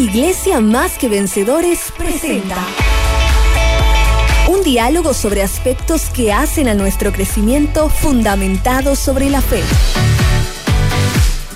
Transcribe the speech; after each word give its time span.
Iglesia 0.00 0.60
Más 0.60 0.96
que 0.96 1.10
Vencedores 1.10 1.92
presenta 1.94 2.56
un 4.48 4.62
diálogo 4.62 5.12
sobre 5.12 5.42
aspectos 5.42 6.08
que 6.08 6.32
hacen 6.32 6.68
a 6.68 6.74
nuestro 6.74 7.12
crecimiento 7.12 7.90
fundamentado 7.90 8.96
sobre 8.96 9.28
la 9.28 9.42
fe. 9.42 9.62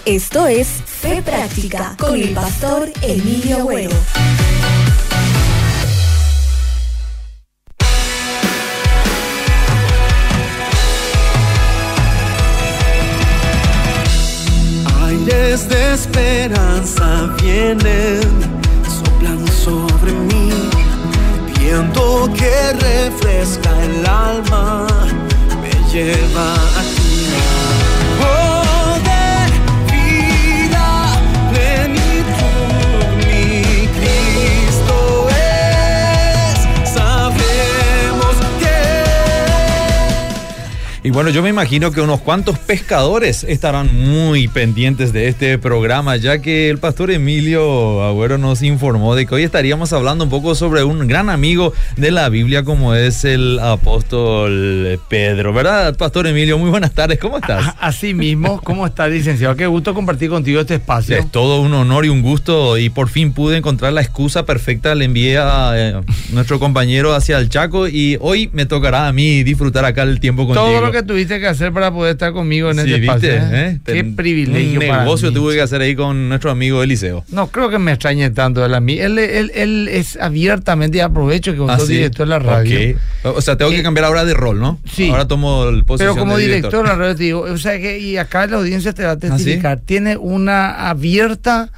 Esto 0.05 0.47
es 0.47 0.69
Fe 0.69 1.23
Práctica 1.23 1.97
con 1.99 2.21
el 2.21 2.35
pastor 2.35 2.93
Emilio 3.01 3.61
Agüero. 3.61 3.97
De 15.55 15.95
esperanza 15.95 17.33
vienen, 17.41 18.21
soplan 18.89 19.47
sobre 19.53 20.11
mí, 20.11 20.51
viento 21.61 22.29
que 22.37 22.73
refresca 22.73 23.71
el 23.85 24.05
alma, 24.05 24.89
me 25.63 25.71
lleva 25.93 26.55
a 26.55 26.94
Y 41.07 41.11
bueno, 41.11 41.29
yo 41.29 41.43
me 41.43 41.51
imagino 41.51 41.93
que 41.93 42.01
unos 42.01 42.23
cuantos 42.23 42.59
pescadores 42.59 43.45
estarán 43.45 43.95
muy 43.95 44.49
pendientes 44.49 45.13
de 45.13 45.29
este 45.29 45.59
programa, 45.59 46.17
ya 46.17 46.39
que 46.39 46.71
el 46.71 46.79
pastor 46.79 47.11
Emilio 47.11 48.03
Agüero 48.03 48.39
nos 48.39 48.63
informó 48.63 49.15
de 49.15 49.27
que 49.27 49.35
hoy 49.35 49.43
estaríamos 49.43 49.93
hablando 49.93 50.25
un 50.25 50.31
poco 50.31 50.55
sobre 50.55 50.83
un 50.83 51.07
gran 51.07 51.29
amigo 51.29 51.75
de 51.99 52.11
la 52.11 52.31
Biblia 52.31 52.65
como 52.65 52.95
es 52.95 53.27
el 53.27 53.59
apóstol 53.59 54.99
Pedro, 55.11 55.53
¿verdad, 55.53 55.95
pastor 55.95 56.27
Emilio? 56.27 56.57
Muy 56.57 56.71
buenas 56.71 56.93
tardes, 56.93 57.19
¿cómo 57.19 57.37
estás? 57.37 57.67
A- 57.67 57.77
Así 57.81 58.15
mismo, 58.15 58.63
¿cómo 58.63 58.87
está, 58.87 59.07
licenciado? 59.07 59.57
Qué 59.57 59.67
gusto 59.67 59.93
compartir 59.93 60.31
contigo 60.31 60.59
este 60.63 60.77
espacio. 60.77 61.19
Es 61.19 61.31
todo 61.31 61.61
un 61.61 61.75
honor 61.75 62.07
y 62.07 62.09
un 62.09 62.23
gusto 62.23 62.79
y 62.79 62.89
por 62.89 63.11
fin 63.11 63.35
pude 63.35 63.59
encontrar 63.59 63.93
la 63.93 64.01
excusa 64.01 64.47
perfecta. 64.47 64.95
Le 64.95 65.05
envié 65.05 65.37
a 65.37 65.73
eh, 65.77 66.01
nuestro 66.33 66.59
compañero 66.59 67.15
hacia 67.15 67.37
el 67.37 67.51
Chaco 67.51 67.89
y 67.89 68.17
hoy 68.23 68.49
me 68.55 68.65
tocará 68.65 69.07
a 69.07 69.13
mí 69.13 69.43
disfrutar 69.43 69.85
acá 69.85 70.03
el 70.05 70.19
tiempo 70.19 70.47
contigo. 70.47 70.65
Todo 70.67 70.94
que 70.95 71.03
tuviste 71.03 71.39
que 71.41 71.47
hacer 71.47 71.73
para 71.73 71.93
poder 71.93 72.13
estar 72.13 72.33
conmigo 72.33 72.71
en 72.71 72.77
Sí, 72.79 72.95
este 72.95 73.05
espacio. 73.05 73.31
¿eh? 73.33 73.41
¿Eh? 73.53 73.79
Qué 73.85 73.93
Ten- 73.93 74.17
privilegio. 74.17 74.81
Un 74.81 74.87
para 74.89 75.05
negocio 75.05 75.29
mí. 75.29 75.35
tuve 75.35 75.55
que 75.55 75.61
hacer 75.61 75.81
ahí 75.83 75.95
con 75.95 76.29
nuestro 76.31 76.51
amigo 76.51 76.83
Eliseo. 76.83 77.25
No 77.29 77.49
creo 77.49 77.69
que 77.69 77.79
me 77.79 77.93
extrañe 77.93 78.31
tanto 78.31 78.65
él 78.65 78.73
a 78.73 78.81
mí. 78.81 78.99
Él, 78.99 79.19
él, 79.19 79.51
él 79.55 79.89
es 79.91 80.17
abiertamente 80.17 80.99
y 80.99 81.01
aprovecho 81.01 81.53
que 81.53 81.59
vos 81.59 81.71
Ah, 81.71 81.79
sos 81.79 81.89
sí. 81.89 81.95
director 81.95 82.27
de 82.27 82.31
la 82.31 82.39
radio. 82.39 82.97
O 83.25 83.41
sea, 83.43 83.57
tengo 83.57 83.71
que 83.71 83.81
Eh, 83.81 83.83
cambiar 83.83 84.07
ahora 84.07 84.25
de 84.25 84.33
rol, 84.35 84.59
¿no? 84.61 84.81
sí. 84.91 85.11
Ahora 85.11 85.29
tomo 85.29 85.69
el 85.69 85.85
posición 85.85 86.15
Pero 86.15 86.25
como 86.25 86.39
de 86.39 86.45
director 86.47 86.83
de 86.85 86.89
la 86.89 86.95
radio 86.97 87.17
te 87.17 87.23
digo, 87.25 87.41
o 87.43 87.59
sea 87.59 87.79
que, 87.79 87.99
y 87.99 88.17
acá 88.17 88.47
la 88.47 88.57
audiencia 88.57 88.93
te 88.93 89.03
va 89.05 89.11
a 89.11 89.13
¿Ah, 89.13 89.19
sí? 89.21 89.29
testificar, 89.29 89.81
tiene 89.81 90.17
una 90.17 90.89
abierta, 90.89 91.71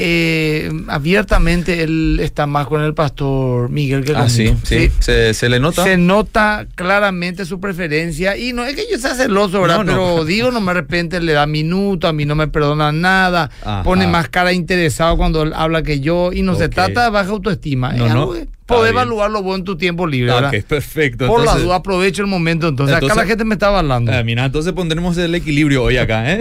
eh, 0.00 0.70
abiertamente 0.86 1.82
él 1.82 2.18
está 2.22 2.46
más 2.46 2.66
con 2.66 2.82
el 2.82 2.94
pastor 2.94 3.68
Miguel 3.70 4.04
que 4.04 4.14
Ah, 4.14 4.28
sí, 4.28 4.46
conmigo. 4.46 4.60
sí. 4.64 4.90
¿Se, 5.00 5.34
se 5.34 5.48
le 5.48 5.58
nota? 5.60 5.82
Se 5.84 5.96
nota 5.96 6.66
claramente 6.74 7.44
su 7.44 7.58
preferencia 7.60 8.36
y 8.36 8.52
no 8.52 8.64
es 8.64 8.74
que 8.76 8.84
yo 8.90 8.98
sea 8.98 9.14
celoso, 9.14 9.60
¿verdad? 9.60 9.78
No, 9.78 9.84
no. 9.84 9.92
Pero 9.92 10.24
digo, 10.24 10.50
no 10.50 10.60
me 10.60 10.68
de 10.72 10.80
repente 10.80 11.20
le 11.20 11.32
da 11.32 11.46
minuto, 11.46 12.06
a 12.08 12.12
mí 12.12 12.24
no 12.24 12.34
me 12.34 12.46
perdona 12.48 12.92
nada, 12.92 13.50
Ajá. 13.62 13.82
pone 13.82 14.06
más 14.06 14.28
cara 14.28 14.52
interesado 14.52 15.16
cuando 15.16 15.42
él 15.42 15.52
habla 15.54 15.82
que 15.82 16.00
yo 16.00 16.32
y 16.32 16.42
no 16.42 16.54
se 16.54 16.68
trata 16.68 17.04
de 17.04 17.10
baja 17.10 17.30
autoestima. 17.30 17.92
No, 17.92 18.06
es 18.06 18.14
no. 18.14 18.20
algo 18.20 18.32
que 18.34 18.48
poder 18.68 18.92
bien. 18.92 19.02
evaluarlo 19.02 19.42
vos 19.42 19.58
en 19.58 19.64
tu 19.64 19.76
tiempo 19.76 20.06
libre, 20.06 20.32
¿verdad? 20.32 20.54
ok, 20.54 20.64
perfecto. 20.64 21.26
Por 21.26 21.44
la 21.44 21.56
duda 21.56 21.76
aprovecho 21.76 22.22
el 22.22 22.28
momento 22.28 22.68
entonces. 22.68 22.96
Acá 22.96 23.14
la 23.14 23.26
gente 23.26 23.44
me 23.44 23.54
está 23.54 23.76
hablando. 23.76 24.12
Ah, 24.12 24.22
mira, 24.22 24.44
entonces 24.44 24.72
pondremos 24.72 25.16
el 25.18 25.34
equilibrio 25.34 25.82
hoy 25.82 25.96
acá, 25.96 26.32
¿eh? 26.32 26.40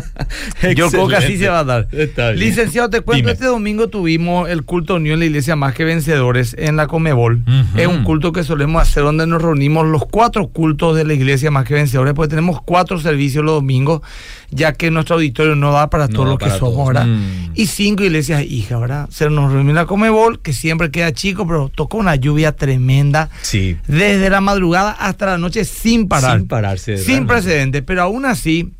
Yo 0.76 0.90
creo 0.90 1.08
que 1.08 1.16
así 1.16 1.36
se 1.38 1.48
va 1.48 1.60
a 1.60 1.64
dar. 1.64 1.88
Está 1.92 2.30
bien. 2.30 2.40
Licenciado, 2.40 2.90
te 2.90 3.00
cuento, 3.00 3.16
Dime. 3.16 3.32
este 3.32 3.46
domingo 3.46 3.88
tuvimos 3.88 4.48
el 4.48 4.64
culto 4.64 4.96
unión 4.96 5.14
en 5.14 5.20
la 5.20 5.26
iglesia 5.26 5.56
Más 5.56 5.74
que 5.74 5.84
Vencedores 5.84 6.54
en 6.58 6.76
la 6.76 6.86
Comebol. 6.86 7.42
Es 7.76 7.86
un 7.86 8.04
culto 8.04 8.32
que 8.32 8.44
solemos 8.44 8.82
hacer 8.82 9.02
donde 9.02 9.26
nos 9.26 9.40
reunimos 9.42 9.86
los 9.86 10.06
cuatro 10.06 10.48
cultos 10.48 10.96
de 10.96 11.04
la 11.04 11.14
iglesia 11.14 11.50
Más 11.50 11.64
que 11.64 11.74
Vencedores, 11.74 12.14
porque 12.14 12.30
tenemos 12.30 12.60
cuatro 12.62 12.98
servicios 13.00 13.44
los 13.44 13.54
domingos, 13.54 14.02
ya 14.50 14.72
que 14.72 14.90
nuestro 14.90 15.16
auditorio 15.16 15.54
no 15.56 15.72
da 15.72 15.90
para 15.90 16.06
No 16.08 16.12
todos 16.14 16.26
da 16.26 16.30
los 16.30 16.38
que 16.38 16.58
somos, 16.58 16.74
todos. 16.74 16.88
¿verdad? 16.88 17.06
Mm. 17.06 17.50
Y 17.54 17.66
cinco 17.66 18.04
iglesias 18.04 18.42
hijas, 18.44 18.80
¿verdad? 18.80 19.08
Se 19.10 19.28
nos 19.30 19.50
reunimos 19.52 19.70
en 19.70 19.74
la 19.76 19.86
Comebol, 19.86 20.40
que 20.40 20.52
siempre 20.52 20.90
queda 20.90 21.12
chico, 21.12 21.46
pero 21.46 21.70
tocó 21.74 21.98
una 21.98 22.16
lluvia 22.16 22.52
tremenda. 22.52 23.28
Sí. 23.42 23.76
Desde 23.86 24.28
la 24.30 24.40
madrugada 24.40 24.90
hasta 24.92 25.26
la 25.26 25.38
noche 25.38 25.64
sin 25.64 26.08
parar. 26.08 26.38
Sin 26.38 26.48
pararse. 26.48 26.98
Sin 26.98 27.26
precedentes, 27.26 27.82
pero 27.86 28.02
aún 28.02 28.24
así 28.26 28.70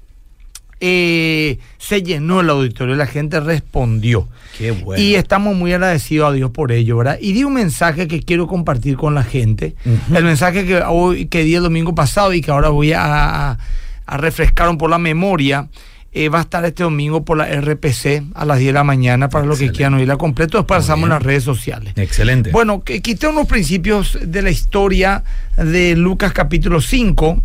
eh, 0.81 1.59
se 1.79 2.03
llenó 2.03 2.41
el 2.41 2.51
auditorio, 2.51 2.95
la 2.97 3.07
gente 3.07 3.41
respondió. 3.41 4.29
Qué 4.59 4.73
bueno. 4.73 5.03
Y 5.03 5.15
estamos 5.15 5.57
muy 5.57 5.73
agradecidos 5.73 6.31
a 6.31 6.33
Dios 6.33 6.51
por 6.51 6.71
ello, 6.73 6.99
¿verdad? 6.99 7.19
Y 7.21 7.33
di 7.33 7.45
un 7.45 7.55
mensaje 7.55 8.07
que 8.09 8.21
quiero 8.21 8.47
compartir 8.47 8.97
con 8.97 9.15
la 9.15 9.23
gente. 9.23 9.75
El 10.15 10.25
mensaje 10.25 10.67
que, 10.67 10.83
hoy, 10.83 11.27
que 11.27 11.45
di 11.45 11.55
el 11.55 11.63
domingo 11.63 11.95
pasado 11.95 12.33
y 12.35 12.41
que 12.43 12.51
ahora 12.51 12.69
voy 12.69 12.93
a, 12.93 13.53
a- 13.53 13.59
a 14.07 14.17
refrescar 14.17 14.69
un 14.69 14.79
por 14.79 14.91
la 14.91 14.99
memoria. 14.99 15.69
eh, 16.13 16.31
va 16.31 16.39
a 16.39 16.43
estar 16.43 16.65
este 16.65 16.83
domingo 16.83 17.27
por 17.27 17.37
la 17.37 17.45
RPC 17.45 18.23
a 18.35 18.47
las 18.47 18.59
10 18.59 18.69
de 18.69 18.73
la 18.73 18.85
mañana 18.85 19.29
para 19.29 19.45
los 19.45 19.59
que 19.59 19.71
quieran 19.71 19.95
oírla 19.95 20.17
completo. 20.17 20.57
Después 20.57 20.79
pasamos 20.79 21.11
las 21.11 21.23
redes 21.23 21.45
sociales. 21.45 21.93
Excelente. 21.97 22.53
Bueno, 22.53 22.83
que 22.83 23.03
quité 23.03 23.29
unos 23.29 23.47
principios 23.47 24.19
de 24.23 24.41
la 24.41 24.49
historia 24.49 25.25
de 25.59 25.95
Lucas 25.95 26.33
capítulo 26.33 26.81
5, 26.81 27.43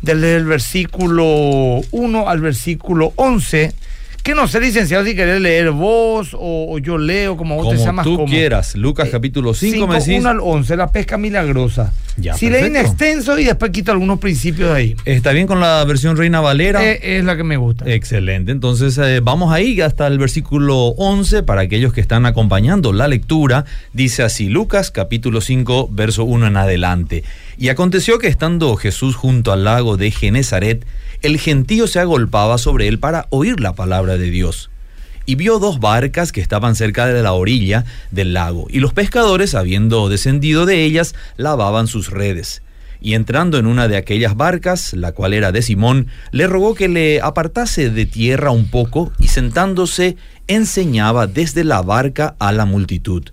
desde 0.00 0.36
el 0.36 0.44
versículo 0.44 1.80
1 1.90 2.28
al 2.28 2.40
versículo 2.40 3.12
11, 3.16 3.74
que 4.24 4.34
no 4.34 4.48
sé, 4.48 4.58
licenciado, 4.58 5.04
si 5.04 5.14
querés 5.14 5.38
leer 5.40 5.70
vos 5.70 6.32
o, 6.32 6.66
o 6.72 6.78
yo 6.78 6.96
leo, 6.96 7.36
como 7.36 7.56
vos 7.56 7.68
te 7.68 7.74
Como 7.74 7.84
llamas. 7.86 8.04
tú 8.04 8.16
como. 8.16 8.26
quieras. 8.26 8.74
Lucas 8.74 9.08
Eh, 9.08 9.10
capítulo 9.10 9.52
5 9.52 9.74
5, 9.74 9.86
me 9.86 9.94
decís. 10.00 10.18
1 10.18 10.28
al 10.30 10.40
11, 10.40 10.76
la 10.78 10.90
pesca 10.90 11.18
milagrosa. 11.18 11.92
Ya, 12.16 12.32
si 12.34 12.48
leí 12.48 12.64
en 12.64 12.72
perfecto. 12.72 12.90
extenso 13.04 13.38
y 13.38 13.44
después 13.44 13.70
quito 13.70 13.92
algunos 13.92 14.18
principios 14.18 14.70
de 14.70 14.74
ahí. 14.76 14.96
¿Está 15.04 15.32
bien 15.32 15.46
con 15.46 15.60
la 15.60 15.84
versión 15.84 16.16
Reina 16.16 16.40
Valera? 16.40 16.82
Eh, 16.82 17.18
es 17.18 17.24
la 17.24 17.36
que 17.36 17.44
me 17.44 17.58
gusta. 17.58 17.84
Excelente, 17.90 18.50
entonces 18.50 18.96
eh, 18.98 19.20
vamos 19.20 19.52
ahí 19.52 19.80
hasta 19.82 20.06
el 20.06 20.18
versículo 20.18 20.86
11 20.96 21.42
para 21.42 21.60
aquellos 21.60 21.92
que 21.92 22.00
están 22.00 22.24
acompañando 22.24 22.94
la 22.94 23.08
lectura. 23.08 23.66
Dice 23.92 24.22
así, 24.22 24.48
Lucas 24.48 24.90
capítulo 24.90 25.42
5, 25.42 25.88
verso 25.92 26.24
1 26.24 26.46
en 26.46 26.56
adelante. 26.56 27.24
Y 27.58 27.68
aconteció 27.68 28.18
que 28.18 28.28
estando 28.28 28.74
Jesús 28.76 29.16
junto 29.16 29.52
al 29.52 29.64
lago 29.64 29.98
de 29.98 30.10
Genezaret, 30.10 30.84
el 31.22 31.38
gentío 31.38 31.86
se 31.86 32.00
agolpaba 32.00 32.58
sobre 32.58 32.88
él 32.88 32.98
para 32.98 33.26
oír 33.30 33.60
la 33.60 33.74
palabra 33.74 34.16
de 34.16 34.30
Dios. 34.30 34.70
Y 35.26 35.36
vio 35.36 35.58
dos 35.58 35.80
barcas 35.80 36.32
que 36.32 36.40
estaban 36.40 36.74
cerca 36.76 37.06
de 37.06 37.22
la 37.22 37.32
orilla 37.32 37.84
del 38.10 38.34
lago, 38.34 38.66
y 38.68 38.80
los 38.80 38.92
pescadores, 38.92 39.54
habiendo 39.54 40.08
descendido 40.08 40.66
de 40.66 40.84
ellas, 40.84 41.14
lavaban 41.36 41.86
sus 41.86 42.10
redes. 42.10 42.62
Y 43.00 43.14
entrando 43.14 43.58
en 43.58 43.66
una 43.66 43.88
de 43.88 43.96
aquellas 43.96 44.36
barcas, 44.36 44.92
la 44.92 45.12
cual 45.12 45.32
era 45.34 45.52
de 45.52 45.62
Simón, 45.62 46.08
le 46.30 46.46
rogó 46.46 46.74
que 46.74 46.88
le 46.88 47.20
apartase 47.20 47.90
de 47.90 48.06
tierra 48.06 48.50
un 48.50 48.68
poco, 48.68 49.12
y 49.18 49.28
sentándose, 49.28 50.16
enseñaba 50.46 51.26
desde 51.26 51.64
la 51.64 51.80
barca 51.82 52.36
a 52.38 52.52
la 52.52 52.66
multitud. 52.66 53.24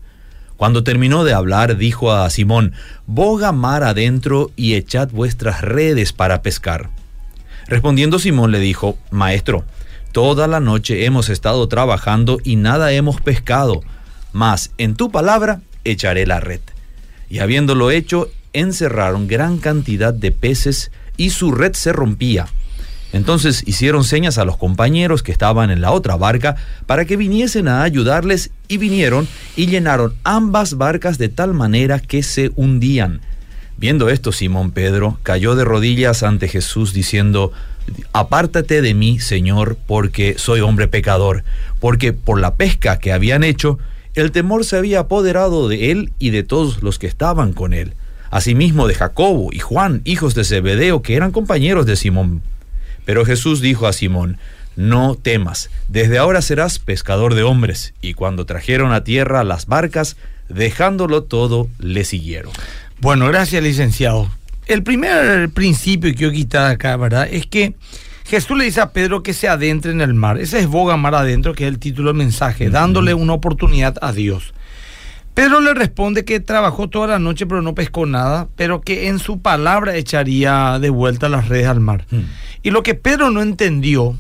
Cuando 0.62 0.84
terminó 0.84 1.24
de 1.24 1.34
hablar, 1.34 1.76
dijo 1.76 2.14
a 2.14 2.30
Simón, 2.30 2.74
Boga 3.08 3.52
mar 3.52 3.84
adentro 3.84 4.52
y 4.56 4.76
echad 4.76 5.10
vuestras 5.10 5.62
redes 5.62 6.14
para 6.14 6.44
pescar. 6.44 6.92
Respondiendo 7.72 8.20
Simón 8.20 8.52
le 8.52 8.60
dijo, 8.60 8.98
Maestro, 9.12 9.64
toda 10.12 10.46
la 10.46 10.60
noche 10.60 11.06
hemos 11.06 11.30
estado 11.30 11.70
trabajando 11.70 12.38
y 12.44 12.58
nada 12.58 12.92
hemos 12.92 13.22
pescado, 13.22 13.80
mas 14.34 14.72
en 14.78 14.96
tu 14.96 15.10
palabra 15.10 15.62
echaré 15.86 16.28
la 16.28 16.42
red. 16.42 16.60
Y 17.30 17.40
habiéndolo 17.40 17.90
hecho, 17.90 18.30
encerraron 18.52 19.30
gran 19.30 19.58
cantidad 19.58 20.14
de 20.14 20.34
peces 20.34 20.92
y 21.16 21.30
su 21.30 21.54
red 21.54 21.72
se 21.72 21.94
rompía. 21.94 22.48
Entonces 23.14 23.64
hicieron 23.66 24.04
señas 24.04 24.38
a 24.38 24.44
los 24.44 24.58
compañeros 24.58 25.24
que 25.24 25.32
estaban 25.32 25.72
en 25.72 25.80
la 25.80 25.92
otra 25.92 26.18
barca 26.18 26.58
para 26.88 27.06
que 27.06 27.16
viniesen 27.16 27.70
a 27.70 27.84
ayudarles 27.84 28.52
y 28.68 28.80
vinieron 28.80 29.30
y 29.56 29.68
llenaron 29.68 30.14
ambas 30.26 30.74
barcas 30.78 31.18
de 31.18 31.30
tal 31.30 31.54
manera 31.54 32.00
que 32.00 32.22
se 32.22 32.52
hundían. 32.58 33.22
Viendo 33.82 34.10
esto, 34.10 34.32
Simón 34.32 34.70
Pedro 34.70 35.18
cayó 35.24 35.56
de 35.56 35.66
rodillas 35.66 36.22
ante 36.22 36.48
Jesús 36.48 36.94
diciendo, 36.94 37.52
Apártate 38.14 38.84
de 38.84 38.94
mí, 38.94 39.20
Señor, 39.20 39.76
porque 39.88 40.36
soy 40.38 40.60
hombre 40.60 40.88
pecador, 40.88 41.44
porque 41.80 42.14
por 42.14 42.40
la 42.40 42.54
pesca 42.54 43.00
que 43.00 43.12
habían 43.12 43.44
hecho, 43.44 43.80
el 44.14 44.32
temor 44.32 44.66
se 44.66 44.78
había 44.78 45.00
apoderado 45.00 45.68
de 45.68 45.90
él 45.90 46.14
y 46.20 46.30
de 46.30 46.44
todos 46.44 46.84
los 46.84 47.00
que 47.00 47.08
estaban 47.08 47.54
con 47.54 47.74
él, 47.74 47.96
asimismo 48.30 48.86
de 48.86 48.94
Jacobo 48.94 49.50
y 49.52 49.58
Juan, 49.58 50.02
hijos 50.06 50.36
de 50.36 50.44
Zebedeo, 50.44 51.02
que 51.02 51.16
eran 51.16 51.32
compañeros 51.32 51.88
de 51.88 51.96
Simón. 51.96 52.44
Pero 53.04 53.26
Jesús 53.26 53.62
dijo 53.62 53.88
a 53.88 53.94
Simón, 53.94 54.38
no 54.76 55.16
temas, 55.20 55.72
desde 55.88 56.20
ahora 56.20 56.44
serás 56.44 56.78
pescador 56.78 57.34
de 57.34 57.42
hombres. 57.42 57.96
Y 58.00 58.14
cuando 58.14 58.46
trajeron 58.46 58.94
a 58.94 59.04
tierra 59.04 59.44
las 59.44 59.66
barcas, 59.66 60.18
dejándolo 60.50 61.24
todo, 61.24 61.68
le 61.80 62.04
siguieron. 62.04 62.52
Bueno, 63.02 63.26
gracias, 63.26 63.64
licenciado. 63.64 64.30
El 64.68 64.84
primer 64.84 65.50
principio 65.50 66.12
que 66.12 66.22
yo 66.22 66.32
quitar 66.32 66.70
acá, 66.70 66.96
¿verdad? 66.98 67.28
Es 67.32 67.48
que 67.48 67.74
Jesús 68.26 68.56
le 68.56 68.66
dice 68.66 68.80
a 68.80 68.92
Pedro 68.92 69.24
que 69.24 69.34
se 69.34 69.48
adentre 69.48 69.92
en 69.92 70.02
el 70.02 70.14
mar. 70.14 70.38
Ese 70.38 70.60
es 70.60 70.68
boga 70.68 70.98
mar 70.98 71.16
adentro, 71.16 71.56
que 71.56 71.64
es 71.66 71.74
el 71.74 71.80
título 71.80 72.10
del 72.10 72.18
mensaje, 72.18 72.70
dándole 72.70 73.16
una 73.16 73.34
oportunidad 73.34 73.98
a 74.02 74.14
Dios. 74.14 74.54
Pedro 75.34 75.62
le 75.62 75.74
responde 75.74 76.26
que 76.26 76.40
trabajó 76.40 76.90
toda 76.90 77.08
la 77.08 77.18
noche 77.18 77.48
pero 77.48 77.64
no 77.64 77.74
pescó 77.74 78.06
nada, 78.06 78.50
pero 78.56 78.82
que 78.82 79.08
en 79.08 79.18
su 79.18 79.42
palabra 79.42 79.96
echaría 79.96 80.78
de 80.78 80.92
vuelta 80.92 81.28
las 81.28 81.48
redes 81.48 81.68
al 81.68 81.80
mar. 81.80 82.06
Y 82.62 82.70
lo 82.70 82.84
que 82.84 82.94
Pedro 82.94 83.32
no 83.32 83.42
entendió 83.42 84.16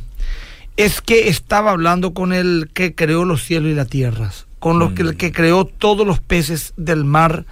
es 0.75 1.01
que 1.01 1.27
estaba 1.27 1.69
hablando 1.69 2.15
con 2.15 2.33
el 2.33 2.71
que 2.73 2.95
creó 2.95 3.25
los 3.25 3.43
cielos 3.43 3.73
y 3.73 3.75
las 3.75 3.89
tierras, 3.89 4.47
con 4.57 4.79
los 4.79 4.93
que, 4.93 5.03
el 5.03 5.17
que 5.17 5.31
creó 5.31 5.65
todos 5.65 6.07
los 6.07 6.19
peces 6.19 6.73
del 6.77 7.05
mar 7.05 7.45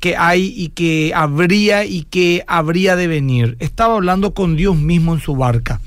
que 0.00 0.16
hay 0.16 0.52
y 0.56 0.68
que 0.68 1.12
habría 1.14 1.84
y 1.84 2.02
que 2.02 2.44
habría 2.46 2.96
de 2.96 3.06
venir. 3.06 3.56
Estaba 3.60 3.94
hablando 3.94 4.34
con 4.34 4.56
Dios 4.56 4.76
mismo 4.76 5.14
en 5.14 5.20
su 5.20 5.36
barca. 5.36 5.80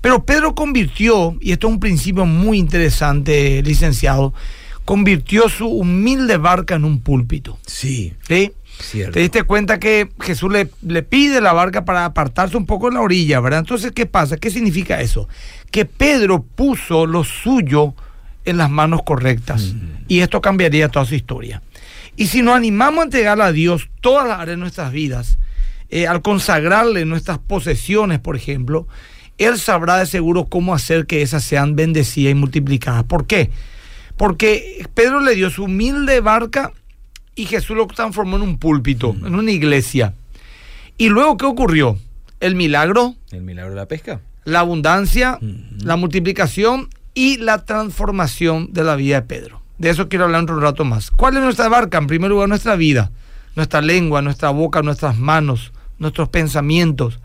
Pero 0.00 0.24
Pedro 0.24 0.54
convirtió, 0.54 1.36
y 1.40 1.52
esto 1.52 1.66
es 1.66 1.74
un 1.74 1.80
principio 1.80 2.24
muy 2.24 2.58
interesante, 2.58 3.62
licenciado, 3.62 4.32
convirtió 4.84 5.48
su 5.48 5.66
humilde 5.66 6.36
barca 6.36 6.76
en 6.76 6.84
un 6.84 7.00
púlpito. 7.00 7.58
Sí. 7.66 8.14
¿Sí? 8.26 8.52
Cierto. 8.80 9.14
Te 9.14 9.20
diste 9.20 9.42
cuenta 9.42 9.80
que 9.80 10.08
Jesús 10.20 10.52
le, 10.52 10.70
le, 10.82 11.02
pide 11.02 11.40
la 11.40 11.52
barca 11.52 11.84
para 11.84 12.04
apartarse 12.04 12.56
un 12.56 12.64
poco 12.64 12.88
en 12.88 12.94
la 12.94 13.00
orilla, 13.00 13.40
¿verdad? 13.40 13.60
Entonces, 13.60 13.90
¿qué 13.90 14.06
pasa? 14.06 14.36
¿Qué 14.36 14.50
significa 14.50 15.00
eso? 15.00 15.28
Que 15.72 15.84
Pedro 15.84 16.42
puso 16.42 17.04
lo 17.04 17.24
suyo 17.24 17.94
en 18.44 18.56
las 18.56 18.70
manos 18.70 19.02
correctas. 19.04 19.74
Y 20.08 20.20
esto 20.20 20.40
cambiaría 20.40 20.88
toda 20.88 21.04
su 21.04 21.14
historia. 21.14 21.60
Y 22.18 22.26
si 22.26 22.42
nos 22.42 22.56
animamos 22.56 22.98
a 22.98 23.04
entregar 23.04 23.40
a 23.40 23.52
Dios 23.52 23.90
todas 24.00 24.26
las 24.26 24.40
áreas 24.40 24.56
de 24.56 24.60
nuestras 24.60 24.90
vidas, 24.90 25.38
eh, 25.88 26.08
al 26.08 26.20
consagrarle 26.20 27.04
nuestras 27.04 27.38
posesiones, 27.38 28.18
por 28.18 28.34
ejemplo, 28.34 28.88
Él 29.38 29.56
sabrá 29.56 29.98
de 29.98 30.06
seguro 30.06 30.46
cómo 30.46 30.74
hacer 30.74 31.06
que 31.06 31.22
esas 31.22 31.44
sean 31.44 31.76
bendecidas 31.76 32.32
y 32.32 32.34
multiplicadas. 32.34 33.04
¿Por 33.04 33.28
qué? 33.28 33.50
Porque 34.16 34.84
Pedro 34.94 35.20
le 35.20 35.36
dio 35.36 35.48
su 35.48 35.64
humilde 35.64 36.20
barca 36.20 36.72
y 37.36 37.46
Jesús 37.46 37.76
lo 37.76 37.86
transformó 37.86 38.34
en 38.34 38.42
un 38.42 38.58
púlpito, 38.58 39.14
en 39.24 39.36
una 39.36 39.52
iglesia. 39.52 40.14
¿Y 40.96 41.10
luego 41.10 41.36
qué 41.36 41.46
ocurrió? 41.46 42.00
El 42.40 42.56
milagro, 42.56 43.14
El 43.30 43.42
milagro 43.42 43.70
de 43.70 43.76
la 43.76 43.86
pesca. 43.86 44.20
la 44.44 44.58
abundancia, 44.58 45.38
la 45.84 45.94
multiplicación 45.94 46.88
y 47.14 47.36
la 47.36 47.64
transformación 47.64 48.72
de 48.72 48.82
la 48.82 48.96
vida 48.96 49.20
de 49.20 49.26
Pedro. 49.28 49.57
De 49.78 49.90
eso 49.90 50.08
quiero 50.08 50.24
hablar 50.24 50.50
un 50.50 50.60
rato 50.60 50.84
más. 50.84 51.10
¿Cuál 51.10 51.36
es 51.36 51.42
nuestra 51.42 51.68
barca? 51.68 51.98
En 51.98 52.06
primer 52.06 52.30
lugar, 52.30 52.48
nuestra 52.48 52.74
vida, 52.76 53.10
nuestra 53.54 53.80
lengua, 53.80 54.22
nuestra 54.22 54.50
boca, 54.50 54.82
nuestras 54.82 55.16
manos, 55.16 55.72
nuestros 55.98 56.28
pensamientos. 56.28 57.20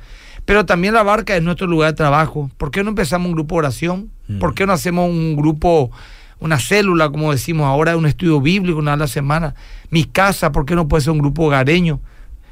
Pero 0.46 0.66
también 0.66 0.94
la 0.94 1.04
barca 1.04 1.36
es 1.36 1.42
nuestro 1.42 1.68
lugar 1.68 1.92
de 1.92 1.98
trabajo. 1.98 2.52
¿Por 2.58 2.70
qué 2.70 2.84
no 2.84 2.90
empezamos 2.90 3.28
un 3.28 3.34
grupo 3.34 3.56
de 3.56 3.60
oración? 3.60 4.10
¿Por 4.40 4.54
qué 4.54 4.66
no 4.66 4.74
hacemos 4.74 5.10
un 5.10 5.36
grupo, 5.36 5.92
una 6.40 6.60
célula, 6.60 7.10
como 7.10 7.32
decimos 7.32 7.66
ahora, 7.66 7.98
un 7.98 8.06
estudio 8.06 8.40
bíblico 8.40 8.80
una 8.80 8.92
vez 8.92 8.96
a 8.96 9.04
la 9.04 9.08
semana? 9.08 9.56
Mi 9.90 10.06
casa, 10.06 10.52
¿por 10.52 10.66
qué 10.66 10.76
no 10.76 10.88
puede 10.88 11.02
ser 11.02 11.12
un 11.12 11.20
grupo 11.20 11.46
hogareño? 11.46 12.00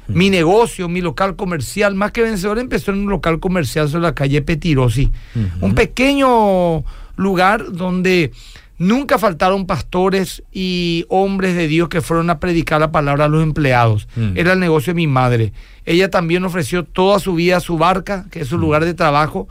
Mi 0.08 0.30
negocio, 0.30 0.88
mi 0.88 1.00
local 1.00 1.36
comercial, 1.36 1.94
más 1.94 2.12
que 2.12 2.22
vencedor, 2.22 2.58
empezó 2.58 2.90
en 2.90 2.98
un 2.98 3.10
local 3.10 3.40
comercial 3.40 3.88
sobre 3.88 4.02
la 4.02 4.14
calle 4.14 4.42
Petirosi. 4.42 5.12
Un 5.60 5.74
pequeño 5.74 6.82
lugar 7.16 7.72
donde 7.72 8.32
nunca 8.78 9.18
faltaron 9.18 9.66
pastores 9.66 10.42
y 10.52 11.04
hombres 11.08 11.54
de 11.54 11.68
Dios 11.68 11.88
que 11.88 12.00
fueron 12.00 12.30
a 12.30 12.40
predicar 12.40 12.80
la 12.80 12.92
palabra 12.92 13.26
a 13.26 13.28
los 13.28 13.42
empleados. 13.42 14.08
Mm. 14.16 14.36
Era 14.36 14.52
el 14.52 14.60
negocio 14.60 14.92
de 14.92 14.96
mi 14.96 15.06
madre. 15.06 15.52
Ella 15.84 16.10
también 16.10 16.44
ofreció 16.44 16.84
toda 16.84 17.18
su 17.18 17.34
vida 17.34 17.58
a 17.58 17.60
su 17.60 17.78
barca, 17.78 18.26
que 18.30 18.40
es 18.40 18.48
su 18.48 18.58
lugar 18.58 18.84
de 18.84 18.94
trabajo, 18.94 19.48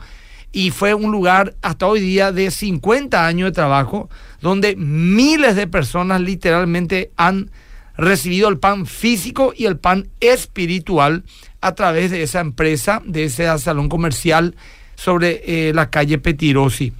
y 0.52 0.70
fue 0.70 0.92
un 0.94 1.10
lugar 1.10 1.54
hasta 1.62 1.86
hoy 1.86 2.00
día 2.00 2.30
de 2.30 2.50
50 2.50 3.26
años 3.26 3.48
de 3.48 3.52
trabajo, 3.52 4.10
donde 4.40 4.76
miles 4.76 5.56
de 5.56 5.66
personas 5.66 6.20
literalmente 6.20 7.10
han 7.16 7.50
recibido 7.96 8.48
el 8.48 8.58
pan 8.58 8.86
físico 8.86 9.52
y 9.56 9.64
el 9.66 9.78
pan 9.78 10.08
espiritual 10.20 11.24
a 11.60 11.74
través 11.74 12.10
de 12.10 12.22
esa 12.22 12.40
empresa, 12.40 13.02
de 13.04 13.24
ese 13.24 13.58
salón 13.58 13.88
comercial 13.88 14.54
sobre 14.94 15.42
eh, 15.46 15.72
la 15.72 15.90
calle 15.90 16.18
Petirosi. 16.18 16.92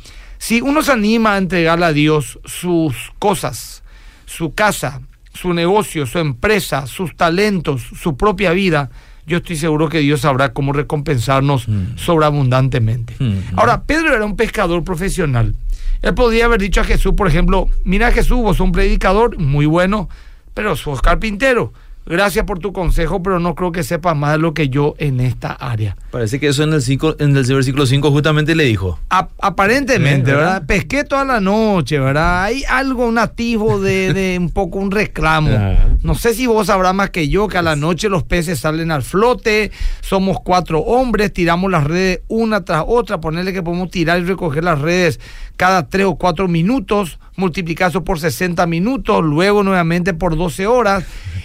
Si 0.43 0.61
uno 0.61 0.83
se 0.83 0.91
anima 0.91 1.35
a 1.35 1.39
entregarle 1.39 1.87
a 1.87 1.93
Dios 1.93 2.41
sus 2.45 3.13
cosas, 3.21 3.85
su 4.27 4.55
casa, 4.55 5.01
su 5.33 5.55
negocio, 5.55 6.05
su 6.05 6.19
empresa, 6.19 6.89
sus 6.89 7.15
talentos, 7.15 7.81
su 7.81 8.17
propia 8.17 8.51
vida, 8.51 8.91
yo 9.25 9.37
estoy 9.37 9.55
seguro 9.55 9.89
que 9.89 10.01
Dios 10.01 10.23
sabrá 10.23 10.53
cómo 10.53 10.73
recompensarnos 10.73 11.69
sobreabundantemente. 11.95 13.15
Mm. 13.21 13.57
Ahora, 13.57 13.85
Pedro 13.85 14.17
era 14.17 14.25
un 14.25 14.35
pescador 14.35 14.83
profesional. 14.83 15.55
Él 16.03 16.15
podría 16.15 16.47
haber 16.47 16.61
dicho 16.61 16.81
a 16.81 16.85
Jesús, 16.85 17.15
por 17.17 17.29
ejemplo, 17.29 17.69
mira 17.85 18.11
Jesús, 18.11 18.39
vos 18.39 18.57
sos 18.57 18.65
un 18.65 18.73
predicador 18.73 19.39
muy 19.39 19.67
bueno, 19.67 20.09
pero 20.55 20.75
sos 20.75 21.01
carpintero. 21.03 21.73
Gracias 22.05 22.45
por 22.47 22.59
tu 22.59 22.73
consejo, 22.73 23.23
pero 23.23 23.39
no 23.39 23.55
creo 23.55 23.71
que 23.71 23.85
sepas 23.85 24.17
más 24.17 24.33
de 24.33 24.39
lo 24.39 24.55
que 24.55 24.69
yo 24.69 24.97
en 24.99 25.21
esta 25.21 25.53
área. 25.53 25.97
Parece 26.13 26.39
que 26.39 26.49
eso 26.49 26.63
en 26.63 26.75
el, 26.75 26.83
cinco, 26.83 27.17
en 27.19 27.35
el 27.35 27.43
versículo 27.45 27.87
5 27.87 28.11
justamente 28.13 28.55
le 28.55 28.65
dijo. 28.65 29.01
A- 29.09 29.29
aparentemente, 29.41 30.31
¿verdad? 30.33 30.53
¿verdad? 30.53 30.67
Pesqué 30.67 31.05
toda 31.05 31.25
la 31.25 31.41
noche, 31.41 31.99
¿verdad? 31.99 32.43
Hay 32.45 32.65
algo 32.69 33.11
nativo 33.11 33.81
de, 33.81 34.13
de 34.13 34.37
un 34.39 34.51
poco 34.51 34.79
un 34.79 34.91
reclamo. 34.91 35.49
Ajá. 35.51 35.87
No 36.03 36.15
sé 36.15 36.35
si 36.35 36.47
vos 36.47 36.67
sabrás 36.67 36.95
más 36.95 37.09
que 37.09 37.31
yo 37.31 37.49
que 37.49 37.57
a 37.57 37.63
la 37.63 37.77
noche 37.77 38.11
los 38.11 38.25
peces 38.25 38.61
salen 38.61 38.91
al 38.91 39.03
flote, 39.03 39.71
somos 40.03 40.37
cuatro 40.45 40.81
hombres, 40.81 41.33
tiramos 41.33 41.71
las 41.71 41.85
redes 41.85 42.21
una 42.29 42.63
tras 42.63 42.85
otra, 42.87 43.19
ponerle 43.21 43.55
que 43.55 43.63
podemos 43.63 43.91
tirar 43.91 44.21
y 44.21 44.25
recoger 44.25 44.65
las 44.65 44.81
redes 44.83 45.19
cada 45.57 45.89
tres 45.89 46.05
o 46.07 46.17
cuatro 46.17 46.47
minutos, 46.47 47.19
multiplicar 47.37 47.89
eso 47.91 48.05
por 48.05 48.19
60 48.21 48.67
minutos, 48.67 49.25
luego 49.25 49.63
nuevamente 49.63 50.13
por 50.13 50.37
12 50.37 50.67
horas. 50.67 51.05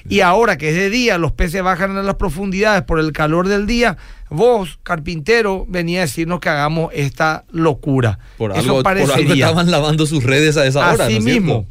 Y 0.10 0.22
ahora 0.22 0.58
que 0.58 0.70
es 0.70 0.76
de 0.76 0.90
día, 0.90 1.18
los 1.18 1.34
peces 1.34 1.62
bajan 1.62 1.96
a 1.98 2.02
las 2.04 2.16
profundidades 2.16 2.82
por 2.84 3.00
el 3.00 3.12
calor 3.12 3.48
del 3.48 3.66
día. 3.68 3.98
Vos, 4.30 4.80
carpintero, 4.84 5.66
venía 5.70 6.00
a 6.00 6.02
decirnos 6.02 6.40
que 6.40 6.50
hagamos 6.50 6.92
esta 6.94 7.46
locura. 7.52 8.20
Por 8.38 8.52
Eso 8.52 8.60
algo, 8.60 8.84
por 8.84 8.92
algo 8.98 9.08
parecería. 9.08 9.46
estaban 9.46 9.72
lavando 9.72 10.06
sus 10.06 10.24
redes 10.24 10.58
a 10.58 10.66
esa 10.66 10.80
hora. 10.94 11.06
Así 11.06 11.14
¿no 11.14 11.20
es 11.20 11.24
cierto? 11.24 11.42
mismo. 11.42 11.68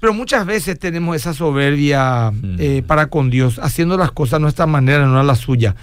Pero 0.00 0.14
muchas 0.14 0.46
veces 0.46 0.78
tenemos 0.78 1.14
esa 1.14 1.34
soberbia 1.34 2.30
Mm. 2.30 2.56
eh, 2.58 2.82
para 2.86 3.08
con 3.08 3.28
Dios, 3.28 3.58
haciendo 3.62 3.98
las 3.98 4.12
cosas 4.12 4.34
a 4.34 4.38
nuestra 4.38 4.66
manera, 4.66 5.04
no 5.06 5.20
a 5.20 5.22
la 5.22 5.34
suya. 5.34 5.74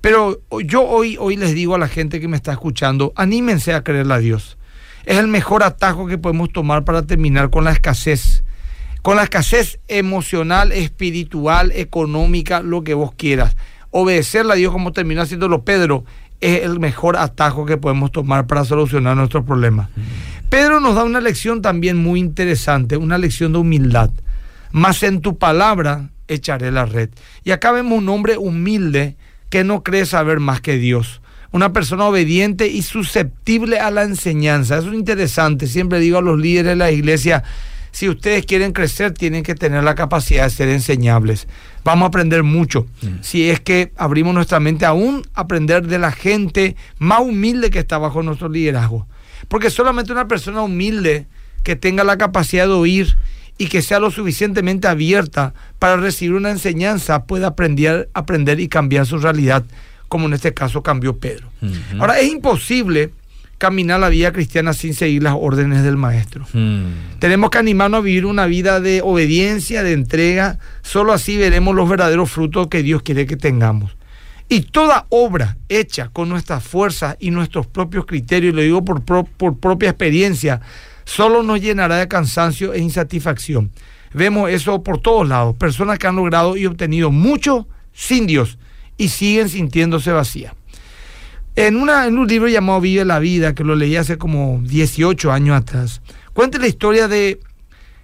Pero 0.00 0.42
yo 0.64 0.82
hoy, 0.86 1.16
hoy 1.18 1.36
les 1.36 1.54
digo 1.54 1.74
a 1.74 1.78
la 1.78 1.88
gente 1.88 2.20
que 2.20 2.28
me 2.28 2.36
está 2.36 2.52
escuchando, 2.52 3.12
anímense 3.16 3.72
a 3.72 3.82
creerle 3.82 4.14
a 4.14 4.18
Dios. 4.18 4.58
Es 5.06 5.18
el 5.18 5.26
mejor 5.28 5.62
atajo 5.64 6.06
que 6.06 6.18
podemos 6.18 6.52
tomar 6.52 6.84
para 6.84 7.02
terminar 7.02 7.50
con 7.50 7.64
la 7.64 7.72
escasez. 7.72 8.44
Con 9.02 9.16
la 9.16 9.24
escasez 9.24 9.80
emocional, 9.88 10.72
espiritual, 10.72 11.72
económica, 11.74 12.60
lo 12.60 12.84
que 12.84 12.94
vos 12.94 13.12
quieras. 13.16 13.56
Obedecerle 13.96 14.54
a 14.54 14.56
Dios 14.56 14.72
como 14.72 14.92
terminó 14.92 15.22
haciéndolo 15.22 15.62
Pedro 15.62 16.04
es 16.40 16.64
el 16.64 16.80
mejor 16.80 17.16
atajo 17.16 17.64
que 17.64 17.76
podemos 17.76 18.10
tomar 18.10 18.48
para 18.48 18.64
solucionar 18.64 19.16
nuestros 19.16 19.44
problemas. 19.44 19.88
Pedro 20.50 20.80
nos 20.80 20.96
da 20.96 21.04
una 21.04 21.20
lección 21.20 21.62
también 21.62 21.96
muy 21.96 22.18
interesante, 22.18 22.96
una 22.96 23.18
lección 23.18 23.52
de 23.52 23.58
humildad. 23.60 24.10
Mas 24.72 25.04
en 25.04 25.20
tu 25.20 25.38
palabra 25.38 26.10
echaré 26.26 26.72
la 26.72 26.86
red. 26.86 27.10
Y 27.44 27.52
acá 27.52 27.70
vemos 27.70 27.96
un 27.96 28.08
hombre 28.08 28.36
humilde 28.36 29.16
que 29.48 29.62
no 29.62 29.84
cree 29.84 30.06
saber 30.06 30.40
más 30.40 30.60
que 30.60 30.76
Dios. 30.76 31.22
Una 31.52 31.72
persona 31.72 32.06
obediente 32.06 32.66
y 32.66 32.82
susceptible 32.82 33.78
a 33.78 33.92
la 33.92 34.02
enseñanza. 34.02 34.78
Eso 34.78 34.88
es 34.88 34.94
interesante. 34.94 35.68
Siempre 35.68 36.00
digo 36.00 36.18
a 36.18 36.22
los 36.22 36.40
líderes 36.40 36.70
de 36.70 36.76
la 36.76 36.90
iglesia, 36.90 37.44
si 37.94 38.08
ustedes 38.08 38.44
quieren 38.44 38.72
crecer, 38.72 39.12
tienen 39.12 39.44
que 39.44 39.54
tener 39.54 39.84
la 39.84 39.94
capacidad 39.94 40.42
de 40.42 40.50
ser 40.50 40.68
enseñables. 40.68 41.46
Vamos 41.84 42.06
a 42.06 42.08
aprender 42.08 42.42
mucho. 42.42 42.88
Si 43.20 43.48
es 43.48 43.60
que 43.60 43.92
abrimos 43.96 44.34
nuestra 44.34 44.58
mente 44.58 44.84
aún, 44.84 45.22
aprender 45.32 45.86
de 45.86 46.00
la 46.00 46.10
gente 46.10 46.74
más 46.98 47.20
humilde 47.20 47.70
que 47.70 47.78
está 47.78 47.96
bajo 47.98 48.24
nuestro 48.24 48.48
liderazgo. 48.48 49.06
Porque 49.46 49.70
solamente 49.70 50.10
una 50.10 50.26
persona 50.26 50.62
humilde 50.62 51.28
que 51.62 51.76
tenga 51.76 52.02
la 52.02 52.18
capacidad 52.18 52.66
de 52.66 52.72
oír 52.72 53.16
y 53.58 53.68
que 53.68 53.80
sea 53.80 54.00
lo 54.00 54.10
suficientemente 54.10 54.88
abierta 54.88 55.54
para 55.78 55.96
recibir 55.96 56.34
una 56.34 56.50
enseñanza 56.50 57.26
puede 57.26 57.46
aprender, 57.46 58.08
aprender 58.12 58.58
y 58.58 58.66
cambiar 58.66 59.06
su 59.06 59.18
realidad, 59.18 59.64
como 60.08 60.26
en 60.26 60.32
este 60.32 60.52
caso 60.52 60.82
cambió 60.82 61.18
Pedro. 61.18 61.48
Ahora, 62.00 62.18
es 62.18 62.28
imposible 62.28 63.12
caminar 63.64 63.98
la 64.00 64.08
vida 64.10 64.32
cristiana 64.32 64.72
sin 64.74 64.92
seguir 64.94 65.22
las 65.22 65.34
órdenes 65.38 65.82
del 65.82 65.96
maestro. 65.96 66.46
Mm. 66.52 67.18
Tenemos 67.18 67.50
que 67.50 67.58
animarnos 67.58 67.98
a 67.98 68.02
vivir 68.02 68.26
una 68.26 68.46
vida 68.46 68.80
de 68.80 69.00
obediencia, 69.02 69.82
de 69.82 69.92
entrega. 69.92 70.58
Solo 70.82 71.12
así 71.12 71.36
veremos 71.36 71.74
los 71.74 71.88
verdaderos 71.88 72.30
frutos 72.30 72.68
que 72.68 72.82
Dios 72.82 73.02
quiere 73.02 73.26
que 73.26 73.36
tengamos. 73.36 73.96
Y 74.48 74.60
toda 74.60 75.06
obra 75.08 75.56
hecha 75.70 76.10
con 76.12 76.28
nuestras 76.28 76.62
fuerzas 76.62 77.16
y 77.18 77.30
nuestros 77.30 77.66
propios 77.66 78.04
criterios, 78.04 78.52
y 78.52 78.56
lo 78.56 78.62
digo 78.62 78.84
por, 78.84 79.02
pro- 79.02 79.24
por 79.24 79.58
propia 79.58 79.88
experiencia, 79.88 80.60
solo 81.04 81.42
nos 81.42 81.60
llenará 81.62 81.96
de 81.96 82.08
cansancio 82.08 82.74
e 82.74 82.78
insatisfacción. 82.80 83.70
Vemos 84.12 84.50
eso 84.50 84.82
por 84.82 85.00
todos 85.00 85.26
lados. 85.26 85.56
Personas 85.56 85.98
que 85.98 86.06
han 86.06 86.16
logrado 86.16 86.56
y 86.56 86.66
obtenido 86.66 87.10
mucho 87.10 87.66
sin 87.94 88.26
Dios 88.26 88.58
y 88.98 89.08
siguen 89.08 89.48
sintiéndose 89.48 90.12
vacías. 90.12 90.52
En, 91.56 91.76
una, 91.76 92.06
en 92.06 92.18
un 92.18 92.26
libro 92.26 92.48
llamado 92.48 92.80
Vive 92.80 93.04
la 93.04 93.20
Vida, 93.20 93.54
que 93.54 93.62
lo 93.62 93.76
leí 93.76 93.94
hace 93.94 94.18
como 94.18 94.60
18 94.64 95.30
años 95.30 95.56
atrás, 95.56 96.02
cuenta 96.32 96.58
la 96.58 96.66
historia 96.66 97.06
de, 97.06 97.38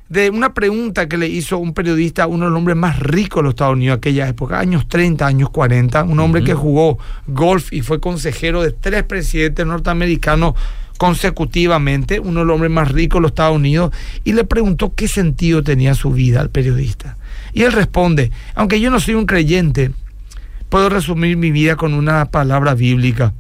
de 0.09 0.31
una 0.31 0.55
pregunta 0.55 1.09
que 1.09 1.17
le 1.17 1.27
hizo 1.27 1.59
un 1.59 1.75
periodista 1.75 2.23
a 2.23 2.27
uno 2.29 2.45
de 2.45 2.53
los 2.53 2.59
hombres 2.59 2.77
más 2.77 3.01
ricos 3.01 3.41
de 3.41 3.43
los 3.43 3.51
Estados 3.51 3.75
Unidos 3.75 3.97
aquella 3.97 4.29
época, 4.29 4.61
años 4.61 4.87
30, 4.87 5.27
años 5.27 5.51
40, 5.51 6.05
un 6.05 6.21
hombre 6.21 6.45
que 6.45 6.55
jugó 6.55 6.99
golf 7.27 7.73
y 7.73 7.81
fue 7.81 7.99
consejero 7.99 8.63
de 8.63 8.71
tres 8.71 9.03
presidentes 9.03 9.67
norteamericanos 9.67 10.55
consecutivamente, 10.97 12.21
uno 12.21 12.41
de 12.41 12.47
los 12.47 12.55
hombres 12.55 12.71
más 12.71 12.93
ricos 12.93 13.19
de 13.19 13.23
los 13.23 13.31
Estados 13.33 13.57
Unidos, 13.57 13.93
y 14.23 14.33
le 14.33 14.45
preguntó 14.45 14.95
qué 14.95 15.09
sentido 15.09 15.65
tenía 15.65 15.95
su 15.95 16.13
vida 16.13 16.41
al 16.41 16.51
periodista. 16.51 17.17
Y 17.53 17.63
él 17.63 17.73
responde, 17.73 18.31
aunque 18.55 18.81
yo 18.81 18.93
no 18.93 19.01
soy 19.01 19.15
un 19.15 19.27
creyente, 19.27 19.91
puedo 20.69 20.89
resumir 20.89 21.37
mi 21.37 21.51
vida 21.51 21.77
con 21.77 21.93
una 21.93 22.27
palabra 22.27 22.75
bíblica. 22.75 23.35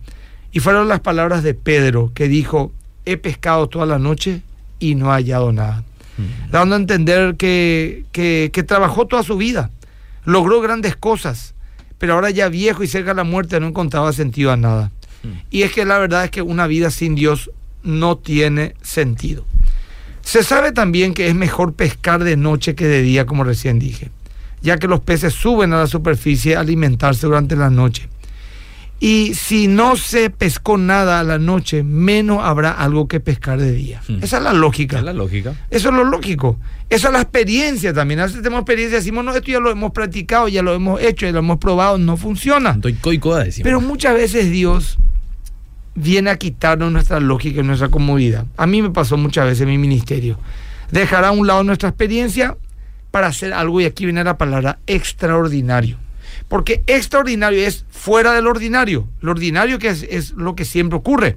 Y 0.52 0.60
fueron 0.60 0.88
las 0.88 1.00
palabras 1.00 1.42
de 1.42 1.54
Pedro, 1.54 2.10
que 2.14 2.28
dijo, 2.28 2.72
he 3.04 3.16
pescado 3.16 3.68
toda 3.68 3.86
la 3.86 3.98
noche 3.98 4.42
y 4.78 4.94
no 4.94 5.06
he 5.06 5.14
hallado 5.14 5.52
nada. 5.52 5.84
Dando 6.50 6.74
a 6.74 6.78
entender 6.78 7.36
que, 7.36 8.04
que, 8.12 8.50
que 8.52 8.62
trabajó 8.62 9.06
toda 9.06 9.22
su 9.22 9.38
vida, 9.38 9.70
logró 10.26 10.60
grandes 10.60 10.94
cosas, 10.94 11.54
pero 11.96 12.14
ahora 12.14 12.30
ya 12.30 12.48
viejo 12.48 12.82
y 12.82 12.88
cerca 12.88 13.10
de 13.10 13.16
la 13.16 13.24
muerte 13.24 13.58
no 13.58 13.68
encontraba 13.68 14.12
sentido 14.12 14.52
a 14.52 14.56
nada. 14.56 14.90
Y 15.50 15.62
es 15.62 15.72
que 15.72 15.84
la 15.84 15.98
verdad 15.98 16.24
es 16.24 16.30
que 16.30 16.42
una 16.42 16.66
vida 16.66 16.90
sin 16.90 17.14
Dios 17.14 17.50
no 17.82 18.16
tiene 18.16 18.74
sentido. 18.82 19.44
Se 20.22 20.42
sabe 20.42 20.72
también 20.72 21.14
que 21.14 21.28
es 21.28 21.34
mejor 21.34 21.74
pescar 21.74 22.24
de 22.24 22.36
noche 22.36 22.74
que 22.74 22.86
de 22.86 23.02
día, 23.02 23.26
como 23.26 23.44
recién 23.44 23.78
dije, 23.78 24.10
ya 24.62 24.78
que 24.78 24.88
los 24.88 25.00
peces 25.00 25.34
suben 25.34 25.72
a 25.72 25.78
la 25.78 25.86
superficie 25.86 26.56
a 26.56 26.60
alimentarse 26.60 27.26
durante 27.26 27.56
la 27.56 27.70
noche. 27.70 28.08
Y 29.02 29.32
si 29.34 29.66
no 29.66 29.96
se 29.96 30.28
pescó 30.28 30.76
nada 30.76 31.20
a 31.20 31.24
la 31.24 31.38
noche, 31.38 31.82
menos 31.82 32.40
habrá 32.42 32.70
algo 32.70 33.08
que 33.08 33.18
pescar 33.18 33.58
de 33.58 33.72
día. 33.72 34.02
Hmm. 34.06 34.22
Esa 34.22 34.36
es 34.36 34.42
la 34.42 34.52
lógica. 34.52 34.98
Es 34.98 35.04
la 35.04 35.14
lógica. 35.14 35.54
Eso 35.70 35.88
es 35.88 35.94
lo 35.94 36.04
lógico. 36.04 36.58
Esa 36.90 37.08
es 37.08 37.14
la 37.14 37.22
experiencia 37.22 37.94
también. 37.94 38.20
A 38.20 38.24
veces 38.24 38.42
tenemos 38.42 38.60
experiencia 38.60 38.98
decimos, 38.98 39.24
no, 39.24 39.34
esto 39.34 39.50
ya 39.50 39.58
lo 39.58 39.70
hemos 39.70 39.92
practicado, 39.92 40.48
ya 40.48 40.62
lo 40.62 40.74
hemos 40.74 41.00
hecho, 41.00 41.24
ya 41.24 41.32
lo 41.32 41.38
hemos 41.38 41.56
probado, 41.56 41.96
no 41.96 42.18
funciona. 42.18 42.72
Estoy 42.72 42.92
coicoda, 42.94 43.44
decimos. 43.44 43.64
Pero 43.64 43.80
muchas 43.80 44.14
veces 44.14 44.50
Dios 44.50 44.98
viene 45.94 46.28
a 46.28 46.36
quitarnos 46.36 46.92
nuestra 46.92 47.20
lógica 47.20 47.60
y 47.60 47.62
nuestra 47.62 47.88
comodidad. 47.88 48.44
A 48.58 48.66
mí 48.66 48.82
me 48.82 48.90
pasó 48.90 49.16
muchas 49.16 49.46
veces 49.46 49.62
en 49.62 49.68
mi 49.68 49.78
ministerio. 49.78 50.38
Dejar 50.90 51.24
a 51.24 51.30
un 51.30 51.46
lado 51.46 51.64
nuestra 51.64 51.88
experiencia 51.88 52.56
para 53.10 53.28
hacer 53.28 53.54
algo, 53.54 53.80
y 53.80 53.86
aquí 53.86 54.04
viene 54.04 54.22
la 54.22 54.36
palabra 54.36 54.78
extraordinario. 54.86 55.96
Porque 56.48 56.82
extraordinario 56.86 57.64
es 57.66 57.84
fuera 57.90 58.32
del 58.34 58.46
ordinario. 58.46 59.08
Lo 59.20 59.30
ordinario 59.30 59.78
que 59.78 59.88
es, 59.88 60.02
es 60.02 60.32
lo 60.32 60.54
que 60.56 60.64
siempre 60.64 60.96
ocurre. 60.98 61.36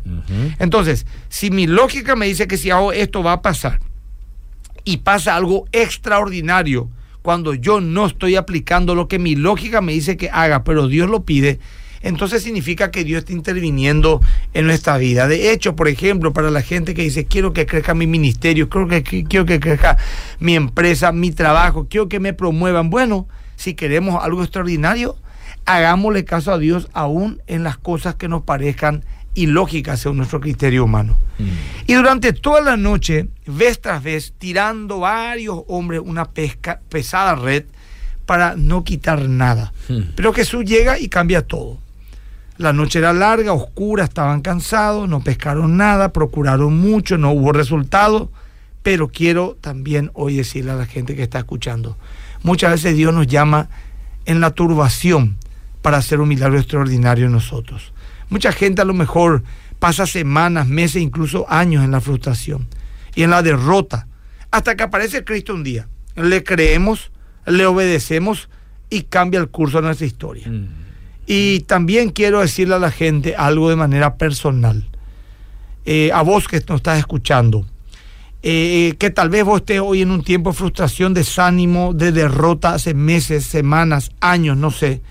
Entonces, 0.60 1.06
si 1.30 1.52
mi 1.52 1.68
lógica 1.68 2.16
me 2.16 2.26
dice 2.26 2.48
que 2.48 2.58
si 2.58 2.72
hago 2.72 2.92
esto 2.94 3.22
va 3.24 3.34
a 3.34 3.42
pasar 3.42 3.80
y 4.84 4.98
pasa 4.98 5.36
algo 5.36 5.66
extraordinario 5.72 6.90
cuando 7.22 7.54
yo 7.54 7.80
no 7.80 8.06
estoy 8.06 8.36
aplicando 8.36 8.96
lo 8.96 9.08
que 9.08 9.18
mi 9.20 9.36
lógica 9.36 9.82
me 9.82 9.94
dice 9.94 10.18
que 10.18 10.30
haga, 10.32 10.64
pero 10.66 10.88
Dios 10.88 11.10
lo 11.10 11.24
pide, 11.24 11.60
entonces 12.02 12.44
significa 12.44 12.92
que 12.92 13.06
Dios 13.06 13.20
está 13.20 13.32
interviniendo 13.32 14.20
en 14.54 14.66
nuestra 14.68 14.98
vida. 14.98 15.28
De 15.30 15.54
hecho, 15.54 15.74
por 15.78 15.88
ejemplo, 15.88 16.34
para 16.34 16.52
la 16.52 16.62
gente 16.62 16.94
que 16.94 17.04
dice, 17.04 17.24
quiero 17.26 17.54
que 17.54 17.66
crezca 17.66 17.94
mi 17.94 18.08
ministerio, 18.08 18.68
quiero 18.68 18.90
que, 18.90 19.04
que- 19.04 19.24
quiero 19.24 19.46
que 19.46 19.62
crezca 19.62 19.98
mi 20.40 20.56
empresa, 20.56 21.14
mi 21.14 21.32
trabajo, 21.32 21.88
quiero 21.90 22.10
que 22.10 22.20
me 22.20 22.34
promuevan. 22.34 22.90
Bueno, 22.90 23.26
si 23.64 23.76
queremos 23.76 24.22
algo 24.22 24.44
extraordinario, 24.44 25.16
hagámosle 25.66 26.26
caso 26.26 26.52
a 26.52 26.58
Dios 26.58 26.90
aún 26.92 27.42
en 27.48 27.64
las 27.64 27.78
cosas 27.78 28.16
que 28.16 28.28
nos 28.28 28.44
parezcan 28.44 29.06
ilógicas 29.36 30.02
según 30.02 30.18
nuestro 30.18 30.42
criterio 30.42 30.84
humano. 30.84 31.18
Mm. 31.40 31.44
Y 31.88 31.94
durante 31.94 32.34
toda 32.34 32.60
la 32.60 32.76
noche, 32.76 33.30
vez 33.48 33.80
tras 33.80 34.04
vez, 34.04 34.34
tirando 34.38 35.00
varios 35.00 35.62
hombres 35.70 36.02
una 36.04 36.26
pesca, 36.26 36.82
pesada 36.90 37.36
red 37.36 37.64
para 38.26 38.56
no 38.58 38.84
quitar 38.84 39.30
nada. 39.30 39.72
Hmm. 39.88 40.12
Pero 40.16 40.34
Jesús 40.34 40.66
llega 40.66 41.00
y 41.00 41.08
cambia 41.08 41.42
todo. 41.42 41.80
La 42.58 42.74
noche 42.74 43.00
era 43.00 43.14
larga, 43.14 43.54
oscura, 43.54 44.04
estaban 44.04 44.42
cansados, 44.42 45.10
no 45.10 45.22
pescaron 45.24 45.78
nada, 45.78 46.14
procuraron 46.14 46.78
mucho, 46.78 47.18
no 47.18 47.32
hubo 47.32 47.52
resultado. 47.52 48.30
Pero 48.82 49.08
quiero 49.08 49.58
también 49.60 50.12
hoy 50.14 50.36
decirle 50.36 50.72
a 50.72 50.76
la 50.76 50.86
gente 50.86 51.16
que 51.16 51.24
está 51.24 51.40
escuchando, 51.40 51.98
muchas 52.44 52.72
veces 52.72 52.96
Dios 52.96 53.14
nos 53.14 53.28
llama 53.28 53.70
en 54.26 54.40
la 54.40 54.52
turbación 54.52 55.38
para 55.82 55.98
hacer 55.98 56.22
un 56.22 56.30
milagro 56.30 56.58
extraordinario 56.58 57.26
en 57.26 57.32
nosotros. 57.32 57.94
Mucha 58.30 58.52
gente 58.52 58.82
a 58.82 58.86
lo 58.86 58.94
mejor 58.94 59.44
pasa 59.80 60.06
semanas, 60.06 60.68
meses, 60.68 61.02
incluso 61.02 61.46
años 61.50 61.84
en 61.84 61.92
la 61.92 62.02
frustración 62.02 62.68
y 63.16 63.24
en 63.24 63.32
la 63.32 63.44
derrota, 63.44 64.08
hasta 64.50 64.76
que 64.76 64.84
aparece 64.84 65.24
Cristo 65.24 65.54
un 65.54 65.64
día. 65.64 65.88
Le 66.16 66.44
creemos, 66.44 67.12
le 67.46 67.66
obedecemos 67.66 68.50
y 68.90 69.04
cambia 69.04 69.40
el 69.40 69.50
curso 69.50 69.78
de 69.80 69.88
nuestra 69.88 70.08
historia. 70.08 70.48
Mm. 70.48 70.68
Y 71.26 71.62
también 71.62 72.12
quiero 72.12 72.40
decirle 72.40 72.76
a 72.76 72.80
la 72.80 72.92
gente 72.92 73.36
algo 73.36 73.70
de 73.70 73.76
manera 73.76 74.16
personal. 74.16 74.84
Eh, 75.86 76.12
a 76.14 76.22
vos 76.22 76.48
que 76.48 76.64
nos 76.68 76.78
estás 76.78 77.00
escuchando, 77.00 77.66
eh, 78.46 78.96
que 79.00 79.10
tal 79.10 79.30
vez 79.30 79.46
vos 79.46 79.62
estés 79.62 79.80
hoy 79.80 80.02
en 80.02 80.12
un 80.12 80.22
tiempo 80.22 80.52
de 80.52 80.58
frustración, 80.58 81.14
desánimo, 81.14 81.94
de 81.94 82.12
derrota 82.12 82.74
hace 82.74 82.94
meses, 82.94 83.46
semanas, 83.46 84.12
años, 84.20 84.58
no 84.58 84.70
sé. 84.70 85.02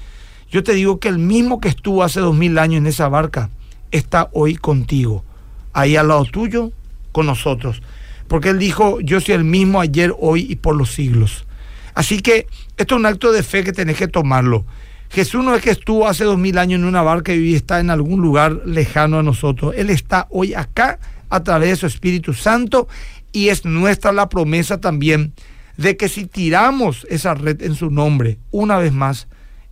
Yo 0.51 0.63
te 0.63 0.75
digo 0.75 1.01
que 1.01 1.09
el 1.09 1.19
mismo 1.19 1.59
que 1.59 1.69
estuvo 1.69 2.03
hace 2.03 2.21
dos 2.21 2.37
mil 2.37 2.59
años 2.59 2.79
en 2.79 2.87
esa 2.87 3.09
barca 3.09 3.49
está 3.91 4.29
hoy 4.33 4.57
contigo, 4.57 5.25
ahí 5.73 5.97
al 5.97 6.09
lado 6.09 6.27
tuyo, 6.27 6.73
con 7.11 7.25
nosotros. 7.25 7.83
Porque 8.29 8.51
él 8.51 8.59
dijo, 8.59 9.01
yo 9.01 9.19
soy 9.19 9.35
el 9.35 9.45
mismo 9.45 9.81
ayer, 9.81 10.15
hoy 10.19 10.47
y 10.51 10.57
por 10.57 10.77
los 10.77 10.93
siglos. 10.93 11.47
Así 11.95 12.21
que 12.21 12.47
esto 12.77 12.95
es 12.95 12.99
un 12.99 13.07
acto 13.07 13.33
de 13.33 13.43
fe 13.43 13.65
que 13.65 13.73
tenés 13.73 13.97
que 13.97 14.09
tomarlo. 14.09 14.67
Jesús 15.09 15.43
no 15.43 15.55
es 15.55 15.63
que 15.63 15.71
estuvo 15.71 16.07
hace 16.07 16.25
dos 16.25 16.39
mil 16.39 16.59
años 16.59 16.81
en 16.81 16.87
una 16.87 17.03
barca 17.03 17.33
y 17.33 17.39
hoy 17.39 17.55
está 17.55 17.81
en 17.81 17.89
algún 17.89 18.21
lugar 18.21 18.61
lejano 18.67 19.19
a 19.19 19.23
nosotros. 19.23 19.75
Él 19.75 19.89
está 19.89 20.27
hoy 20.31 20.53
acá 20.53 20.99
a 21.31 21.43
través 21.43 21.71
de 21.71 21.77
su 21.77 21.87
Espíritu 21.87 22.35
Santo 22.35 22.89
y 23.33 23.49
es 23.49 23.65
nuestra 23.65 24.13
la 24.13 24.29
promesa 24.29 24.81
también 24.81 25.33
de 25.77 25.97
que 25.97 26.09
si 26.09 26.27
tiramos 26.27 27.07
esa 27.11 27.35
red 27.35 27.63
en 27.63 27.75
su 27.75 27.91
nombre, 27.91 28.39
una 28.51 28.77
vez 28.77 28.93
más, 28.93 29.27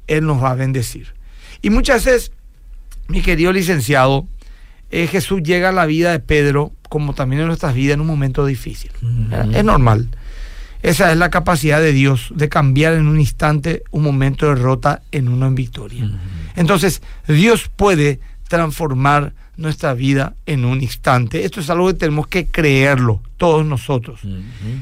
Él 0.07 0.27
nos 0.27 0.43
va 0.43 0.53
a 0.53 0.55
bendecir. 0.55 1.15
Y 1.63 1.71
muchas 1.71 2.05
veces, 2.05 2.33
mi 3.09 3.21
querido 3.21 3.53
licenciado, 3.53 4.27
eh, 4.91 5.07
Jesús 5.07 5.43
llega 5.43 5.69
a 5.69 5.73
la 5.73 5.87
vida 5.87 6.11
de 6.11 6.21
Pedro, 6.21 6.73
como 6.89 7.15
también 7.15 7.43
en 7.43 7.49
nuestras 7.49 7.75
vidas, 7.75 7.95
en 7.95 8.01
un 8.01 8.07
momento 8.07 8.45
difícil. 8.47 8.91
Es 9.53 9.65
normal. 9.65 10.09
Esa 10.83 11.13
es 11.13 11.19
la 11.19 11.31
capacidad 11.31 11.81
de 11.81 11.93
Dios 11.93 12.33
de 12.35 12.49
cambiar 12.49 12.95
en 12.95 13.07
un 13.07 13.21
instante 13.21 13.83
un 13.91 14.03
momento 14.03 14.47
de 14.47 14.55
derrota 14.55 15.03
en 15.13 15.29
uno 15.29 15.47
en 15.47 15.55
victoria. 15.55 16.11
Entonces, 16.57 17.03
Dios 17.29 17.71
puede 17.77 18.21
transformar 18.49 19.35
nuestra 19.61 19.95
vida 19.95 20.35
en 20.47 20.65
un 20.65 20.83
instante. 20.83 21.45
Esto 21.45 21.61
es 21.61 21.71
algo 21.71 21.89
que 21.89 21.95
tenemos 21.95 22.27
que 22.27 22.47
creerlo, 22.47 23.21
todos 23.37 23.65
nosotros. 23.65 24.21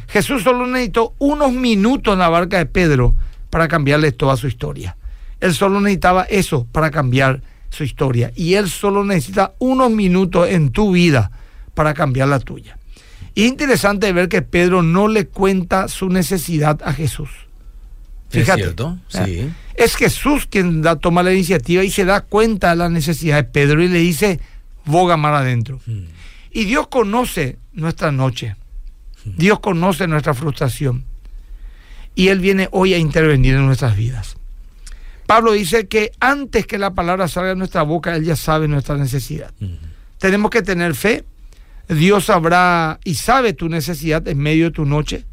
Jesús 0.08 0.42
solo 0.42 0.66
necesitó 0.66 1.14
unos 1.18 1.52
minutos 1.52 2.12
en 2.12 2.20
la 2.20 2.28
barca 2.28 2.58
de 2.58 2.66
Pedro 2.66 3.14
para 3.50 3.68
cambiarle 3.68 4.12
toda 4.12 4.36
su 4.36 4.46
historia. 4.46 4.96
Él 5.40 5.54
solo 5.54 5.80
necesitaba 5.80 6.24
eso 6.24 6.66
para 6.72 6.90
cambiar 6.90 7.42
su 7.70 7.84
historia. 7.84 8.32
Y 8.34 8.54
Él 8.54 8.68
solo 8.68 9.04
necesita 9.04 9.54
unos 9.58 9.90
minutos 9.90 10.48
en 10.48 10.70
tu 10.70 10.92
vida 10.92 11.30
para 11.74 11.94
cambiar 11.94 12.28
la 12.28 12.40
tuya. 12.40 12.78
Y 13.34 13.44
es 13.44 13.48
interesante 13.48 14.12
ver 14.12 14.28
que 14.28 14.42
Pedro 14.42 14.82
no 14.82 15.08
le 15.08 15.26
cuenta 15.26 15.88
su 15.88 16.08
necesidad 16.08 16.80
a 16.84 16.92
Jesús. 16.92 17.30
Es 18.30 18.40
Fíjate. 18.40 18.62
cierto, 18.62 18.98
¿eh? 19.14 19.24
sí. 19.24 19.50
Es 19.74 19.94
Jesús 19.94 20.46
quien 20.50 20.82
da, 20.82 20.96
toma 20.96 21.22
la 21.22 21.32
iniciativa 21.32 21.84
y 21.84 21.90
se 21.90 22.04
da 22.04 22.22
cuenta 22.22 22.70
de 22.70 22.76
la 22.76 22.88
necesidad 22.88 23.36
de 23.36 23.44
Pedro 23.44 23.82
y 23.82 23.88
le 23.88 24.00
dice, 24.00 24.40
boga 24.88 25.16
mar 25.16 25.34
adentro. 25.34 25.80
Mm. 25.86 26.04
Y 26.50 26.64
Dios 26.64 26.88
conoce 26.88 27.58
nuestra 27.72 28.10
noche. 28.10 28.56
Dios 29.24 29.60
conoce 29.60 30.06
nuestra 30.06 30.34
frustración. 30.34 31.04
Y 32.14 32.28
Él 32.28 32.40
viene 32.40 32.68
hoy 32.72 32.94
a 32.94 32.98
intervenir 32.98 33.54
en 33.54 33.66
nuestras 33.66 33.96
vidas. 33.96 34.36
Pablo 35.26 35.52
dice 35.52 35.86
que 35.86 36.12
antes 36.20 36.66
que 36.66 36.78
la 36.78 36.94
palabra 36.94 37.28
salga 37.28 37.50
de 37.50 37.56
nuestra 37.56 37.82
boca, 37.82 38.16
Él 38.16 38.24
ya 38.24 38.34
sabe 38.34 38.66
nuestra 38.66 38.96
necesidad. 38.96 39.52
Mm. 39.60 39.74
Tenemos 40.18 40.50
que 40.50 40.62
tener 40.62 40.94
fe. 40.94 41.24
Dios 41.88 42.26
sabrá 42.26 42.98
y 43.04 43.14
sabe 43.14 43.52
tu 43.52 43.68
necesidad 43.68 44.26
en 44.26 44.38
medio 44.38 44.66
de 44.66 44.70
tu 44.72 44.84
noche. 44.84 45.24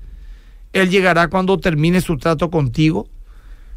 Él 0.74 0.90
llegará 0.90 1.30
cuando 1.30 1.58
termine 1.58 2.02
su 2.02 2.18
trato 2.18 2.52
contigo. 2.52 3.08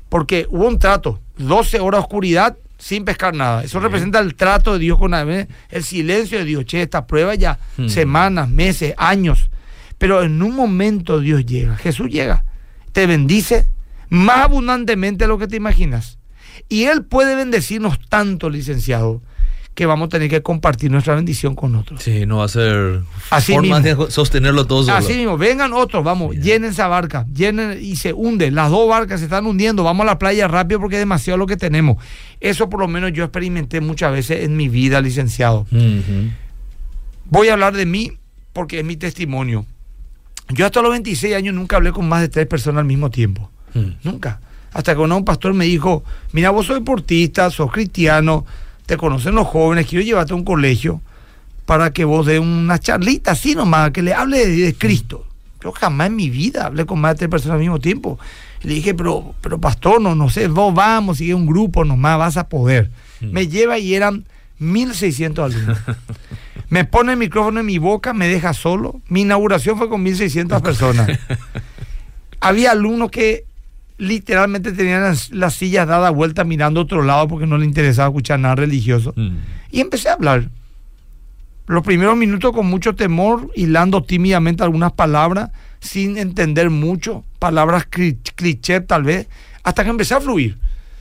Porque 0.08 0.47
hubo 0.50 0.66
un 0.66 0.78
trato, 0.78 1.20
12 1.37 1.80
horas 1.80 2.00
oscuridad 2.00 2.56
sin 2.78 3.04
pescar 3.04 3.35
nada. 3.35 3.64
Eso 3.64 3.80
representa 3.80 4.20
el 4.20 4.35
trato 4.35 4.75
de 4.75 4.78
Dios 4.78 4.99
con 4.99 5.11
la, 5.11 5.23
el 5.23 5.85
silencio 5.85 6.38
de 6.38 6.44
Dios. 6.44 6.64
Che, 6.64 6.82
esta 6.82 7.06
prueba 7.06 7.35
ya 7.35 7.58
Hmm. 7.76 7.88
semanas, 7.88 8.49
meses, 8.49 8.94
años. 8.97 9.50
Pero 9.99 10.23
en 10.23 10.40
un 10.42 10.54
momento 10.54 11.20
Dios 11.20 11.44
llega, 11.44 11.76
Jesús 11.76 12.08
llega, 12.08 12.44
te 12.92 13.06
bendice 13.06 13.66
más 14.08 14.38
abundantemente 14.38 15.25
de 15.25 15.28
lo 15.28 15.38
que 15.38 15.49
te 15.49 15.56
imaginas. 15.56 16.18
Y 16.68 16.85
Él 16.85 17.04
puede 17.04 17.35
bendecirnos 17.35 17.99
tanto, 18.08 18.49
licenciado, 18.49 19.23
que 19.78 19.87
vamos 19.87 20.06
a 20.06 20.08
tener 20.08 20.28
que 20.28 20.42
compartir 20.42 20.90
nuestra 20.90 21.14
bendición 21.14 21.54
con 21.54 21.76
otros. 21.76 22.02
Sí, 22.02 22.26
no 22.26 22.38
va 22.38 22.47
a 22.47 22.49
ser 22.49 23.02
Así 23.30 23.52
forma 23.52 23.78
mismo. 23.78 24.06
de 24.06 24.11
sostenerlo 24.11 24.66
todo 24.66 24.82
solo. 24.82 24.97
Así 24.97 25.14
mismo, 25.14 25.38
vengan 25.38 25.73
otros, 25.73 26.02
vamos, 26.02 26.35
llenen 26.35 26.73
esa 26.73 26.88
barca, 26.88 27.26
llenen 27.32 27.78
y 27.80 27.94
se 27.94 28.12
hunde. 28.12 28.50
Las 28.50 28.73
dos 28.73 28.88
barcas 28.88 29.20
se 29.20 29.26
están 29.26 29.47
hundiendo, 29.47 29.85
vamos 29.85 30.02
a 30.02 30.06
la 30.06 30.18
playa 30.18 30.49
rápido 30.49 30.80
porque 30.80 30.97
es 30.97 31.00
demasiado 31.00 31.37
lo 31.37 31.47
que 31.47 31.56
tenemos. 31.56 32.02
Eso 32.40 32.68
por 32.68 32.80
lo 32.80 32.88
menos 32.88 33.12
yo 33.12 33.23
experimenté 33.23 33.80
muchas 33.80 34.11
veces 34.11 34.42
en 34.42 34.56
mi 34.56 34.68
vida, 34.68 35.00
licenciado. 35.00 35.64
Voy 37.26 37.47
a 37.47 37.52
hablar 37.52 37.76
de 37.76 37.87
mí 37.87 38.14
porque 38.52 38.80
es 38.80 38.85
mi 38.85 38.97
testimonio. 38.97 39.64
Yo 40.49 40.66
hasta 40.66 40.82
los 40.82 40.90
26 40.90 41.37
años 41.37 41.54
nunca 41.54 41.76
hablé 41.76 41.92
con 41.92 42.08
más 42.08 42.20
de 42.20 42.28
tres 42.28 42.49
personas 42.49 42.80
al 42.80 42.87
mismo 42.87 43.11
tiempo. 43.11 43.49
Mm. 43.75 43.90
Nunca. 44.02 44.40
Hasta 44.73 44.97
que 44.97 45.00
un 45.00 45.25
pastor 45.25 45.54
me 45.54 45.66
dijo, 45.66 46.02
mira, 46.32 46.50
vos 46.50 46.66
sos 46.66 46.80
deportista, 46.80 47.49
sos 47.52 47.70
cristiano, 47.70 48.44
te 48.88 48.97
conocen 48.97 49.35
los 49.35 49.47
jóvenes, 49.47 49.87
quiero 49.87 50.02
llevarte 50.02 50.33
a 50.33 50.37
un 50.37 50.45
colegio 50.45 51.02
para 51.66 51.92
que 51.92 52.07
vos 52.07 52.25
dé 52.25 52.38
una 52.38 52.78
charlita 52.78 53.33
así 53.33 53.54
nomás, 53.54 53.90
que 53.90 54.00
le 54.00 54.14
hable 54.14 54.38
de, 54.38 54.57
de 54.57 54.75
Cristo. 54.75 55.26
Yo 55.62 55.73
jamás 55.73 56.07
en 56.07 56.16
mi 56.16 56.30
vida 56.30 56.64
hablé 56.64 56.87
con 56.87 56.99
más 56.99 57.12
de 57.12 57.18
tres 57.18 57.30
personas 57.30 57.57
al 57.57 57.61
mismo 57.61 57.80
tiempo. 57.80 58.18
Y 58.62 58.68
le 58.68 58.75
dije, 58.75 58.95
pero, 58.95 59.35
pero 59.42 59.61
pastor, 59.61 60.00
no, 60.00 60.14
no 60.14 60.30
sé, 60.30 60.49
vos 60.49 60.73
vamos, 60.73 61.18
sigue 61.18 61.35
un 61.35 61.45
grupo 61.45 61.85
nomás, 61.85 62.18
vas 62.18 62.37
a 62.38 62.49
poder. 62.49 62.90
Me 63.21 63.47
lleva 63.47 63.78
y 63.78 63.95
eran 63.95 64.25
1.600 64.59 65.45
alumnos. 65.45 65.78
me 66.71 66.87
pone 66.87 67.12
el 67.12 67.18
micrófono 67.18 67.61
en 67.61 67.66
mi 67.66 67.76
boca, 67.76 68.14
me 68.14 68.26
deja 68.26 68.54
solo. 68.54 69.02
Mi 69.09 69.21
inauguración 69.21 69.76
fue 69.76 69.90
con 69.90 70.02
1.600 70.02 70.62
personas. 70.62 71.11
Había 72.40 72.71
alumnos 72.71 73.11
que 73.11 73.45
literalmente 73.98 74.72
tenían 74.72 75.02
las, 75.02 75.30
las 75.30 75.54
sillas 75.54 75.86
dadas 75.86 76.14
vuelta 76.14 76.44
mirando 76.44 76.80
a 76.80 76.82
otro 76.84 77.02
lado 77.02 77.28
porque 77.28 77.46
no 77.46 77.58
les 77.58 77.66
interesaba 77.68 78.08
escuchar 78.08 78.40
nada 78.40 78.54
religioso. 78.54 79.12
Mm. 79.16 79.36
Y 79.70 79.80
empecé 79.80 80.08
a 80.08 80.14
hablar. 80.14 80.48
Los 81.66 81.82
primeros 81.82 82.16
minutos 82.16 82.52
con 82.52 82.66
mucho 82.66 82.94
temor, 82.94 83.50
hilando 83.54 84.02
tímidamente 84.02 84.62
algunas 84.62 84.92
palabras, 84.92 85.50
sin 85.80 86.16
entender 86.16 86.70
mucho, 86.70 87.24
palabras 87.38 87.86
cli- 87.90 88.16
cliché 88.34 88.80
tal 88.80 89.02
vez, 89.02 89.28
hasta 89.62 89.84
que 89.84 89.90
empecé 89.90 90.14
a 90.14 90.20
fluir. 90.20 90.56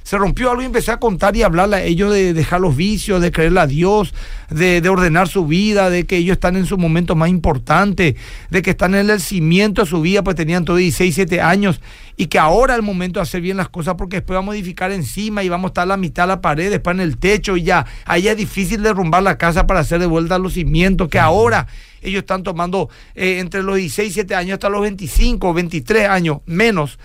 Se 0.07 0.17
rompió 0.17 0.51
algo 0.51 0.61
y 0.61 0.65
empecé 0.65 0.93
a 0.93 1.01
contar 1.01 1.35
y 1.35 1.43
hablarle 1.43 1.75
a 1.75 1.83
ellos 1.83 2.13
de 2.13 2.33
dejar 2.33 2.61
los 2.61 2.77
vicios, 2.77 3.21
de 3.21 3.29
creerle 3.29 3.59
a 3.59 3.67
Dios, 3.67 4.13
de, 4.49 4.79
de 4.79 4.87
ordenar 4.87 5.27
su 5.27 5.45
vida, 5.45 5.89
de 5.89 6.05
que 6.05 6.15
ellos 6.15 6.35
están 6.35 6.55
en 6.55 6.65
su 6.65 6.77
momento 6.77 7.13
más 7.17 7.27
importante, 7.27 8.15
de 8.49 8.61
que 8.61 8.69
están 8.69 8.95
en 8.95 9.09
el 9.09 9.19
cimiento 9.19 9.81
de 9.81 9.89
su 9.89 9.99
vida, 9.99 10.23
pues 10.23 10.37
tenían 10.37 10.63
todos 10.63 10.79
16, 10.79 11.13
17 11.13 11.41
años, 11.41 11.81
y 12.15 12.27
que 12.27 12.39
ahora 12.39 12.75
es 12.75 12.79
el 12.79 12.85
momento 12.85 13.19
de 13.19 13.23
hacer 13.23 13.41
bien 13.41 13.57
las 13.57 13.67
cosas 13.67 13.95
porque 13.97 14.15
después 14.15 14.37
vamos 14.37 14.53
a 14.53 14.55
edificar 14.55 14.93
encima 14.93 15.43
y 15.43 15.49
vamos 15.49 15.65
a 15.65 15.71
estar 15.71 15.83
a 15.83 15.87
la 15.87 15.97
mitad 15.97 16.23
de 16.23 16.27
la 16.27 16.39
pared, 16.39 16.71
después 16.71 16.93
en 16.93 17.01
el 17.01 17.17
techo 17.17 17.57
y 17.57 17.63
ya, 17.63 17.85
ahí 18.05 18.29
es 18.29 18.37
difícil 18.37 18.81
derrumbar 18.81 19.23
la 19.23 19.37
casa 19.37 19.67
para 19.67 19.81
hacer 19.81 19.99
de 19.99 20.05
vuelta 20.05 20.39
los 20.39 20.53
cimientos, 20.53 21.09
que 21.09 21.19
ahora 21.19 21.67
ellos 22.01 22.19
están 22.19 22.43
tomando 22.43 22.89
eh, 23.13 23.39
entre 23.39 23.61
los 23.61 23.75
16, 23.75 24.15
17 24.15 24.35
años 24.35 24.53
hasta 24.53 24.69
los 24.69 24.83
25, 24.83 25.53
23 25.53 26.07
años 26.07 26.37
menos 26.45 26.97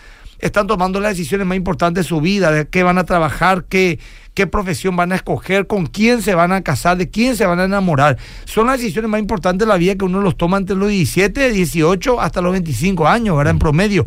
están 0.42 0.66
tomando 0.66 1.00
las 1.00 1.16
decisiones 1.16 1.46
más 1.46 1.56
importantes 1.56 2.04
de 2.04 2.08
su 2.08 2.20
vida, 2.20 2.50
de 2.50 2.66
qué 2.66 2.82
van 2.82 2.99
a 2.99 3.04
trabajar, 3.04 3.64
qué, 3.64 4.00
qué 4.34 4.49
profesión 4.49 4.96
van 4.96 5.12
a 5.12 5.14
escoger, 5.14 5.68
con 5.68 5.87
quién 5.87 6.20
se 6.20 6.34
van 6.34 6.52
a 6.52 6.62
casar, 6.62 6.99
de 6.99 7.08
quién 7.08 7.37
se 7.37 7.46
van 7.46 7.61
a 7.61 7.64
enamorar. 7.64 8.18
Son 8.44 8.66
las 8.66 8.80
decisiones 8.80 9.08
más 9.08 9.20
importantes 9.20 9.66
de 9.66 9.72
la 9.72 9.78
vida 9.78 9.94
que 9.94 10.04
uno 10.04 10.20
los 10.20 10.37
toma 10.37 10.58
entre 10.58 10.75
los 10.75 10.88
17, 10.88 11.52
18 11.52 12.20
hasta 12.20 12.40
los 12.40 12.50
25 12.52 13.06
años, 13.06 13.37
¿verdad? 13.37 13.52
En 13.52 13.61
promedio. 13.61 14.04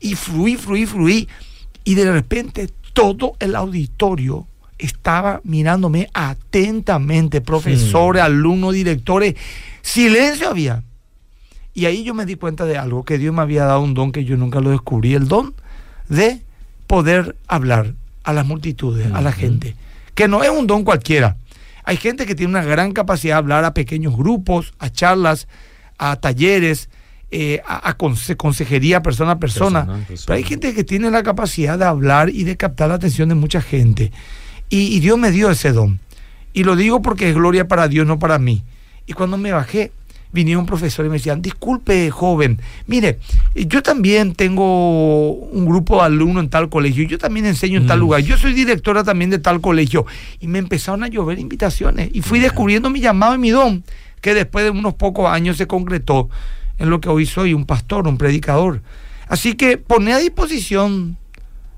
Y 0.00 0.14
fluí, 0.14 0.56
fluí, 0.56 0.86
fluí. 0.86 1.28
Y 1.84 1.94
de 1.96 2.10
repente 2.10 2.70
todo 2.94 3.34
el 3.38 3.54
auditorio 3.54 4.46
estaba 4.78 5.42
mirándome 5.44 6.08
atentamente, 6.14 7.42
profesores, 7.42 8.22
alumnos, 8.22 8.72
directores. 8.72 9.34
Silencio 9.82 10.48
había. 10.48 10.82
Y 11.74 11.84
ahí 11.84 12.04
yo 12.04 12.14
me 12.14 12.24
di 12.24 12.36
cuenta 12.36 12.64
de 12.64 12.78
algo, 12.78 13.04
que 13.04 13.18
Dios 13.18 13.34
me 13.34 13.42
había 13.42 13.66
dado 13.66 13.80
un 13.80 13.92
don 13.92 14.12
que 14.12 14.24
yo 14.24 14.38
nunca 14.38 14.60
lo 14.60 14.70
descubrí, 14.70 15.12
el 15.12 15.28
don 15.28 15.54
de 16.08 16.42
poder 16.86 17.36
hablar 17.48 17.94
a 18.24 18.32
las 18.32 18.46
multitudes, 18.46 19.12
a 19.12 19.20
la 19.20 19.32
gente, 19.32 19.76
que 20.14 20.28
no 20.28 20.42
es 20.42 20.50
un 20.50 20.66
don 20.66 20.84
cualquiera. 20.84 21.36
Hay 21.84 21.96
gente 21.98 22.24
que 22.26 22.34
tiene 22.34 22.50
una 22.50 22.64
gran 22.64 22.92
capacidad 22.92 23.34
de 23.34 23.38
hablar 23.38 23.64
a 23.64 23.74
pequeños 23.74 24.16
grupos, 24.16 24.72
a 24.78 24.88
charlas, 24.90 25.48
a 25.98 26.16
talleres, 26.16 26.88
eh, 27.30 27.60
a, 27.66 27.90
a 27.90 27.98
conse- 27.98 28.36
consejería 28.36 29.02
persona 29.02 29.32
a 29.32 29.38
persona. 29.38 29.80
Persona 29.80 30.02
a 30.02 30.06
persona. 30.06 30.26
Pero 30.26 30.36
hay 30.36 30.44
gente 30.44 30.74
que 30.74 30.84
tiene 30.84 31.10
la 31.10 31.22
capacidad 31.22 31.78
de 31.78 31.84
hablar 31.84 32.30
y 32.30 32.44
de 32.44 32.56
captar 32.56 32.88
la 32.88 32.94
atención 32.94 33.28
de 33.28 33.34
mucha 33.34 33.60
gente. 33.60 34.12
Y, 34.70 34.96
y 34.96 35.00
Dios 35.00 35.18
me 35.18 35.30
dio 35.30 35.50
ese 35.50 35.72
don. 35.72 36.00
Y 36.54 36.64
lo 36.64 36.76
digo 36.76 37.02
porque 37.02 37.28
es 37.28 37.34
gloria 37.34 37.68
para 37.68 37.88
Dios, 37.88 38.06
no 38.06 38.18
para 38.18 38.38
mí. 38.38 38.62
Y 39.06 39.12
cuando 39.12 39.36
me 39.36 39.52
bajé, 39.52 39.92
vinieron 40.34 40.66
profesores 40.66 41.08
y 41.08 41.10
me 41.10 41.16
decían, 41.16 41.40
disculpe, 41.40 42.10
joven, 42.10 42.60
mire, 42.88 43.20
yo 43.54 43.82
también 43.82 44.34
tengo 44.34 45.30
un 45.30 45.64
grupo 45.64 45.96
de 45.96 46.02
alumnos 46.02 46.42
en 46.42 46.50
tal 46.50 46.68
colegio, 46.68 47.04
yo 47.04 47.16
también 47.18 47.46
enseño 47.46 47.78
en 47.78 47.86
tal 47.86 47.98
Mm. 47.98 48.00
lugar, 48.00 48.20
yo 48.22 48.36
soy 48.36 48.52
directora 48.52 49.04
también 49.04 49.30
de 49.30 49.38
tal 49.38 49.60
colegio. 49.60 50.04
Y 50.40 50.48
me 50.48 50.58
empezaron 50.58 51.04
a 51.04 51.08
llover 51.08 51.38
invitaciones. 51.38 52.10
Y 52.12 52.20
fui 52.20 52.40
descubriendo 52.40 52.90
mi 52.90 53.00
llamado 53.00 53.36
y 53.36 53.38
mi 53.38 53.50
don, 53.50 53.84
que 54.20 54.34
después 54.34 54.64
de 54.64 54.70
unos 54.70 54.94
pocos 54.94 55.28
años 55.30 55.56
se 55.56 55.66
concretó 55.68 56.28
en 56.78 56.90
lo 56.90 57.00
que 57.00 57.08
hoy 57.08 57.26
soy, 57.26 57.54
un 57.54 57.64
pastor, 57.64 58.08
un 58.08 58.18
predicador. 58.18 58.82
Así 59.28 59.54
que 59.54 59.78
poné 59.78 60.12
a 60.12 60.18
disposición 60.18 61.16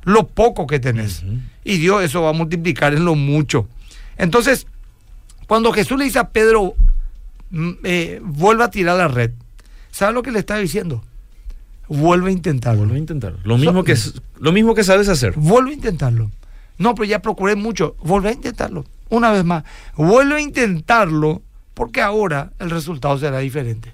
lo 0.05 0.27
poco 0.29 0.67
que 0.67 0.81
tenés. 0.81 1.25
Y 1.63 1.77
Dios 1.77 2.03
eso 2.03 2.23
va 2.23 2.31
a 2.31 2.33
multiplicar 2.33 2.95
en 2.95 3.05
lo 3.05 3.15
mucho. 3.17 3.69
Entonces, 4.17 4.67
cuando 5.47 5.73
Jesús 5.73 5.99
le 5.99 6.05
dice 6.05 6.19
a 6.19 6.31
Pedro, 6.31 6.75
eh, 7.85 8.21
vuelve 8.23 8.65
a 8.65 8.71
tirar 8.71 8.97
la 8.97 9.09
red, 9.09 9.33
¿sabe 9.91 10.13
lo 10.13 10.23
que 10.23 10.31
le 10.31 10.39
está 10.39 10.57
diciendo? 10.57 11.03
Vuelve 11.89 12.31
a 12.31 12.33
intentarlo. 12.33 12.81
Vuelve 12.81 12.97
a 12.97 12.99
intentar. 12.99 13.35
Lo 13.45 13.59
mismo, 13.59 13.85
que, 13.85 13.97
lo 14.41 14.53
mismo 14.53 14.75
que 14.75 14.85
sabes 14.85 15.09
hacer. 15.09 15.35
Vuelve 15.37 15.71
a 15.71 15.75
intentarlo. 15.75 16.31
No, 16.79 16.95
pero 16.95 17.05
ya 17.07 17.21
procuré 17.21 17.55
mucho. 17.57 17.97
Vuelve 18.03 18.31
a 18.31 18.33
intentarlo. 18.33 18.85
Una 19.09 19.31
vez 19.31 19.45
más. 19.45 19.65
Vuelve 19.97 20.37
a 20.37 20.41
intentarlo 20.41 21.43
porque 21.75 22.03
ahora 22.03 22.51
el 22.59 22.71
resultado 22.71 23.17
será 23.19 23.39
diferente. 23.39 23.93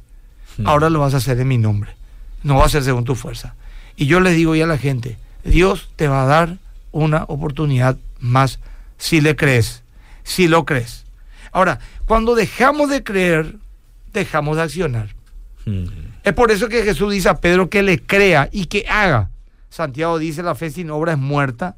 Hmm. 0.57 0.67
Ahora 0.67 0.91
lo 0.91 1.01
vas 1.01 1.15
a 1.15 1.19
hacer 1.19 1.39
en 1.41 1.49
mi 1.49 1.59
nombre. 1.59 1.95
No 2.43 2.57
va 2.57 2.67
a 2.67 2.69
ser 2.69 2.83
según 2.83 3.05
tu 3.05 3.15
fuerza. 3.15 3.55
Y 3.97 4.07
yo 4.07 4.21
le 4.21 4.31
digo 4.31 4.57
ya 4.57 4.65
a 4.65 4.69
la 4.69 4.79
gente, 4.79 5.19
Dios 5.45 5.91
te 5.97 6.09
va 6.09 6.23
a 6.23 6.27
dar 6.27 6.59
una 6.93 7.25
oportunidad 7.25 7.97
más 8.21 8.59
si 8.99 9.21
le 9.21 9.37
crees. 9.37 9.83
Si 10.25 10.49
lo 10.49 10.65
crees. 10.65 11.05
Ahora, 11.53 11.79
cuando 12.07 12.35
dejamos 12.35 12.91
de 12.91 13.05
creer, 13.05 13.57
dejamos 14.13 14.57
de 14.57 14.63
accionar. 14.63 15.15
Mm. 15.67 15.85
Es 16.25 16.33
por 16.33 16.51
eso 16.51 16.69
que 16.69 16.83
Jesús 16.83 17.13
dice 17.13 17.29
a 17.29 17.35
Pedro 17.35 17.69
que 17.69 17.83
le 17.83 18.01
crea 18.01 18.49
y 18.51 18.67
que 18.67 18.87
haga. 18.89 19.31
Santiago 19.69 20.19
dice 20.19 20.43
la 20.43 20.55
fe 20.55 20.71
sin 20.71 20.91
obra 20.91 21.13
es 21.13 21.19
muerta. 21.19 21.77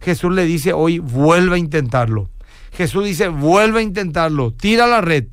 Jesús 0.00 0.32
le 0.32 0.44
dice 0.44 0.72
hoy 0.72 0.98
vuelve 0.98 1.56
a 1.56 1.58
intentarlo. 1.58 2.28
Jesús 2.72 3.04
dice 3.04 3.28
vuelve 3.28 3.80
a 3.80 3.82
intentarlo. 3.82 4.52
Tira 4.52 4.86
la 4.86 5.00
red. 5.00 5.26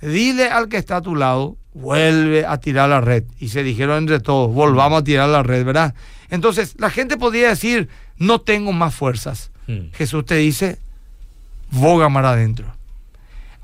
Dile 0.00 0.48
al 0.48 0.68
que 0.68 0.76
está 0.76 0.96
a 0.96 1.02
tu 1.02 1.16
lado 1.16 1.56
vuelve 1.74 2.46
a 2.46 2.58
tirar 2.58 2.88
la 2.88 3.00
red. 3.00 3.24
Y 3.38 3.48
se 3.48 3.62
dijeron 3.62 3.98
entre 3.98 4.20
todos 4.20 4.52
volvamos 4.52 5.00
a 5.00 5.04
tirar 5.04 5.28
la 5.28 5.42
red, 5.42 5.64
¿verdad? 5.64 5.94
Entonces 6.30 6.74
la 6.78 6.90
gente 6.90 7.16
podría 7.16 7.48
decir 7.48 7.88
no 8.18 8.40
tengo 8.40 8.72
más 8.72 8.94
fuerzas. 8.94 9.50
Mm. 9.66 9.92
Jesús 9.92 10.24
te 10.24 10.36
dice 10.36 10.78
boga 11.70 12.08
mar 12.08 12.24
adentro. 12.24 12.66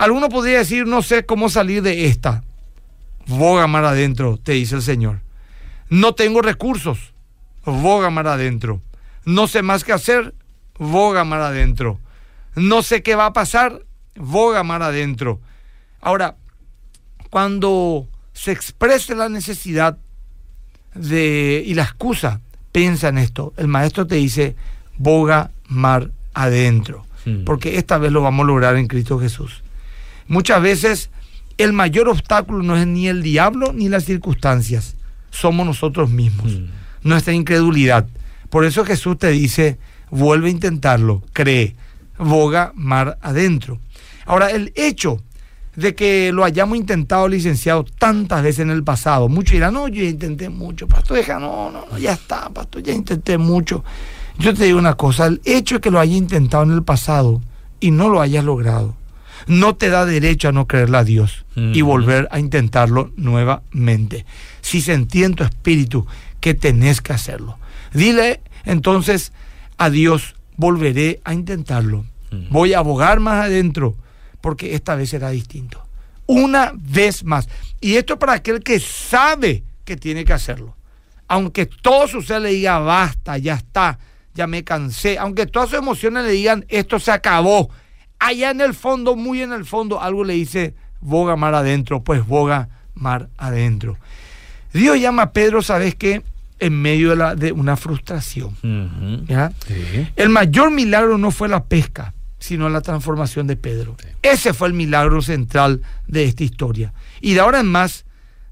Alguno 0.02 0.28
podría 0.28 0.58
decir 0.58 0.84
no 0.84 1.00
sé 1.00 1.24
cómo 1.24 1.48
salir 1.48 1.80
de 1.80 2.06
esta 2.06 2.42
boga 3.28 3.68
mar 3.68 3.84
adentro, 3.84 4.36
te 4.36 4.50
dice 4.50 4.74
el 4.74 4.82
Señor. 4.82 5.20
No 5.90 6.16
tengo 6.16 6.42
recursos, 6.42 7.12
boga 7.64 8.10
mar 8.10 8.26
adentro. 8.26 8.80
No 9.24 9.46
sé 9.46 9.62
más 9.62 9.84
qué 9.84 9.92
hacer, 9.92 10.34
boga 10.76 11.22
mar 11.22 11.40
adentro. 11.40 12.00
No 12.56 12.82
sé 12.82 13.04
qué 13.04 13.14
va 13.14 13.26
a 13.26 13.32
pasar, 13.32 13.84
boga 14.16 14.64
mar 14.64 14.82
adentro. 14.82 15.38
Ahora, 16.00 16.34
cuando 17.30 18.08
se 18.32 18.50
exprese 18.50 19.14
la 19.14 19.28
necesidad 19.28 19.98
de, 20.96 21.62
y 21.64 21.74
la 21.74 21.84
excusa, 21.84 22.40
piensa 22.72 23.06
en 23.06 23.18
esto. 23.18 23.52
El 23.56 23.68
maestro 23.68 24.04
te 24.08 24.16
dice, 24.16 24.56
boga 24.98 25.52
mar 25.68 26.10
adentro. 26.34 27.06
Mm. 27.24 27.44
Porque 27.44 27.78
esta 27.78 27.98
vez 27.98 28.10
lo 28.10 28.20
vamos 28.20 28.42
a 28.42 28.46
lograr 28.48 28.76
en 28.76 28.88
Cristo 28.88 29.20
Jesús. 29.20 29.61
Muchas 30.32 30.62
veces 30.62 31.10
el 31.58 31.74
mayor 31.74 32.08
obstáculo 32.08 32.62
no 32.62 32.74
es 32.74 32.86
ni 32.86 33.06
el 33.06 33.22
diablo 33.22 33.74
ni 33.74 33.90
las 33.90 34.04
circunstancias, 34.06 34.96
somos 35.30 35.66
nosotros 35.66 36.08
mismos, 36.08 36.52
Mm. 36.52 36.64
nuestra 37.08 37.34
incredulidad. 37.34 38.06
Por 38.48 38.64
eso 38.64 38.82
Jesús 38.86 39.18
te 39.18 39.28
dice, 39.28 39.78
vuelve 40.10 40.48
a 40.48 40.52
intentarlo, 40.52 41.22
cree, 41.34 41.76
boga 42.18 42.72
mar 42.74 43.18
adentro. 43.20 43.78
Ahora, 44.24 44.50
el 44.50 44.72
hecho 44.74 45.22
de 45.76 45.94
que 45.94 46.32
lo 46.32 46.44
hayamos 46.44 46.78
intentado, 46.78 47.28
licenciado, 47.28 47.84
tantas 47.84 48.42
veces 48.42 48.60
en 48.60 48.70
el 48.70 48.82
pasado, 48.84 49.28
muchos 49.28 49.52
dirán, 49.52 49.74
no, 49.74 49.86
yo 49.88 50.02
ya 50.02 50.08
intenté 50.08 50.48
mucho, 50.48 50.88
pastor, 50.88 51.18
deja, 51.18 51.38
no, 51.38 51.70
no, 51.70 51.84
no, 51.90 51.98
ya 51.98 52.12
está, 52.12 52.48
pastor, 52.48 52.82
ya 52.82 52.94
intenté 52.94 53.36
mucho. 53.36 53.84
Yo 54.38 54.54
te 54.54 54.64
digo 54.64 54.78
una 54.78 54.94
cosa, 54.94 55.26
el 55.26 55.42
hecho 55.44 55.74
de 55.74 55.80
que 55.82 55.90
lo 55.90 56.00
haya 56.00 56.16
intentado 56.16 56.62
en 56.62 56.72
el 56.72 56.82
pasado 56.82 57.42
y 57.80 57.90
no 57.90 58.08
lo 58.08 58.22
hayas 58.22 58.44
logrado, 58.44 58.94
no 59.46 59.74
te 59.76 59.88
da 59.88 60.04
derecho 60.06 60.48
a 60.48 60.52
no 60.52 60.66
creerle 60.66 60.98
a 60.98 61.04
Dios 61.04 61.44
y 61.56 61.82
Mm. 61.82 61.86
volver 61.86 62.28
a 62.30 62.38
intentarlo 62.38 63.12
nuevamente. 63.16 64.24
Si 64.60 64.80
sentí 64.80 65.24
en 65.24 65.34
tu 65.34 65.44
espíritu 65.44 66.06
que 66.40 66.54
tenés 66.54 67.00
que 67.00 67.12
hacerlo, 67.12 67.58
dile 67.92 68.40
entonces 68.64 69.32
a 69.78 69.90
Dios, 69.90 70.34
volveré 70.56 71.20
a 71.24 71.34
intentarlo. 71.34 72.04
Mm. 72.30 72.48
Voy 72.50 72.72
a 72.74 72.78
abogar 72.78 73.20
más 73.20 73.44
adentro, 73.46 73.96
porque 74.40 74.74
esta 74.74 74.94
vez 74.94 75.10
será 75.10 75.30
distinto. 75.30 75.84
Una 76.26 76.72
vez 76.74 77.24
más. 77.24 77.48
Y 77.80 77.96
esto 77.96 78.18
para 78.18 78.34
aquel 78.34 78.62
que 78.62 78.78
sabe 78.80 79.64
que 79.84 79.96
tiene 79.96 80.24
que 80.24 80.32
hacerlo. 80.32 80.76
Aunque 81.28 81.66
todo 81.66 82.06
su 82.08 82.22
ser 82.22 82.42
le 82.42 82.50
diga, 82.50 82.78
basta, 82.78 83.38
ya 83.38 83.54
está, 83.54 83.98
ya 84.34 84.46
me 84.46 84.62
cansé. 84.64 85.18
Aunque 85.18 85.46
todas 85.46 85.70
sus 85.70 85.78
emociones 85.78 86.24
le 86.24 86.30
digan, 86.32 86.64
esto 86.68 86.98
se 87.00 87.10
acabó. 87.10 87.70
Allá 88.24 88.50
en 88.50 88.60
el 88.60 88.74
fondo, 88.74 89.16
muy 89.16 89.42
en 89.42 89.52
el 89.52 89.64
fondo, 89.64 90.00
algo 90.00 90.22
le 90.24 90.34
dice, 90.34 90.74
boga 91.00 91.34
mar 91.36 91.54
adentro, 91.54 92.02
pues 92.02 92.24
boga 92.26 92.68
mar 92.94 93.28
adentro. 93.36 93.96
Dios 94.72 94.98
llama 95.00 95.22
a 95.24 95.32
Pedro, 95.32 95.60
¿sabes 95.62 95.94
qué? 95.94 96.22
En 96.60 96.80
medio 96.80 97.10
de, 97.10 97.16
la- 97.16 97.34
de 97.34 97.50
una 97.52 97.76
frustración. 97.76 98.50
Ujú. 98.62 99.24
¿ya? 99.26 99.52
Sí. 99.66 100.06
El 100.16 100.28
mayor 100.28 100.70
milagro 100.70 101.18
no 101.18 101.30
fue 101.32 101.48
la 101.48 101.64
pesca, 101.64 102.14
sino 102.38 102.68
la 102.68 102.80
transformación 102.80 103.46
de 103.48 103.56
Pedro. 103.56 103.96
Ese 104.22 104.54
fue 104.54 104.68
el 104.68 104.74
milagro 104.74 105.20
central 105.22 105.82
de 106.06 106.24
esta 106.24 106.44
historia. 106.44 106.92
Y 107.20 107.34
de 107.34 107.40
ahora 107.40 107.58
en 107.60 107.66
más, 107.66 108.04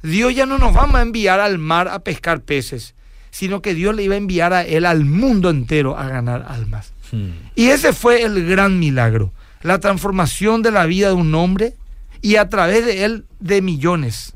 Dios 0.03 0.35
ya 0.35 0.47
no 0.47 0.59
nos 0.59 0.75
va 0.77 0.91
a 0.99 1.03
enviar 1.03 1.39
al 1.41 1.59
mar 1.59 1.87
a 1.89 2.01
pescar 2.01 2.41
peces, 2.41 2.95
sino 3.31 3.63
que 3.63 3.75
Dios 3.75 3.95
le 3.95 4.03
iba 4.03 4.15
a 4.15 4.19
enviar 4.19 4.53
a 4.53 4.63
él 4.63 4.85
al 4.87 5.05
mundo 5.05 5.49
entero 5.51 5.97
a 5.97 6.09
ganar 6.09 6.45
almas. 6.49 6.93
Mm. 7.13 7.29
Y 7.55 7.67
ese 7.69 7.93
fue 7.93 8.23
el 8.23 8.45
gran 8.47 8.79
milagro, 8.81 9.33
la 9.63 9.79
transformación 9.81 10.63
de 10.63 10.71
la 10.71 10.87
vida 10.87 11.09
de 11.09 11.15
un 11.15 11.35
hombre 11.35 11.75
y 12.23 12.37
a 12.37 12.49
través 12.49 12.85
de 12.85 13.05
él 13.05 13.25
de 13.39 13.63
millones. 13.63 14.35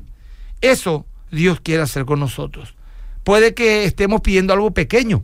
Eso 0.61 1.05
Dios 1.31 1.59
quiere 1.61 1.83
hacer 1.83 2.05
con 2.05 2.19
nosotros. 2.19 2.75
Puede 3.23 3.53
que 3.53 3.85
estemos 3.85 4.21
pidiendo 4.21 4.53
algo 4.53 4.71
pequeño 4.71 5.23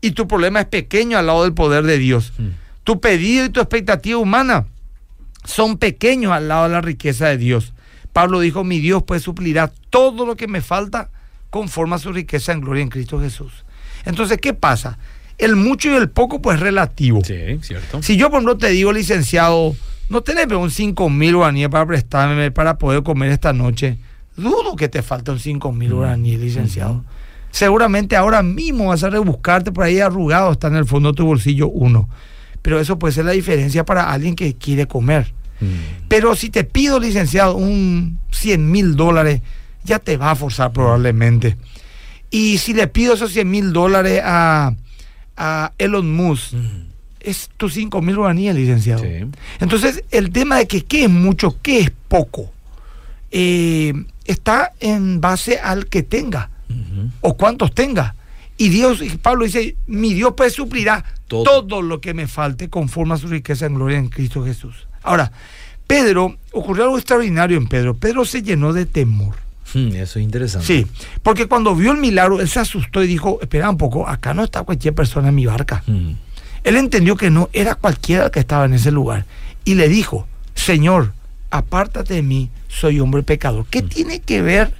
y 0.00 0.12
tu 0.12 0.26
problema 0.26 0.60
es 0.60 0.66
pequeño 0.66 1.18
al 1.18 1.26
lado 1.26 1.44
del 1.44 1.54
poder 1.54 1.84
de 1.84 1.98
Dios. 1.98 2.32
Mm. 2.38 2.48
Tu 2.84 3.00
pedido 3.00 3.46
y 3.46 3.50
tu 3.50 3.60
expectativa 3.60 4.18
humana 4.18 4.66
son 5.44 5.78
pequeños 5.78 6.32
al 6.32 6.48
lado 6.48 6.64
de 6.64 6.70
la 6.70 6.80
riqueza 6.80 7.28
de 7.28 7.38
Dios. 7.38 7.74
Pablo 8.12 8.40
dijo, 8.40 8.64
mi 8.64 8.78
Dios 8.78 9.02
pues 9.02 9.22
suplirá 9.22 9.72
todo 9.90 10.26
lo 10.26 10.36
que 10.36 10.46
me 10.46 10.60
falta 10.60 11.10
conforme 11.50 11.96
a 11.96 11.98
su 11.98 12.12
riqueza 12.12 12.52
en 12.52 12.60
gloria 12.60 12.82
en 12.82 12.88
Cristo 12.88 13.20
Jesús. 13.20 13.64
Entonces, 14.04 14.38
¿qué 14.38 14.54
pasa? 14.54 14.98
El 15.38 15.56
mucho 15.56 15.90
y 15.90 15.94
el 15.94 16.08
poco 16.10 16.40
pues 16.40 16.56
es 16.56 16.60
relativo. 16.60 17.20
Sí, 17.24 17.58
cierto. 17.62 18.02
Si 18.02 18.16
yo, 18.16 18.30
por 18.30 18.38
ejemplo, 18.38 18.56
te 18.56 18.68
digo, 18.68 18.92
licenciado, 18.92 19.74
no 20.08 20.22
tenés 20.22 20.46
un 20.46 20.70
5 20.70 21.10
mil 21.10 21.36
guaraníes 21.36 21.68
para 21.68 21.86
prestarme 21.86 22.50
para 22.50 22.78
poder 22.78 23.02
comer 23.02 23.32
esta 23.32 23.52
noche, 23.52 23.98
dudo 24.36 24.76
que 24.76 24.88
te 24.88 25.02
falten 25.02 25.38
5 25.38 25.72
mil 25.72 25.94
guaraníes, 25.94 26.40
licenciado. 26.40 27.04
Seguramente 27.50 28.16
ahora 28.16 28.42
mismo 28.42 28.86
vas 28.86 29.04
a 29.04 29.10
rebuscarte 29.10 29.72
por 29.72 29.84
ahí 29.84 30.00
arrugado, 30.00 30.52
está 30.52 30.68
en 30.68 30.76
el 30.76 30.86
fondo 30.86 31.12
de 31.12 31.16
tu 31.16 31.24
bolsillo 31.24 31.68
uno. 31.68 32.08
Pero 32.62 32.80
eso 32.80 32.98
puede 32.98 33.12
ser 33.12 33.26
la 33.26 33.32
diferencia 33.32 33.84
para 33.84 34.10
alguien 34.10 34.34
que 34.34 34.54
quiere 34.54 34.86
comer. 34.86 35.32
Mm. 35.60 36.08
Pero 36.08 36.34
si 36.34 36.50
te 36.50 36.64
pido, 36.64 36.98
licenciado, 36.98 37.56
un 37.56 38.18
100 38.32 38.70
mil 38.70 38.96
dólares, 38.96 39.40
ya 39.84 39.98
te 39.98 40.16
va 40.16 40.32
a 40.32 40.36
forzar 40.36 40.72
probablemente. 40.72 41.56
Y 42.30 42.58
si 42.58 42.74
le 42.74 42.88
pido 42.88 43.14
esos 43.14 43.32
100 43.32 43.48
mil 43.48 43.72
dólares 43.72 44.20
a, 44.24 44.74
a 45.36 45.72
Elon 45.78 46.12
Musk, 46.14 46.52
Mm. 46.54 46.86
es 47.20 47.50
tus 47.56 47.74
5 47.74 48.00
mil 48.02 48.16
guaraníes, 48.16 48.54
licenciado. 48.54 49.02
Sí. 49.02 49.26
Entonces, 49.60 50.04
el 50.10 50.30
tema 50.30 50.56
de 50.58 50.66
que 50.66 50.84
qué 50.84 51.04
es 51.04 51.10
mucho, 51.10 51.56
qué 51.62 51.80
es 51.80 51.90
poco, 52.08 52.52
eh, 53.30 53.92
está 54.24 54.72
en 54.80 55.20
base 55.20 55.58
al 55.58 55.86
que 55.86 56.02
tenga 56.02 56.50
o 57.20 57.34
cuántos 57.36 57.74
tenga. 57.74 58.14
Y 58.56 58.68
Dios, 58.68 59.02
y 59.02 59.10
Pablo 59.10 59.44
dice, 59.44 59.76
mi 59.86 60.14
Dios 60.14 60.34
pues 60.36 60.52
suplirá 60.54 61.04
Todo. 61.26 61.64
todo. 61.64 61.82
lo 61.82 62.00
que 62.00 62.14
me 62.14 62.26
falte 62.28 62.68
conforme 62.70 63.14
a 63.14 63.16
su 63.16 63.26
riqueza 63.28 63.66
en 63.66 63.74
gloria 63.74 63.98
en 63.98 64.08
Cristo 64.08 64.44
Jesús. 64.44 64.86
Ahora, 65.02 65.32
Pedro, 65.86 66.36
ocurrió 66.52 66.84
algo 66.84 66.96
extraordinario 66.98 67.56
en 67.58 67.66
Pedro. 67.66 67.94
Pedro 67.94 68.24
se 68.24 68.42
llenó 68.42 68.72
de 68.72 68.86
temor. 68.86 69.36
Mm, 69.72 69.88
Eso 69.96 70.18
es 70.18 70.24
interesante. 70.24 70.66
Sí, 70.66 70.86
porque 71.22 71.46
cuando 71.46 71.74
vio 71.74 71.92
el 71.92 71.98
milagro, 71.98 72.40
él 72.40 72.48
se 72.48 72.60
asustó 72.60 73.02
y 73.02 73.06
dijo, 73.06 73.38
espera 73.40 73.70
un 73.70 73.78
poco, 73.78 74.06
acá 74.06 74.34
no 74.34 74.44
está 74.44 74.62
cualquier 74.62 74.94
persona 74.94 75.28
en 75.28 75.34
mi 75.34 75.46
barca. 75.46 75.82
Mm. 75.86 76.12
Él 76.64 76.76
entendió 76.76 77.16
que 77.16 77.30
no 77.30 77.48
era 77.52 77.74
cualquiera 77.74 78.30
que 78.30 78.40
estaba 78.40 78.64
en 78.64 78.74
ese 78.74 78.90
lugar. 78.90 79.26
Y 79.64 79.74
le 79.74 79.88
dijo, 79.88 80.26
Señor, 80.54 81.12
apártate 81.50 82.14
de 82.14 82.22
mí, 82.22 82.50
soy 82.68 83.00
hombre 83.00 83.22
pecador. 83.22 83.66
¿Qué 83.70 83.82
tiene 83.82 84.20
que 84.20 84.42
ver 84.42 84.72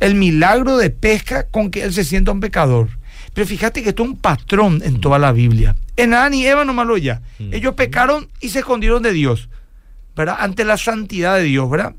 el 0.00 0.14
milagro 0.14 0.76
de 0.76 0.90
pesca 0.90 1.46
con 1.46 1.70
que 1.70 1.82
él 1.82 1.92
se 1.92 2.04
sienta 2.04 2.32
un 2.32 2.40
pecador? 2.40 2.88
Pero 3.32 3.46
fíjate 3.46 3.82
que 3.82 3.88
esto 3.90 4.04
es 4.04 4.08
un 4.10 4.16
patrón 4.16 4.80
en 4.84 5.00
toda 5.00 5.18
la 5.18 5.32
Biblia. 5.32 5.74
En 5.96 6.14
Adán 6.14 6.34
y 6.34 6.46
Eva 6.46 6.64
nomás 6.64 6.86
lo 6.86 6.96
ya. 6.96 7.20
Ellos 7.38 7.74
pecaron 7.74 8.28
y 8.40 8.50
se 8.50 8.60
escondieron 8.60 9.02
de 9.02 9.12
Dios, 9.12 9.48
¿verdad? 10.16 10.36
Ante 10.38 10.64
la 10.64 10.76
santidad 10.76 11.36
de 11.36 11.42
Dios, 11.44 11.68
¿verdad? 11.68 11.94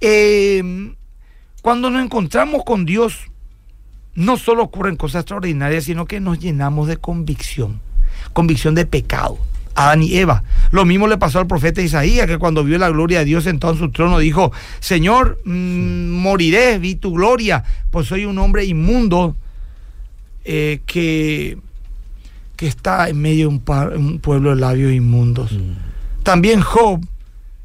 Eh, 0.00 0.94
cuando 1.62 1.90
nos 1.90 2.04
encontramos 2.04 2.64
con 2.64 2.84
Dios, 2.84 3.30
no 4.14 4.36
solo 4.36 4.62
ocurren 4.62 4.96
cosas 4.96 5.20
extraordinarias, 5.20 5.84
sino 5.84 6.06
que 6.06 6.20
nos 6.20 6.38
llenamos 6.38 6.88
de 6.88 6.96
convicción, 6.96 7.80
convicción 8.32 8.74
de 8.74 8.86
pecado. 8.86 9.38
Adán 9.74 10.02
y 10.02 10.16
Eva. 10.16 10.42
Lo 10.72 10.84
mismo 10.84 11.06
le 11.06 11.16
pasó 11.16 11.38
al 11.38 11.46
profeta 11.46 11.80
Isaías, 11.80 12.26
que 12.26 12.38
cuando 12.38 12.64
vio 12.64 12.76
la 12.76 12.90
gloria 12.90 13.20
de 13.20 13.24
Dios 13.24 13.44
sentado 13.44 13.72
en 13.72 13.78
su 13.78 13.90
trono, 13.90 14.18
dijo, 14.18 14.52
Señor, 14.80 15.40
mm, 15.44 16.10
moriré, 16.10 16.78
vi 16.78 16.96
tu 16.96 17.12
gloria, 17.12 17.64
pues 17.90 18.08
soy 18.08 18.24
un 18.24 18.38
hombre 18.38 18.64
inmundo 18.64 19.36
eh, 20.44 20.80
que, 20.86 21.58
que 22.56 22.66
está 22.66 23.08
en 23.08 23.20
medio 23.20 23.48
de 23.48 23.96
un 23.96 24.18
pueblo 24.18 24.50
de 24.50 24.56
labios 24.56 24.92
inmundos. 24.92 25.52
Mm. 25.52 26.22
También 26.22 26.60
Job, 26.60 27.00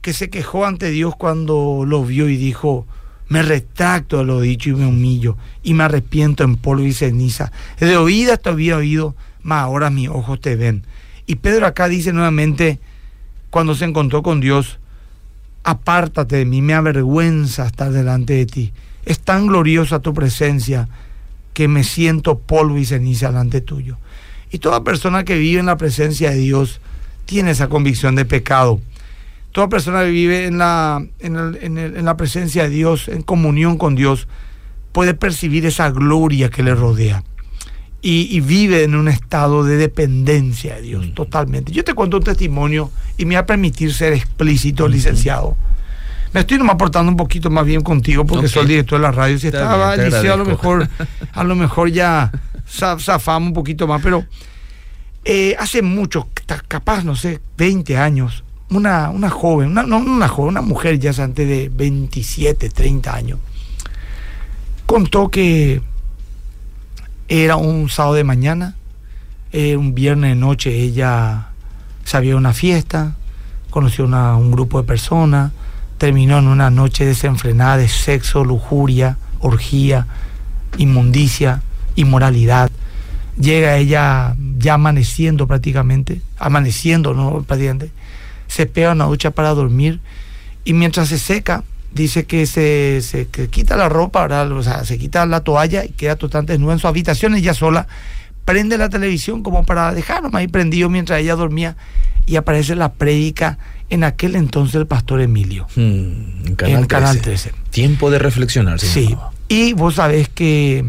que 0.06 0.14
se 0.14 0.30
quejó 0.30 0.68
ante 0.68 0.92
Dios 0.92 1.16
cuando 1.16 1.84
lo 1.84 2.06
vio 2.06 2.30
y 2.30 2.38
dijo, 2.38 2.86
me 3.28 3.42
retracto 3.42 4.20
de 4.20 4.24
lo 4.24 4.40
dicho 4.40 4.70
y 4.70 4.76
me 4.76 4.86
humillo 4.86 5.36
y 5.64 5.74
me 5.74 5.84
arrepiento 5.84 6.44
en 6.44 6.58
polvo 6.58 6.84
y 6.84 6.94
ceniza. 6.94 7.52
De 7.80 7.98
oídas 7.98 8.40
te 8.40 8.50
había 8.50 8.78
oído, 8.78 9.16
mas 9.42 9.64
ahora 9.64 9.90
mis 9.90 10.08
ojos 10.10 10.40
te 10.40 10.56
ven. 10.56 10.84
Y 11.26 11.38
Pedro 11.38 11.66
acá 11.66 11.88
dice 11.88 12.14
nuevamente, 12.14 12.80
cuando 13.50 13.74
se 13.74 13.86
encontró 13.86 14.22
con 14.22 14.42
Dios, 14.42 14.78
apártate 15.64 16.36
de 16.36 16.46
mí, 16.46 16.62
me 16.62 16.76
avergüenza 16.76 17.66
estar 17.66 17.92
delante 17.92 18.34
de 18.34 18.46
ti. 18.46 18.74
Es 19.06 19.20
tan 19.22 19.48
gloriosa 19.48 20.02
tu 20.02 20.14
presencia 20.14 20.88
que 21.56 21.68
me 21.68 21.84
siento 21.84 22.38
polvo 22.38 22.78
y 22.78 22.86
ceniza 22.86 23.30
delante 23.30 23.60
tuyo. 23.60 23.98
Y 24.52 24.60
toda 24.60 24.84
persona 24.84 25.24
que 25.24 25.40
vive 25.40 25.62
en 25.62 25.66
la 25.66 25.78
presencia 25.78 26.30
de 26.30 26.38
Dios 26.38 26.80
tiene 27.26 27.50
esa 27.50 27.70
convicción 27.70 28.14
de 28.14 28.26
pecado. 28.26 28.80
Toda 29.56 29.70
persona 29.70 30.04
que 30.04 30.10
vive 30.12 30.48
en 30.48 30.58
la, 30.58 31.02
en, 31.20 31.36
el- 31.38 31.58
en 31.62 31.78
el- 31.78 31.96
en 31.96 32.04
la 32.04 32.18
presencia 32.18 32.64
de 32.64 32.70
Dios, 32.70 33.08
en 33.08 33.22
comunión 33.22 33.78
con 33.78 33.96
Dios, 33.96 34.28
puede 34.92 35.14
percibir 35.14 35.66
esa 35.66 35.90
gloria 35.92 36.50
que 36.50 36.62
le 36.62 36.76
rodea. 36.76 37.24
Y, 38.02 38.28
y 38.36 38.42
vive 38.42 38.84
en 38.84 38.96
un 38.96 39.08
estado 39.08 39.64
de 39.64 39.78
dependencia 39.78 40.76
de 40.76 40.82
Dios, 40.82 41.14
totalmente. 41.16 41.72
Yo 41.72 41.86
te 41.86 41.94
cuento 41.94 42.18
un 42.18 42.24
testimonio 42.24 42.92
y 43.18 43.24
me 43.26 43.36
va 43.36 43.42
a 43.42 43.46
permitir 43.46 43.94
ser 43.94 44.12
explícito, 44.12 44.90
licenciado. 44.90 45.56
Me 46.34 46.42
estoy 46.42 46.58
nomás 46.58 46.76
portando 46.76 47.10
un 47.10 47.16
poquito 47.18 47.50
más 47.50 47.66
bien 47.66 47.80
contigo 47.82 48.26
porque 48.26 48.50
soy 48.50 48.64
el 48.64 48.68
director 48.68 49.00
de 49.00 49.04
la 49.04 49.12
radio. 49.14 49.40
Si 49.40 49.48
Está 49.48 49.60
estaba 49.64 49.96
bien, 49.96 50.06
Liceo, 50.18 50.34
a 50.34 50.38
lo 50.38 50.46
mejor, 50.46 50.90
a 51.32 51.44
lo 51.46 51.56
mejor 51.56 51.90
ya 51.92 52.30
za- 52.68 53.00
zafamos 53.00 53.48
un 53.48 53.54
poquito 53.54 53.88
más, 53.88 54.02
pero 54.04 54.26
eh, 55.24 55.56
hace 55.58 55.82
mucho, 55.82 56.28
capaz, 56.68 57.04
no 57.04 57.16
sé, 57.16 57.40
20 57.58 57.98
años, 57.98 58.44
una, 58.70 59.10
una 59.10 59.30
joven, 59.30 59.70
una, 59.72 59.84
no 59.84 59.98
una 59.98 60.28
joven, 60.28 60.50
una 60.52 60.62
mujer 60.62 61.00
ya 61.00 61.12
antes 61.24 61.48
de 61.48 61.70
27, 61.74 62.70
30 62.70 63.14
años, 63.16 63.40
contó 64.86 65.30
que 65.30 65.82
era 67.28 67.56
un 67.56 67.90
sábado 67.90 68.16
de 68.16 68.24
mañana, 68.24 68.76
eh, 69.52 69.78
un 69.78 69.96
viernes 69.96 70.32
de 70.32 70.36
noche 70.36 70.76
ella 70.80 71.48
sabía 72.04 72.32
de 72.32 72.36
una 72.38 72.54
fiesta, 72.54 73.16
conoció 73.70 74.06
una- 74.06 74.36
un 74.36 74.52
grupo 74.52 74.82
de 74.82 74.88
personas, 74.88 75.52
terminó 75.98 76.38
en 76.40 76.48
una 76.48 76.70
noche 76.70 77.06
desenfrenada 77.06 77.78
de 77.78 77.88
sexo, 77.88 78.44
lujuria, 78.44 79.18
orgía, 79.40 80.06
inmundicia, 80.78 81.62
inmoralidad. 81.96 82.70
Llega 83.40 83.78
ella 83.78 84.36
ya 84.58 84.76
amaneciendo 84.76 85.48
prácticamente, 85.48 86.22
amaneciendo, 86.38 87.14
¿no? 87.14 87.44
Prácticamente, 87.44 87.92
se 88.48 88.66
pega 88.66 88.92
una 88.92 89.06
ducha 89.06 89.32
para 89.32 89.50
dormir 89.54 90.00
y 90.64 90.74
mientras 90.74 91.10
se 91.10 91.20
seca, 91.20 91.64
dice 91.94 92.26
que 92.26 92.46
se, 92.46 93.02
se 93.02 93.28
que 93.28 93.48
quita 93.48 93.76
la 93.78 93.88
ropa, 93.90 94.22
¿verdad? 94.24 94.52
o 94.52 94.64
sea, 94.64 94.84
se 94.84 94.98
quita 94.98 95.26
la 95.26 95.42
toalla 95.42 95.86
y 95.86 95.90
queda 95.90 96.16
totalmente 96.16 96.54
desnuda 96.54 96.74
en 96.74 96.80
su 96.80 96.88
habitación 96.88 97.36
ella 97.36 97.54
sola, 97.54 97.88
prende 98.44 98.78
la 98.78 98.90
televisión 98.90 99.44
como 99.44 99.64
para 99.66 99.94
dejarlo 99.94 100.30
ahí 100.34 100.48
prendido 100.48 100.90
mientras 100.90 101.20
ella 101.20 101.36
dormía 101.36 101.78
y 102.28 102.36
aparece 102.38 102.76
la 102.76 102.94
prédica 102.94 103.58
en 103.90 104.04
aquel 104.04 104.36
entonces 104.36 104.74
del 104.74 104.88
pastor 104.88 105.22
Emilio. 105.22 105.68
Hmm, 105.76 106.46
en 106.48 106.56
Canal, 106.56 106.80
En 106.82 106.86
Canal 106.86 107.22
13. 107.22 107.50
13. 107.52 107.70
Tiempo 107.70 108.10
de 108.12 108.20
reflexionar. 108.20 108.80
se 108.80 108.88
Sí, 108.88 109.10
llamaba. 109.10 109.32
y 109.48 109.74
vos 109.74 109.96
sabés 109.96 110.28
que 110.30 110.84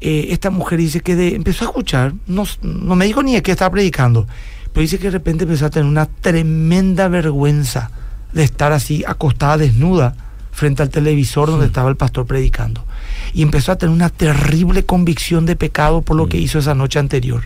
eh, 0.00 0.28
esta 0.30 0.50
mujer 0.50 0.78
dice 0.78 1.00
que 1.00 1.16
de- 1.16 1.34
empezó 1.34 1.64
a 1.64 1.68
escuchar, 1.68 2.12
no, 2.26 2.44
no 2.62 2.96
me 2.96 3.04
dijo 3.06 3.22
ni 3.22 3.34
de 3.34 3.42
qué 3.42 3.50
estaba 3.52 3.70
predicando, 3.70 4.26
pero 4.72 4.82
dice 4.82 4.98
que 4.98 5.04
de 5.04 5.10
repente 5.12 5.44
empezó 5.44 5.66
a 5.66 5.70
tener 5.70 5.88
una 5.88 6.06
tremenda 6.06 7.08
vergüenza 7.08 7.90
de 8.32 8.44
estar 8.44 8.72
así 8.72 9.02
acostada 9.06 9.56
desnuda 9.58 10.14
frente 10.52 10.82
al 10.82 10.90
televisor 10.90 11.48
donde 11.50 11.66
estaba 11.66 11.88
el 11.90 11.96
pastor 11.96 12.26
predicando. 12.26 12.84
Y 13.32 13.42
empezó 13.42 13.72
a 13.72 13.76
tener 13.76 13.94
una 13.94 14.08
terrible 14.10 14.84
convicción 14.84 15.46
de 15.46 15.56
pecado 15.56 16.02
por 16.02 16.16
lo 16.16 16.28
que 16.28 16.38
Mm. 16.38 16.40
hizo 16.42 16.58
esa 16.58 16.74
noche 16.74 16.98
anterior. 16.98 17.42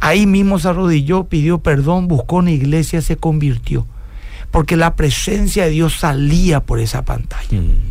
Ahí 0.00 0.26
mismo 0.26 0.58
se 0.58 0.68
arrodilló, 0.68 1.24
pidió 1.24 1.58
perdón, 1.58 2.08
buscó 2.08 2.36
una 2.36 2.50
iglesia, 2.50 3.00
se 3.02 3.16
convirtió. 3.16 3.86
Porque 4.50 4.76
la 4.76 4.96
presencia 4.96 5.64
de 5.64 5.70
Dios 5.70 5.98
salía 5.98 6.60
por 6.60 6.78
esa 6.80 7.04
pantalla 7.04 7.58
Hmm. 7.60 7.90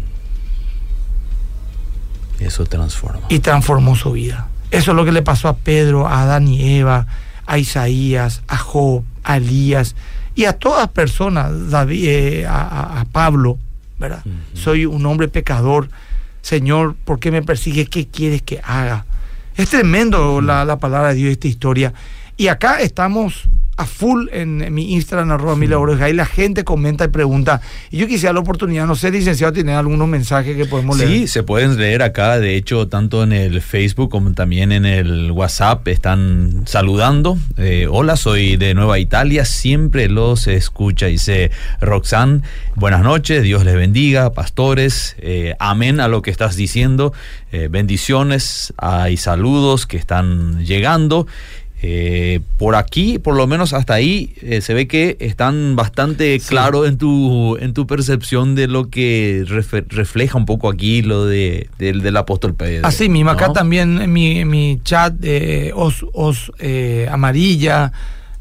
Eso 2.40 2.66
transforma. 2.66 3.22
y 3.30 3.40
transformó 3.40 3.96
su 3.96 4.12
vida. 4.14 4.48
Eso 4.72 4.92
es 4.92 4.98
lo 4.98 5.06
que 5.06 5.12
le 5.12 5.22
pasó 5.22 5.48
a 5.48 5.58
Pedro, 5.58 6.08
a 6.08 6.22
Adán 6.24 6.48
y 6.48 6.78
Eva, 6.78 7.06
a 7.52 7.58
Isaías, 7.58 8.42
a 8.48 8.56
Job, 8.58 9.04
a 9.26 9.36
Elías 9.38 9.96
y 10.36 10.46
a 10.46 10.54
todas 10.54 10.88
personas, 10.88 11.70
David, 11.70 12.06
eh, 12.08 12.48
a, 12.48 12.62
a- 12.62 13.02
a 13.02 13.06
Pablo, 13.06 13.58
¿verdad? 14.00 14.24
Soy 14.54 14.86
un 14.86 15.06
hombre 15.06 15.28
pecador. 15.28 15.90
Señor, 16.42 16.96
¿por 17.04 17.20
qué 17.20 17.30
me 17.30 17.42
persigues? 17.44 17.90
¿Qué 17.90 18.08
quieres 18.08 18.42
que 18.42 18.62
haga? 18.64 19.06
Es 19.58 19.70
tremendo 19.70 20.40
la, 20.42 20.64
la 20.64 20.78
palabra 20.78 21.10
de 21.10 21.16
Dios, 21.16 21.32
esta 21.34 21.50
historia. 21.50 21.94
Y 22.38 22.48
acá 22.48 22.80
estamos 22.80 23.50
a 23.78 23.86
full 23.86 24.28
en, 24.32 24.74
mi 24.74 24.94
Instagram, 24.94 25.32
arroba 25.32 25.56
Mila 25.56 25.80
Oreja, 25.80 26.10
y 26.10 26.14
la 26.14 26.26
gente 26.26 26.64
comenta 26.64 27.06
y 27.06 27.08
pregunta. 27.08 27.62
Y 27.90 27.98
yo 27.98 28.08
quisiera 28.08 28.34
la 28.34 28.42
oportunidad, 28.42 28.86
no 28.86 28.96
sé, 28.96 29.12
licenciado, 29.12 29.54
tiene 29.54 29.74
algunos 29.74 30.08
mensajes 30.08 30.56
que 30.56 30.66
podemos 30.66 30.98
leer. 30.98 31.10
Sí, 31.10 31.28
se 31.28 31.44
pueden 31.44 31.78
leer 31.78 32.04
acá, 32.04 32.40
de 32.40 32.56
hecho, 32.56 32.88
tanto 32.88 33.24
en 33.24 33.32
el 33.32 33.62
Facebook 33.62 34.12
como 34.12 34.34
también 34.34 34.72
en 34.72 34.86
el 34.86 35.32
WhatsApp 35.32 35.88
están 35.88 36.64
saludando. 36.66 37.38
Eh, 37.58 37.88
hola, 37.90 38.18
soy 38.18 38.58
de 38.58 38.74
Nueva 38.74 39.00
Italia, 39.00 39.46
siempre 39.46 40.10
los 40.10 40.48
escucha, 40.48 41.08
dice 41.08 41.52
Roxanne. 41.80 42.42
Buenas 42.76 43.02
noches, 43.02 43.44
Dios 43.44 43.66
les 43.66 43.76
bendiga, 43.76 44.32
pastores. 44.34 45.16
eh, 45.20 45.56
amén 45.60 46.00
a 46.00 46.08
lo 46.08 46.22
que 46.22 46.32
estás 46.32 46.56
diciendo. 46.56 47.14
eh, 47.52 47.68
bendiciones, 47.70 48.74
hay 48.78 49.18
saludos 49.18 49.86
que 49.86 49.98
están 49.98 50.64
llegando. 50.66 51.28
Eh, 51.84 52.42
por 52.60 52.76
aquí, 52.76 53.18
por 53.18 53.36
lo 53.36 53.48
menos 53.48 53.74
hasta 53.74 53.96
ahí, 53.96 54.36
eh, 54.44 54.62
se 54.62 54.76
ve 54.76 54.88
que 54.88 55.18
están 55.20 55.76
bastante 55.76 56.40
claros 56.40 56.88
en 56.88 57.00
tu, 57.00 57.58
en 57.60 57.74
tu 57.74 57.88
percepción 57.88 58.54
de 58.54 58.68
lo 58.68 58.92
que 58.92 59.44
refe- 59.48 59.86
refleja 59.90 60.38
un 60.38 60.46
poco 60.46 60.70
aquí 60.70 61.02
lo 61.02 61.26
de, 61.26 61.70
del, 61.80 62.02
del 62.04 62.18
apóstol 62.18 62.54
Pedro. 62.54 62.86
Así 62.86 63.10
mismo, 63.10 63.32
acá 63.32 63.48
¿no? 63.48 63.54
también 63.54 64.00
en 64.00 64.14
mi, 64.14 64.38
en 64.40 64.50
mi 64.50 64.80
chat 64.84 65.16
eh, 65.24 65.72
os, 65.74 66.06
os 66.14 66.52
eh, 66.60 67.08
amarilla, 67.12 67.92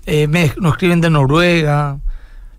eh, 0.04 0.26
me, 0.26 0.52
nos 0.58 0.72
escriben 0.72 1.00
de 1.00 1.08
Noruega, 1.08 1.98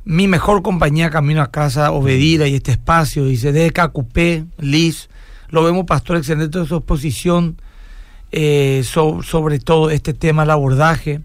mi 0.03 0.27
mejor 0.27 0.63
compañía 0.63 1.11
camino 1.11 1.43
a 1.43 1.51
casa, 1.51 1.91
Obedira 1.91 2.47
y 2.47 2.55
este 2.55 2.71
espacio, 2.71 3.25
dice 3.25 3.51
de 3.51 3.69
KQP, 3.69 4.17
Liz, 4.61 5.09
lo 5.49 5.63
vemos 5.63 5.85
pastor 5.85 6.17
excelente 6.17 6.57
de 6.57 6.65
su 6.65 6.77
exposición, 6.77 7.57
eh, 8.31 8.81
so- 8.85 9.21
sobre 9.23 9.59
todo 9.59 9.89
este 9.89 10.13
tema, 10.13 10.43
el 10.43 10.49
abordaje. 10.51 11.21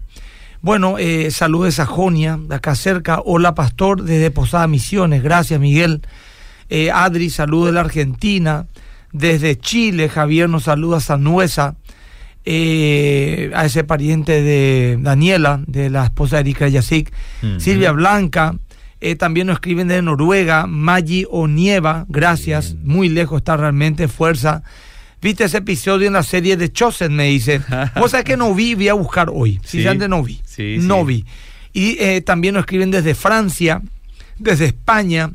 Bueno, 0.61 0.97
eh, 0.97 1.29
saludos 1.31 1.79
a 1.79 1.85
Jonia, 1.85 2.37
de 2.41 2.55
acá 2.55 2.75
cerca. 2.75 3.21
Hola, 3.23 3.53
pastor, 3.55 4.03
desde 4.03 4.31
Posada 4.31 4.67
Misiones. 4.67 5.21
Gracias, 5.23 5.59
Miguel. 5.59 6.01
Eh, 6.69 6.91
Adri, 6.91 7.29
saludos 7.29 7.67
de 7.67 7.71
la 7.73 7.81
Argentina. 7.81 8.65
Desde 9.13 9.57
Chile, 9.57 10.09
Javier 10.09 10.49
nos 10.49 10.63
saluda 10.63 10.97
a 10.97 10.99
Sanuesa. 11.01 11.75
Eh, 12.49 13.51
a 13.53 13.65
ese 13.65 13.83
pariente 13.83 14.41
de 14.41 14.97
Daniela, 15.01 15.61
de 15.67 15.89
la 15.89 16.05
esposa 16.05 16.37
de 16.37 16.41
Erika 16.41 16.67
Yasik. 16.69 17.11
Silvia 17.59 17.91
Blanca. 17.91 18.55
eh, 18.99 19.15
también 19.15 19.45
nos 19.47 19.55
escriben 19.55 19.87
de 19.89 20.01
Noruega. 20.01 20.65
Maggi 20.65 21.25
Onieva, 21.29 22.05
gracias. 22.09 22.75
Muy 22.83 23.09
lejos 23.09 23.37
está 23.41 23.55
realmente. 23.57 24.07
Fuerza. 24.07 24.63
¿Viste 25.19 25.45
ese 25.45 25.57
episodio 25.57 26.07
en 26.07 26.13
la 26.13 26.23
serie 26.23 26.57
de 26.57 26.71
Chosen? 26.71 27.15
Me 27.15 27.25
dice. 27.25 27.61
Vos 27.95 28.11
sabés 28.11 28.25
que 28.25 28.37
no 28.37 28.53
vi, 28.53 28.75
voy 28.75 28.87
a 28.87 28.93
buscar 28.93 29.29
hoy. 29.33 29.59
Sí. 29.63 29.81
Si 29.81 29.87
antes 29.87 30.07
no 30.07 30.21
vi. 30.23 30.41
Sí, 30.45 30.77
no 30.79 30.99
sí. 30.99 31.05
vi. 31.05 31.25
Y 31.73 31.97
eh, 31.99 32.21
también 32.21 32.53
nos 32.53 32.61
escriben 32.61 32.91
desde 32.91 33.15
Francia, 33.15 33.81
desde 34.37 34.65
España. 34.65 35.31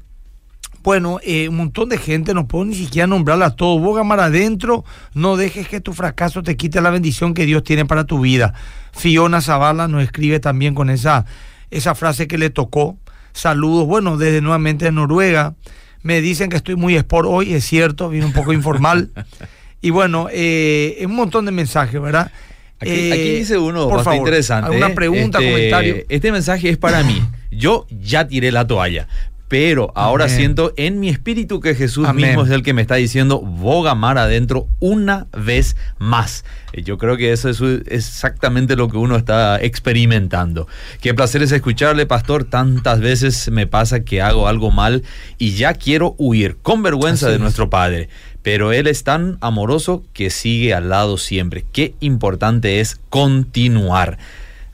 Bueno, 0.83 1.19
eh, 1.23 1.49
un 1.49 1.57
montón 1.57 1.89
de 1.89 1.99
gente, 1.99 2.35
no 2.35 2.49
puedo 2.49 2.65
ni 2.65 2.75
siquiera 2.75 3.07
nombrarla 3.07 3.47
a 3.47 3.57
todos. 3.57 3.81
Vos, 3.81 4.05
mar 4.05 4.21
adentro, 4.21 4.85
no 5.15 5.37
dejes 5.37 5.69
que 5.69 5.81
tu 5.81 5.93
fracaso 5.93 6.43
te 6.43 6.57
quite 6.57 6.81
la 6.81 6.91
bendición 6.91 7.35
que 7.35 7.47
Dios 7.47 7.63
tiene 7.63 7.85
para 7.85 8.05
tu 8.05 8.21
vida. 8.21 8.55
Fiona 8.93 9.41
Zavala 9.41 9.89
nos 9.89 10.03
escribe 10.03 10.41
también 10.41 10.75
con 10.75 10.91
esa, 10.91 11.25
esa 11.71 11.95
frase 11.95 12.27
que 12.27 12.39
le 12.39 12.51
tocó. 12.51 12.99
Saludos, 13.33 13.87
bueno, 13.87 14.17
desde 14.17 14.41
nuevamente 14.41 14.87
de 14.87 14.93
Noruega. 14.93 15.55
Me 16.03 16.21
dicen 16.21 16.51
que 16.51 16.57
estoy 16.57 16.75
muy 16.75 16.97
sport 16.97 17.29
hoy, 17.31 17.55
es 17.55 17.65
cierto, 17.65 18.09
vine 18.09 18.27
un 18.27 18.33
poco 18.33 18.53
informal. 18.53 19.11
Y 19.83 19.91
bueno, 19.91 20.29
eh, 20.33 21.03
un 21.07 21.15
montón 21.17 21.45
de 21.45 21.53
mensajes, 21.53 22.01
¿verdad? 22.01 22.31
Aquí, 22.81 22.91
Eh, 22.91 23.13
aquí 23.13 23.31
dice 23.41 23.59
uno 23.59 23.89
por 23.89 24.03
favor, 24.03 24.19
interesante. 24.21 24.67
¿Alguna 24.69 24.89
¿eh? 24.89 24.95
pregunta, 24.95 25.39
Este- 25.39 25.51
comentario? 25.53 25.97
Este 26.09 26.33
mensaje 26.33 26.69
es 26.71 26.79
para 26.79 27.03
mí. 27.03 27.23
Yo 27.51 27.87
ya 27.91 28.27
tiré 28.27 28.51
la 28.53 28.67
toalla. 28.67 29.07
Pero 29.49 29.93
ahora 29.95 30.25
Amén. 30.25 30.37
siento 30.39 30.73
en 30.79 30.99
mi 30.99 31.11
espíritu 31.11 31.61
que 31.61 31.75
Jesús 31.75 32.09
Amén. 32.09 32.29
mismo 32.29 32.45
es 32.47 32.51
el 32.51 32.63
que 32.63 32.73
me 32.73 32.81
está 32.81 32.95
diciendo, 32.95 33.39
boga 33.41 33.95
mar 33.95 34.17
adentro 34.17 34.67
una 34.81 35.27
vez 35.37 35.77
más. 35.99 36.47
Eh, 36.73 36.83
Yo 36.83 36.97
creo 36.97 37.19
que 37.19 37.33
eso 37.33 37.51
es 37.51 37.61
exactamente 37.87 38.77
lo 38.77 38.89
que 38.89 38.97
uno 38.97 39.15
está 39.15 39.61
experimentando. 39.63 40.69
Qué 41.03 41.13
placer 41.13 41.43
es 41.43 41.53
escucharle, 41.53 42.07
pastor. 42.07 42.45
Tantas 42.45 43.01
veces 43.01 43.51
me 43.51 43.67
pasa 43.67 44.01
que 44.05 44.23
hago 44.23 44.49
algo 44.49 44.71
mal 44.71 45.03
y 45.37 45.53
ya 45.53 45.75
quiero 45.75 46.15
huir 46.17 46.57
con 46.63 46.83
vergüenza 46.83 47.27
Así 47.27 47.33
de 47.33 47.37
es. 47.37 47.41
nuestro 47.43 47.69
Padre. 47.69 48.09
Pero 48.43 48.73
Él 48.73 48.87
es 48.87 49.05
tan 49.05 49.39
amoroso 49.41 50.03
que 50.13 50.31
sigue 50.31 50.75
al 50.75 50.89
lado 50.89 51.17
siempre. 51.17 51.65
Qué 51.73 51.95
importante 52.01 52.81
es 52.81 53.01
continuar. 53.09 54.19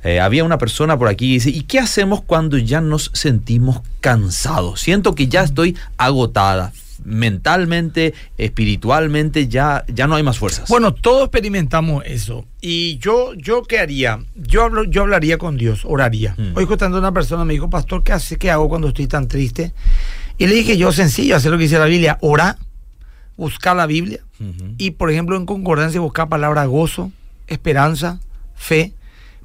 Eh, 0.04 0.20
había 0.20 0.44
una 0.44 0.59
persona 0.59 0.96
por 0.96 1.09
aquí 1.09 1.26
que 1.26 1.33
dice, 1.35 1.50
¿y 1.50 1.62
qué 1.62 1.78
hacemos 1.81 2.22
cuando 2.22 2.57
ya 2.57 2.81
nos 2.81 3.11
sentimos 3.14 3.81
cansados? 4.00 4.81
Siento 4.81 5.14
que 5.14 5.28
ya 5.28 5.42
estoy 5.42 5.76
agotada. 5.96 6.72
Mentalmente, 7.04 8.12
espiritualmente, 8.38 9.48
ya, 9.48 9.85
ya 9.87 10.07
no 10.07 10.16
hay 10.16 10.22
más 10.22 10.38
fuerzas. 10.38 10.68
Bueno, 10.68 10.92
todos 10.92 11.24
experimentamos 11.24 12.04
eso. 12.07 12.44
Y 12.61 12.98
yo, 12.98 13.35
yo 13.35 13.62
¿qué 13.62 13.78
haría? 13.78 14.18
Yo, 14.35 14.64
hablo, 14.64 14.85
yo 14.85 15.02
hablaría 15.02 15.38
con 15.38 15.57
Dios, 15.57 15.83
oraría. 15.85 16.35
Mm. 16.37 16.57
Hoy 16.57 16.66
contando 16.66 16.98
una 16.98 17.12
persona 17.12 17.44
me 17.44 17.52
dijo, 17.52 17.70
pastor, 17.70 18.02
¿qué, 18.02 18.12
hace, 18.12 18.37
¿qué 18.37 18.50
hago 18.50 18.68
cuando 18.68 18.88
estoy 18.88 19.07
tan 19.07 19.28
triste? 19.28 19.72
Y 20.38 20.46
le 20.46 20.54
dije 20.54 20.76
yo, 20.76 20.92
sencillo, 20.92 21.37
hacer 21.37 21.50
lo 21.50 21.59
que 21.59 21.64
dice 21.64 21.78
la 21.78 21.87
Biblia, 21.87 22.18
orar, 22.20 22.57
buscar 23.38 23.74
la 23.77 23.87
Biblia. 23.87 24.20
Y, 24.77 24.90
por 24.92 25.11
ejemplo, 25.11 25.37
en 25.37 25.46
concordancia 25.46 26.01
buscar 26.01 26.29
palabra 26.29 26.66
gozo, 26.66 27.11
esperanza, 27.46 28.20
fe. 28.55 28.92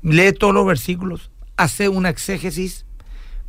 Lee 0.02 0.34
todos 0.34 0.54
los 0.54 0.68
versículos, 0.68 1.32
hace 1.56 1.88
una 1.88 2.10
exégesis, 2.10 2.86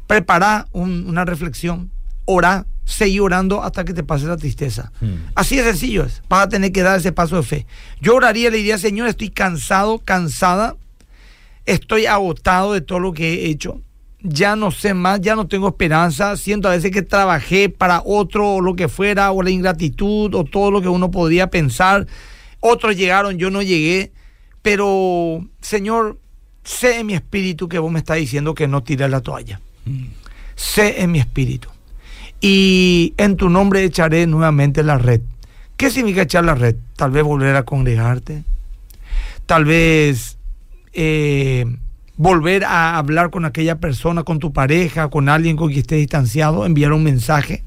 prepara 0.07 0.69
un- 0.73 1.07
una 1.09 1.25
reflexión, 1.25 1.91
ora, 2.27 2.65
seguí 2.85 3.19
orando 3.19 3.63
hasta 3.65 3.85
que 3.85 3.93
te 3.95 4.05
pase 4.05 4.27
la 4.27 4.37
tristeza. 4.37 4.93
Hmm. 5.01 5.15
Así 5.35 5.57
de 5.57 5.65
sencillo 5.65 6.05
es. 6.05 6.23
Vas 6.29 6.45
a 6.45 6.49
tener 6.49 6.71
que 6.71 6.83
dar 6.83 6.99
ese 6.99 7.11
paso 7.13 7.37
de 7.37 7.43
fe. 7.43 7.67
Yo 8.01 8.15
oraría, 8.15 8.51
le 8.51 8.59
diría, 8.59 8.79
Señor, 8.79 9.09
estoy 9.09 9.31
cansado, 9.31 9.99
cansada, 9.99 10.77
estoy 11.67 12.07
agotado 12.07 12.73
de 12.75 12.81
todo 12.83 13.01
lo 13.01 13.13
que 13.13 13.47
he 13.47 13.51
hecho. 13.51 13.81
Ya 14.27 14.57
no 14.57 14.71
sé 14.71 14.95
más, 14.95 15.21
ya 15.21 15.37
no 15.37 15.47
tengo 15.47 15.69
esperanza. 15.69 16.39
Siento 16.39 16.69
a 16.69 16.71
veces 16.71 16.91
que 16.91 17.03
trabajé 17.03 17.69
para 17.69 18.03
otro 18.07 18.55
o 18.55 18.61
lo 18.63 18.75
que 18.75 18.89
fuera, 18.89 19.31
o 19.33 19.43
la 19.43 19.51
ingratitud, 19.51 20.35
o 20.35 20.45
todo 20.45 20.71
lo 20.71 20.81
que 20.81 20.89
uno 20.89 21.11
podría 21.11 21.51
pensar. 21.51 22.07
Otros 22.61 22.97
llegaron, 22.97 23.37
yo 23.37 23.51
no 23.51 23.61
llegué. 23.61 24.13
Pero, 24.63 25.47
Señor, 25.61 26.19
sé 26.63 27.01
en 27.01 27.07
mi 27.07 27.13
espíritu 27.13 27.69
que 27.69 27.79
vos 27.79 27.93
me 27.93 27.99
estás 27.99 28.17
diciendo 28.17 28.55
que 28.55 28.67
no 28.67 28.83
tires 28.83 29.11
la 29.11 29.21
toalla. 29.21 29.61
Sé 30.55 31.03
en 31.03 31.13
mi 31.13 31.19
espíritu. 31.19 31.69
Y 32.41 33.13
en 33.19 33.37
tu 33.37 33.51
nombre 33.51 33.85
echaré 33.85 34.27
nuevamente 34.27 34.83
la 34.83 34.97
red. 34.97 35.21
¿Qué 35.77 35.91
significa 35.91 36.23
echar 36.23 36.47
la 36.47 36.55
red? 36.55 36.77
Tal 36.97 37.11
vez 37.11 37.25
volver 37.25 37.57
a 37.57 37.65
congregarte. 37.65 38.43
tal 39.45 39.67
vez 39.67 40.39
eh, 40.95 41.67
volver 42.17 42.65
a 42.65 42.97
hablar 42.97 43.31
con 43.31 43.45
aquella 43.45 43.79
persona, 43.79 44.23
con 44.23 44.39
tu 44.39 44.53
pareja, 44.53 45.09
con 45.09 45.29
alguien 45.29 45.57
con 45.57 45.69
quien 45.69 45.81
estés 45.81 45.99
distanciado, 45.99 46.67
enviar 46.67 46.93
un 46.93 47.03
mensaje. 47.03 47.65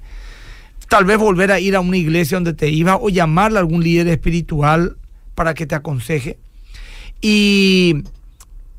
Tal 0.88 1.06
vez 1.06 1.18
volver 1.18 1.52
a 1.52 1.60
ir 1.60 1.76
a 1.76 1.82
una 1.82 1.98
iglesia 1.98 2.38
donde 2.38 2.54
te 2.54 2.70
iba 2.70 2.96
o 2.96 3.10
llamarle 3.10 3.58
a 3.58 3.62
algún 3.62 3.84
líder 3.84 4.08
espiritual 4.08 4.96
para 5.36 5.54
que 5.54 5.66
te 5.66 5.76
aconseje. 5.76 6.38
Y 7.22 8.04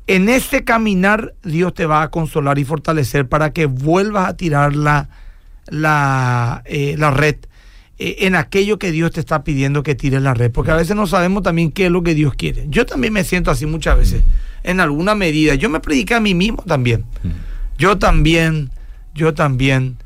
en 0.07 0.27
este 0.27 0.63
caminar 0.63 1.35
Dios 1.43 1.73
te 1.73 1.85
va 1.85 2.01
a 2.01 2.09
consolar 2.09 2.57
y 2.57 2.65
fortalecer 2.65 3.27
para 3.27 3.53
que 3.53 3.67
vuelvas 3.67 4.27
a 4.27 4.37
tirar 4.37 4.75
la, 4.75 5.09
la, 5.67 6.63
eh, 6.65 6.95
la 6.97 7.11
red 7.11 7.35
eh, 7.99 8.15
en 8.21 8.35
aquello 8.35 8.79
que 8.79 8.91
Dios 8.91 9.11
te 9.11 9.19
está 9.19 9.43
pidiendo 9.43 9.83
que 9.83 9.93
tires 9.93 10.21
la 10.21 10.33
red. 10.33 10.51
Porque 10.51 10.71
a 10.71 10.75
veces 10.75 10.95
no 10.95 11.05
sabemos 11.05 11.43
también 11.43 11.71
qué 11.71 11.85
es 11.85 11.91
lo 11.91 12.01
que 12.01 12.15
Dios 12.15 12.33
quiere. 12.33 12.65
Yo 12.69 12.85
también 12.85 13.13
me 13.13 13.23
siento 13.23 13.51
así 13.51 13.65
muchas 13.65 13.97
veces, 13.97 14.23
en 14.63 14.79
alguna 14.79 15.15
medida. 15.15 15.55
Yo 15.55 15.69
me 15.69 15.79
prediqué 15.79 16.15
a 16.15 16.19
mí 16.19 16.33
mismo 16.33 16.63
también. 16.65 17.05
Yo 17.77 17.97
también, 17.97 18.71
yo 19.13 19.33
también 19.33 19.97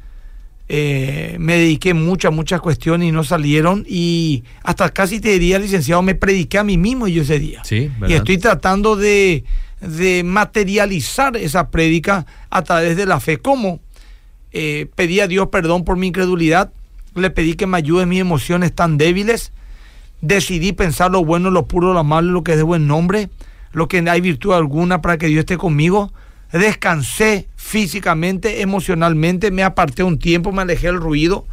eh, 0.70 1.36
me 1.40 1.58
dediqué 1.58 1.94
muchas, 1.94 2.32
muchas 2.32 2.62
cuestiones 2.62 3.10
y 3.10 3.12
no 3.12 3.24
salieron. 3.24 3.86
Y 3.88 4.44
hasta 4.64 4.90
casi 4.90 5.20
te 5.20 5.30
diría, 5.30 5.60
licenciado, 5.60 6.02
me 6.02 6.16
prediqué 6.16 6.58
a 6.58 6.64
mí 6.64 6.78
mismo 6.78 7.08
yo 7.08 7.24
ese 7.24 7.40
día. 7.40 7.62
Sí, 7.64 7.92
y 8.08 8.14
estoy 8.14 8.38
tratando 8.38 8.96
de, 8.96 9.44
de 9.82 10.24
materializar 10.24 11.36
esa 11.38 11.70
prédica 11.70 12.26
a 12.50 12.62
través 12.64 12.96
de 12.98 13.06
la 13.06 13.20
fe. 13.20 13.38
¿Cómo? 13.38 13.82
Eh, 14.52 14.88
pedí 14.96 15.20
a 15.20 15.28
Dios 15.28 15.48
perdón 15.50 15.84
por 15.84 15.98
mi 15.98 16.08
incredulidad. 16.08 16.72
Le 17.16 17.30
pedí 17.30 17.56
que 17.56 17.68
me 17.68 17.78
ayude 17.78 18.04
en 18.04 18.10
mis 18.10 18.22
emociones 18.22 18.74
tan 18.74 18.98
débiles. 18.98 19.52
Decidí 20.22 20.72
pensar 20.72 21.12
lo 21.12 21.26
bueno, 21.26 21.52
lo 21.52 21.68
puro, 21.68 21.92
lo 21.92 22.00
amable, 22.00 22.32
lo 22.32 22.44
que 22.44 22.52
es 22.52 22.58
de 22.58 22.64
buen 22.64 22.88
nombre, 22.88 23.30
lo 23.74 23.88
que 23.88 24.04
hay 24.10 24.22
virtud 24.22 24.54
alguna 24.54 25.02
para 25.02 25.18
que 25.18 25.28
Dios 25.28 25.42
esté 25.42 25.58
conmigo. 25.58 26.14
Descansé 26.52 27.48
físicamente, 27.56 28.62
emocionalmente, 28.62 29.52
me 29.52 29.64
aparté 29.64 30.04
un 30.04 30.20
tiempo, 30.20 30.52
me 30.52 30.62
alejé 30.62 30.88
del 30.88 30.98
ruido 30.98 31.46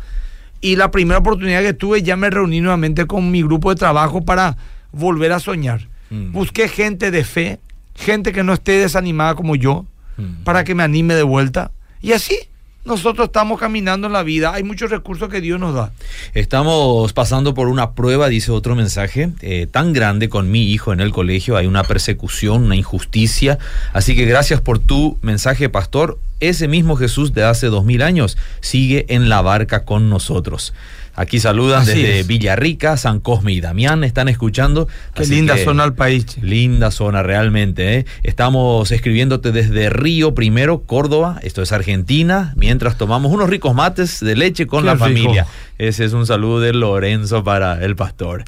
y 0.60 0.76
la 0.76 0.90
primera 0.90 1.18
oportunidad 1.18 1.62
que 1.62 1.72
tuve 1.72 2.02
ya 2.02 2.16
me 2.16 2.28
reuní 2.30 2.60
nuevamente 2.60 3.06
con 3.06 3.30
mi 3.30 3.42
grupo 3.42 3.70
de 3.70 3.76
trabajo 3.76 4.22
para 4.24 4.56
volver 4.92 5.32
a 5.32 5.40
soñar. 5.40 5.88
Mm. 6.10 6.32
Busqué 6.32 6.68
gente 6.68 7.10
de 7.10 7.24
fe, 7.24 7.60
gente 7.94 8.32
que 8.32 8.44
no 8.44 8.52
esté 8.52 8.72
desanimada 8.72 9.34
como 9.34 9.56
yo, 9.56 9.86
Mm. 10.18 10.44
para 10.44 10.64
que 10.64 10.74
me 10.74 10.82
anime 10.82 11.14
de 11.14 11.22
vuelta. 11.22 11.70
Y 12.02 12.12
así 12.12 12.36
nosotros 12.84 13.26
estamos 13.26 13.60
caminando 13.60 14.06
en 14.06 14.12
la 14.12 14.22
vida. 14.22 14.52
Hay 14.54 14.62
muchos 14.62 14.90
recursos 14.90 15.28
que 15.28 15.40
Dios 15.40 15.60
nos 15.60 15.74
da. 15.74 15.92
Estamos 16.34 17.12
pasando 17.12 17.54
por 17.54 17.68
una 17.68 17.92
prueba, 17.92 18.28
dice 18.28 18.52
otro 18.52 18.74
mensaje, 18.74 19.30
eh, 19.42 19.66
tan 19.70 19.92
grande 19.92 20.28
con 20.28 20.50
mi 20.50 20.70
hijo 20.70 20.92
en 20.92 21.00
el 21.00 21.12
colegio. 21.12 21.56
Hay 21.56 21.66
una 21.66 21.84
persecución, 21.84 22.64
una 22.64 22.76
injusticia. 22.76 23.58
Así 23.92 24.16
que 24.16 24.24
gracias 24.24 24.60
por 24.60 24.78
tu 24.78 25.18
mensaje, 25.22 25.68
pastor. 25.68 26.18
Ese 26.40 26.68
mismo 26.68 26.96
Jesús 26.96 27.34
de 27.34 27.44
hace 27.44 27.66
dos 27.66 27.84
mil 27.84 28.00
años 28.00 28.38
sigue 28.60 29.04
en 29.10 29.28
la 29.28 29.42
barca 29.42 29.84
con 29.84 30.08
nosotros. 30.08 30.72
Aquí 31.20 31.38
saludan 31.38 31.82
Así 31.82 32.00
desde 32.00 32.20
es. 32.20 32.26
Villarrica, 32.26 32.96
San 32.96 33.20
Cosme 33.20 33.52
y 33.52 33.60
Damián. 33.60 34.04
Están 34.04 34.28
escuchando. 34.30 34.88
Qué 35.14 35.24
Así 35.24 35.34
linda 35.34 35.54
que- 35.54 35.64
zona 35.64 35.82
al 35.84 35.92
país. 35.94 36.24
che. 36.24 36.40
Linda 36.40 36.90
zona 36.90 37.22
realmente. 37.22 37.98
¿eh? 37.98 38.06
Estamos 38.22 38.90
escribiéndote 38.90 39.52
desde 39.52 39.90
Río 39.90 40.34
Primero, 40.34 40.80
Córdoba. 40.84 41.38
Esto 41.42 41.60
es 41.60 41.72
Argentina. 41.72 42.54
Mientras 42.56 42.96
tomamos 42.96 43.30
unos 43.32 43.50
ricos 43.50 43.74
mates 43.74 44.20
de 44.20 44.34
leche 44.34 44.66
con 44.66 44.80
Qué 44.80 44.86
la 44.86 44.92
rico. 44.94 45.04
familia. 45.04 45.46
Ese 45.76 46.06
es 46.06 46.14
un 46.14 46.26
saludo 46.26 46.60
de 46.60 46.72
Lorenzo 46.72 47.44
para 47.44 47.84
el 47.84 47.96
pastor. 47.96 48.44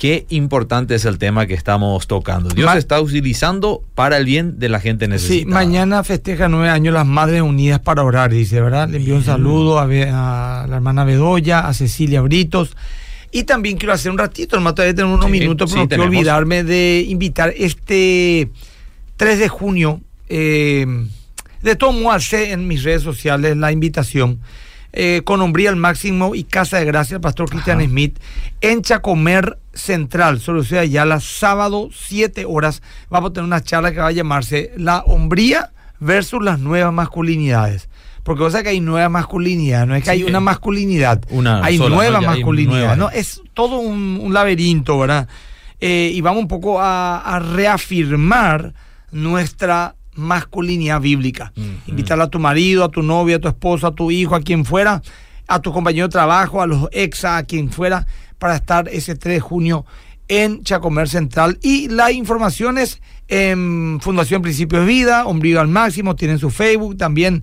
Qué 0.00 0.24
importante 0.30 0.94
es 0.94 1.04
el 1.04 1.18
tema 1.18 1.46
que 1.46 1.52
estamos 1.52 2.06
tocando. 2.06 2.48
Dios 2.48 2.64
Ma- 2.64 2.78
está 2.78 2.98
utilizando 3.02 3.82
para 3.94 4.16
el 4.16 4.24
bien 4.24 4.58
de 4.58 4.70
la 4.70 4.80
gente 4.80 5.04
Sí, 5.04 5.10
necesitada. 5.10 5.54
mañana 5.54 6.02
festeja 6.04 6.48
nueve 6.48 6.70
años 6.70 6.94
las 6.94 7.04
Madres 7.06 7.42
Unidas 7.42 7.80
para 7.80 8.02
orar, 8.02 8.30
dice, 8.30 8.62
¿verdad? 8.62 8.88
Le 8.88 8.96
envío 8.96 9.14
un 9.16 9.24
saludo 9.24 9.78
a, 9.78 9.86
la 9.86 10.74
hermana 10.74 11.04
Bedoya, 11.04 11.60
a 11.68 11.74
Cecilia 11.74 12.22
Britos. 12.22 12.74
Y 13.30 13.44
también 13.44 13.76
quiero 13.76 13.92
hacer 13.92 14.10
un 14.10 14.16
ratito, 14.16 14.56
hermano, 14.56 14.74
todavía 14.74 14.94
tengo 14.94 15.12
unos 15.12 15.26
Sí, 15.26 15.32
minutos, 15.32 15.70
pero 15.70 15.82
sí, 15.82 15.84
no 15.84 15.88
quiero 15.88 16.04
olvidarme 16.04 16.64
de 16.64 17.04
invitar 17.06 17.52
este 17.56 18.50
3 19.18 19.38
de 19.38 19.48
junio. 19.48 20.00
eh, 20.30 20.86
de 21.60 21.76
todo 21.76 21.92
modo, 21.92 22.12
alcé 22.12 22.52
en 22.52 22.66
mis 22.66 22.82
redes 22.84 23.02
sociales 23.02 23.54
la 23.54 23.70
invitación. 23.70 24.40
Eh, 24.92 25.22
con 25.24 25.40
hombría 25.40 25.70
al 25.70 25.76
máximo 25.76 26.34
y 26.34 26.44
Casa 26.44 26.78
de 26.78 26.84
Gracia, 26.84 27.16
el 27.16 27.20
pastor 27.20 27.48
Cristian 27.48 27.80
Smith, 27.82 28.18
en 28.60 28.82
Chacomer 28.82 29.58
Central, 29.72 30.40
sobre 30.40 30.64
Ciudad 30.64 30.82
Ayala, 30.82 31.20
sábado, 31.20 31.90
7 31.94 32.44
horas. 32.46 32.82
Vamos 33.08 33.30
a 33.30 33.32
tener 33.34 33.46
una 33.46 33.62
charla 33.62 33.92
que 33.92 33.98
va 34.00 34.08
a 34.08 34.12
llamarse 34.12 34.72
La 34.76 35.00
hombría 35.00 35.70
versus 36.00 36.42
las 36.42 36.58
nuevas 36.58 36.92
masculinidades. 36.92 37.88
Porque 38.22 38.42
vos 38.42 38.52
sabés 38.52 38.64
que 38.64 38.70
hay 38.70 38.80
nueva 38.80 39.08
masculinidad, 39.08 39.86
no 39.86 39.94
es 39.94 40.04
que 40.04 40.10
Sí, 40.10 40.16
hay 40.16 40.22
una 40.24 40.38
eh, 40.38 40.42
masculinidad, 40.42 41.24
una 41.30 41.64
hay 41.64 41.78
sola, 41.78 41.94
nueva 41.94 42.20
masculinidad, 42.20 42.78
nueva. 42.78 42.96
¿no? 42.96 43.10
Es 43.10 43.40
todo 43.54 43.78
un, 43.78 44.18
un 44.20 44.34
laberinto, 44.34 44.98
¿verdad? 44.98 45.26
Eh, 45.80 46.10
y 46.12 46.20
vamos 46.20 46.42
un 46.42 46.48
poco 46.48 46.80
a, 46.80 47.18
a 47.18 47.38
reafirmar 47.38 48.74
nuestra 49.10 49.94
masculinidad 50.20 51.00
bíblica. 51.00 51.52
Invitar 51.86 52.20
a 52.20 52.28
tu 52.28 52.38
marido, 52.38 52.84
a 52.84 52.90
tu 52.90 53.02
novia, 53.02 53.36
a 53.36 53.38
tu 53.40 53.48
esposo, 53.48 53.86
a 53.86 53.94
tu 53.94 54.10
hijo, 54.10 54.34
a 54.34 54.40
quien 54.40 54.64
fuera, 54.64 55.02
a 55.48 55.60
tu 55.60 55.72
compañero 55.72 56.06
de 56.06 56.12
trabajo, 56.12 56.62
a 56.62 56.66
los 56.66 56.88
ex, 56.92 57.24
a 57.24 57.42
quien 57.44 57.70
fuera, 57.70 58.06
para 58.38 58.56
estar 58.56 58.88
ese 58.88 59.16
3 59.16 59.34
de 59.34 59.40
junio 59.40 59.84
en 60.28 60.62
Chacomer 60.62 61.08
Central. 61.08 61.58
Y 61.62 61.88
la 61.88 62.12
información 62.12 62.78
es 62.78 63.00
en 63.28 63.98
Fundación 64.00 64.42
Principios 64.42 64.82
de 64.82 64.86
Vida, 64.86 65.26
Ombligo 65.26 65.60
al 65.60 65.68
Máximo, 65.68 66.16
tienen 66.16 66.38
su 66.38 66.50
Facebook, 66.50 66.96
también 66.96 67.42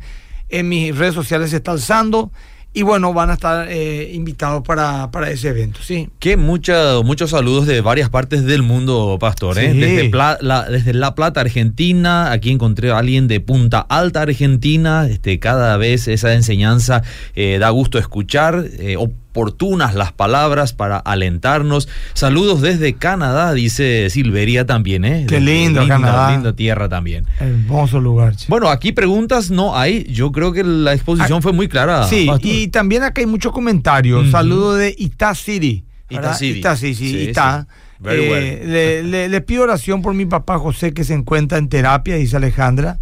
en 0.50 0.70
mis 0.70 0.98
redes 0.98 1.14
sociales 1.14 1.50
se 1.50 1.58
está 1.58 1.72
alzando. 1.72 2.32
Y 2.78 2.84
bueno, 2.84 3.12
van 3.12 3.32
a 3.32 3.34
estar 3.34 3.68
eh, 3.72 4.12
invitados 4.14 4.62
para, 4.62 5.10
para 5.10 5.32
ese 5.32 5.48
evento, 5.50 5.80
sí. 5.82 6.10
Que 6.20 6.38
mucha- 6.38 7.02
muchos 7.04 7.32
saludos 7.32 7.66
de 7.66 7.82
varias 7.82 8.10
partes 8.12 8.46
del 8.46 8.62
mundo, 8.62 9.18
Pastor. 9.20 9.58
¿eh? 9.58 9.74
Desde, 9.74 10.10
Pla- 10.12 10.38
la, 10.42 10.70
desde 10.70 10.94
La 10.94 11.16
Plata, 11.16 11.42
Argentina. 11.42 12.32
Aquí 12.32 12.52
encontré 12.52 12.92
a 12.92 13.00
alguien 13.00 13.28
de 13.28 13.40
Punta 13.40 13.80
Alta, 13.80 14.22
Argentina. 14.22 15.08
Este, 15.10 15.40
cada 15.40 15.76
vez 15.78 16.08
esa 16.08 16.34
enseñanza 16.36 17.02
eh, 17.34 17.58
da 17.60 17.70
gusto 17.72 17.98
escuchar. 17.98 18.64
eh, 18.78 18.96
oportunas 19.42 19.94
las 19.94 20.12
palabras 20.14 20.74
para 20.74 20.98
alentarnos. 20.98 21.88
Saludos 22.16 22.62
desde 22.62 22.94
Canadá, 22.94 23.54
dice 23.54 24.10
Silveria 24.10 24.66
también. 24.66 25.06
¿eh? 25.06 25.26
Qué 25.30 25.40
lindo, 25.40 25.82
linda, 25.82 25.96
Canadá. 25.96 26.32
Linda 26.32 26.54
tierra 26.56 26.90
también. 26.90 27.28
Hermoso 27.40 28.00
lugar. 28.00 28.36
che. 28.36 28.46
Bueno, 28.50 28.70
aquí 28.70 28.94
preguntas 28.94 29.52
no 29.52 29.78
hay. 29.78 30.06
Yo 30.12 30.32
creo 30.32 30.52
que 30.54 30.64
la 30.64 30.94
exposición 30.94 31.38
Ah, 31.38 31.42
fue 31.42 31.54
muy 31.54 31.68
clara. 31.68 32.08
Sí, 32.08 32.26
Pastor. 32.26 32.50
y 32.52 32.68
también 32.70 33.04
acá 33.04 33.22
hay 33.22 33.28
muchos 33.28 33.52
comentarios. 33.52 34.24
Ujú. 34.24 34.32
Saludo 34.32 34.76
de 34.76 34.96
Ita 34.98 35.36
City. 35.36 35.86
Ita. 36.10 36.34
City. 36.34 36.60
Ita, 36.60 36.76
sí, 36.76 36.96
sí, 36.96 37.10
Sí, 37.12 37.18
Ita. 37.30 37.68
sí. 37.70 37.76
Very 38.00 38.24
Eh, 38.26 38.32
well. 38.32 38.72
le, 38.72 39.04
le- 39.04 39.30
le 39.30 39.42
pido 39.42 39.64
oración 39.64 40.02
por 40.02 40.14
mi 40.16 40.26
papá 40.26 40.58
José 40.58 40.94
que 40.94 41.04
se 41.04 41.14
encuentra 41.14 41.58
en 41.60 41.68
terapia, 41.70 42.16
dice 42.16 42.38
Alejandra. 42.38 42.98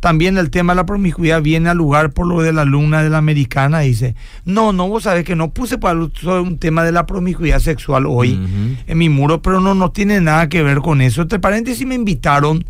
También 0.00 0.38
el 0.38 0.50
tema 0.50 0.72
de 0.72 0.78
la 0.78 0.86
promiscuidad 0.86 1.42
viene 1.42 1.68
al 1.68 1.76
lugar 1.76 2.10
por 2.10 2.26
lo 2.26 2.40
de 2.40 2.52
la 2.52 2.62
alumna 2.62 3.02
de 3.02 3.10
la 3.10 3.18
americana, 3.18 3.80
dice. 3.80 4.14
No, 4.44 4.72
no, 4.72 4.88
vos 4.88 5.04
sabés 5.04 5.24
que 5.24 5.36
no 5.36 5.50
puse 5.50 5.78
para 5.78 6.00
sobre 6.14 6.40
un 6.40 6.58
tema 6.58 6.82
de 6.84 6.92
la 6.92 7.06
promiscuidad 7.06 7.60
sexual 7.60 8.06
hoy 8.06 8.40
en 8.86 8.98
mi 8.98 9.08
muro, 9.10 9.42
pero 9.42 9.60
no, 9.60 9.74
no 9.74 9.90
tiene 9.92 10.20
nada 10.20 10.48
que 10.48 10.62
ver 10.62 10.78
con 10.78 11.02
eso. 11.02 11.22
Entre 11.22 11.38
paréntesis 11.38 11.86
me 11.86 11.94
invitaron 11.94 12.64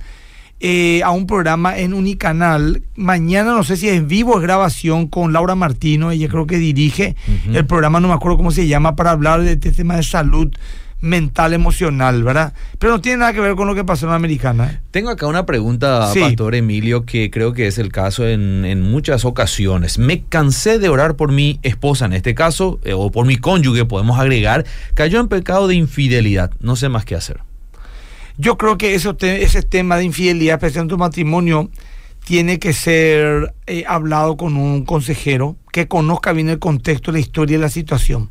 eh, 0.62 1.02
a 1.04 1.10
un 1.12 1.26
programa 1.26 1.78
en 1.78 1.94
Unicanal. 1.94 2.82
Mañana 2.94 3.52
no 3.52 3.64
sé 3.64 3.78
si 3.78 3.88
es 3.88 4.06
vivo 4.06 4.34
o 4.34 4.36
es 4.36 4.42
grabación 4.42 5.06
con 5.06 5.32
Laura 5.32 5.54
Martino, 5.54 6.10
ella 6.10 6.28
creo 6.28 6.46
que 6.46 6.58
dirige 6.58 7.16
el 7.54 7.64
programa, 7.64 7.98
no 7.98 8.08
me 8.08 8.14
acuerdo 8.14 8.36
cómo 8.36 8.50
se 8.50 8.66
llama, 8.66 8.94
para 8.94 9.12
hablar 9.12 9.40
de 9.40 9.52
este 9.52 9.72
tema 9.72 9.96
de 9.96 10.02
salud 10.02 10.50
mental, 11.00 11.52
emocional, 11.54 12.22
¿verdad? 12.22 12.52
Pero 12.78 12.92
no 12.94 13.00
tiene 13.00 13.18
nada 13.18 13.32
que 13.32 13.40
ver 13.40 13.54
con 13.54 13.66
lo 13.66 13.74
que 13.74 13.84
pasó 13.84 14.06
en 14.06 14.10
la 14.10 14.16
americana. 14.16 14.70
¿eh? 14.72 14.80
Tengo 14.90 15.10
acá 15.10 15.26
una 15.26 15.46
pregunta, 15.46 16.12
Sí. 16.12 16.20
Pastor 16.20 16.54
Emilio, 16.54 17.04
que 17.06 17.30
creo 17.30 17.52
que 17.52 17.66
es 17.66 17.78
el 17.78 17.90
caso 17.90 18.26
en, 18.26 18.64
en 18.64 18.82
muchas 18.82 19.24
ocasiones. 19.24 19.98
Me 19.98 20.22
cansé 20.24 20.78
de 20.78 20.88
orar 20.88 21.16
por 21.16 21.32
mi 21.32 21.58
esposa, 21.62 22.04
en 22.06 22.12
este 22.12 22.34
caso, 22.34 22.78
eh, 22.84 22.92
o 22.92 23.10
por 23.10 23.24
mi 23.26 23.36
cónyuge, 23.36 23.84
podemos 23.86 24.18
agregar, 24.18 24.64
cayó 24.94 25.20
en 25.20 25.28
pecado 25.28 25.68
de 25.68 25.74
infidelidad. 25.76 26.50
No 26.60 26.76
sé 26.76 26.88
más 26.88 27.04
qué 27.04 27.14
hacer. 27.14 27.40
Yo 28.36 28.56
creo 28.58 28.78
que 28.78 28.94
eso 28.94 29.16
te- 29.16 29.42
ese 29.42 29.62
tema 29.62 29.96
de 29.96 30.04
infidelidad, 30.04 30.54
especialmente 30.56 30.94
en 30.94 30.98
tu 30.98 31.02
matrimonio, 31.02 31.70
tiene 32.24 32.58
que 32.58 32.72
ser 32.72 33.54
eh, 33.66 33.84
hablado 33.88 34.36
con 34.36 34.56
un 34.56 34.84
consejero 34.84 35.56
que 35.72 35.88
conozca 35.88 36.32
bien 36.32 36.48
el 36.48 36.58
contexto, 36.58 37.12
la 37.12 37.18
historia 37.18 37.56
y 37.56 37.60
la 37.60 37.68
situación. 37.70 38.30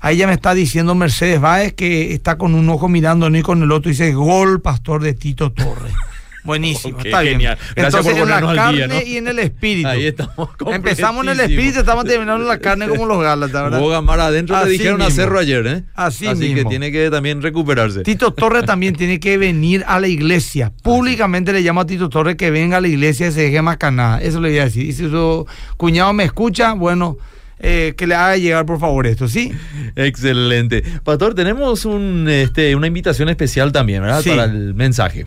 Ahí 0.00 0.16
ya 0.16 0.26
me 0.26 0.32
está 0.32 0.54
diciendo 0.54 0.94
Mercedes 0.94 1.40
Báez 1.40 1.74
que 1.74 2.14
está 2.14 2.38
con 2.38 2.54
un 2.54 2.68
ojo 2.70 2.88
mirando 2.88 3.28
y 3.28 3.42
con 3.42 3.62
el 3.62 3.70
otro 3.70 3.90
y 3.90 3.92
dice 3.92 4.12
gol 4.12 4.60
pastor 4.60 5.02
de 5.02 5.14
Tito 5.14 5.52
Torres. 5.52 5.92
Buenísimo, 6.42 6.98
está 6.98 7.20
bien. 7.20 7.34
genial. 7.34 7.58
Gracias 7.76 8.06
Entonces, 8.06 8.12
por 8.14 8.22
en 8.22 8.28
la 8.28 8.40
día, 8.40 8.62
carne 8.62 8.86
¿no? 8.86 9.06
y 9.06 9.16
en 9.18 9.28
el 9.28 9.38
espíritu. 9.40 9.88
Ahí 9.88 10.06
estamos. 10.06 10.48
Empezamos 10.72 11.24
en 11.24 11.32
el 11.32 11.40
espíritu, 11.40 11.80
estamos 11.80 12.04
terminando 12.06 12.42
en 12.42 12.48
la 12.48 12.58
carne 12.58 12.88
como 12.88 13.04
los 13.04 13.22
Gálatas, 13.22 13.62
¿verdad? 13.62 13.78
Jugó 13.78 13.90
Gamar 13.90 14.20
adentro, 14.20 14.56
le 14.56 14.62
Así 14.62 14.72
dijeron 14.72 15.02
a 15.02 15.06
mismo. 15.06 15.22
Cerro 15.22 15.38
ayer, 15.38 15.66
¿eh? 15.66 15.84
Así 15.94 16.26
que 16.26 16.34
mismo. 16.34 16.70
tiene 16.70 16.90
que 16.90 17.10
también 17.10 17.42
recuperarse. 17.42 18.02
Tito 18.02 18.32
Torres 18.32 18.64
también 18.64 18.94
tiene 18.96 19.20
que 19.20 19.36
venir 19.36 19.84
a 19.86 20.00
la 20.00 20.08
iglesia. 20.08 20.72
Públicamente 20.82 21.52
le 21.52 21.60
llamo 21.60 21.82
a 21.82 21.86
Tito 21.86 22.08
Torres 22.08 22.36
que 22.36 22.50
venga 22.50 22.78
a 22.78 22.80
la 22.80 22.88
iglesia 22.88 23.28
y 23.28 23.32
se 23.32 23.42
deje 23.42 23.60
macanada. 23.60 24.22
Eso 24.22 24.40
le 24.40 24.48
voy 24.48 24.58
a 24.60 24.64
decir. 24.64 24.86
Y 24.86 24.92
si 24.94 25.10
su 25.10 25.46
cuñado 25.76 26.14
me 26.14 26.24
escucha, 26.24 26.72
bueno, 26.72 27.18
eh, 27.60 27.94
que 27.96 28.06
le 28.06 28.14
haga 28.14 28.36
llegar 28.36 28.66
por 28.66 28.80
favor 28.80 29.06
esto, 29.06 29.28
¿sí? 29.28 29.52
Excelente. 29.96 30.82
Pastor, 31.04 31.34
tenemos 31.34 31.84
un, 31.84 32.26
este, 32.28 32.74
una 32.74 32.86
invitación 32.86 33.28
especial 33.28 33.70
también, 33.72 34.02
¿verdad? 34.02 34.22
Sí. 34.22 34.30
Para 34.30 34.44
el 34.44 34.74
mensaje. 34.74 35.26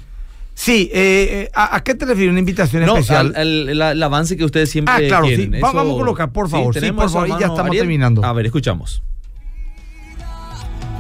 Sí, 0.56 0.90
eh, 0.94 1.28
eh, 1.46 1.50
¿a, 1.56 1.76
a 1.78 1.84
qué 1.84 1.96
te 1.96 2.06
refieres 2.06 2.30
una 2.32 2.40
invitación 2.40 2.86
No, 2.86 2.94
especial? 2.98 3.34
al- 3.36 3.70
al- 3.82 3.82
el 3.94 4.04
avance 4.04 4.38
que 4.38 4.46
ustedes 4.46 4.70
siempre 4.70 4.94
Ah, 4.94 5.02
claro, 5.08 5.26
sí. 5.28 5.36
quieren. 5.36 5.56
Eso- 5.56 5.66
vamos 5.74 5.94
a 5.96 5.98
colocar, 5.98 6.32
por 6.32 6.48
favor. 6.50 6.74
Sí, 6.74 6.80
tenemos 6.80 7.06
por 7.12 7.12
favor, 7.12 7.28
y 7.30 7.42
ya 7.42 7.48
estamos 7.48 7.76
terminando. 7.76 8.24
A 8.24 8.34
ver, 8.34 8.46
escuchamos. 8.46 9.02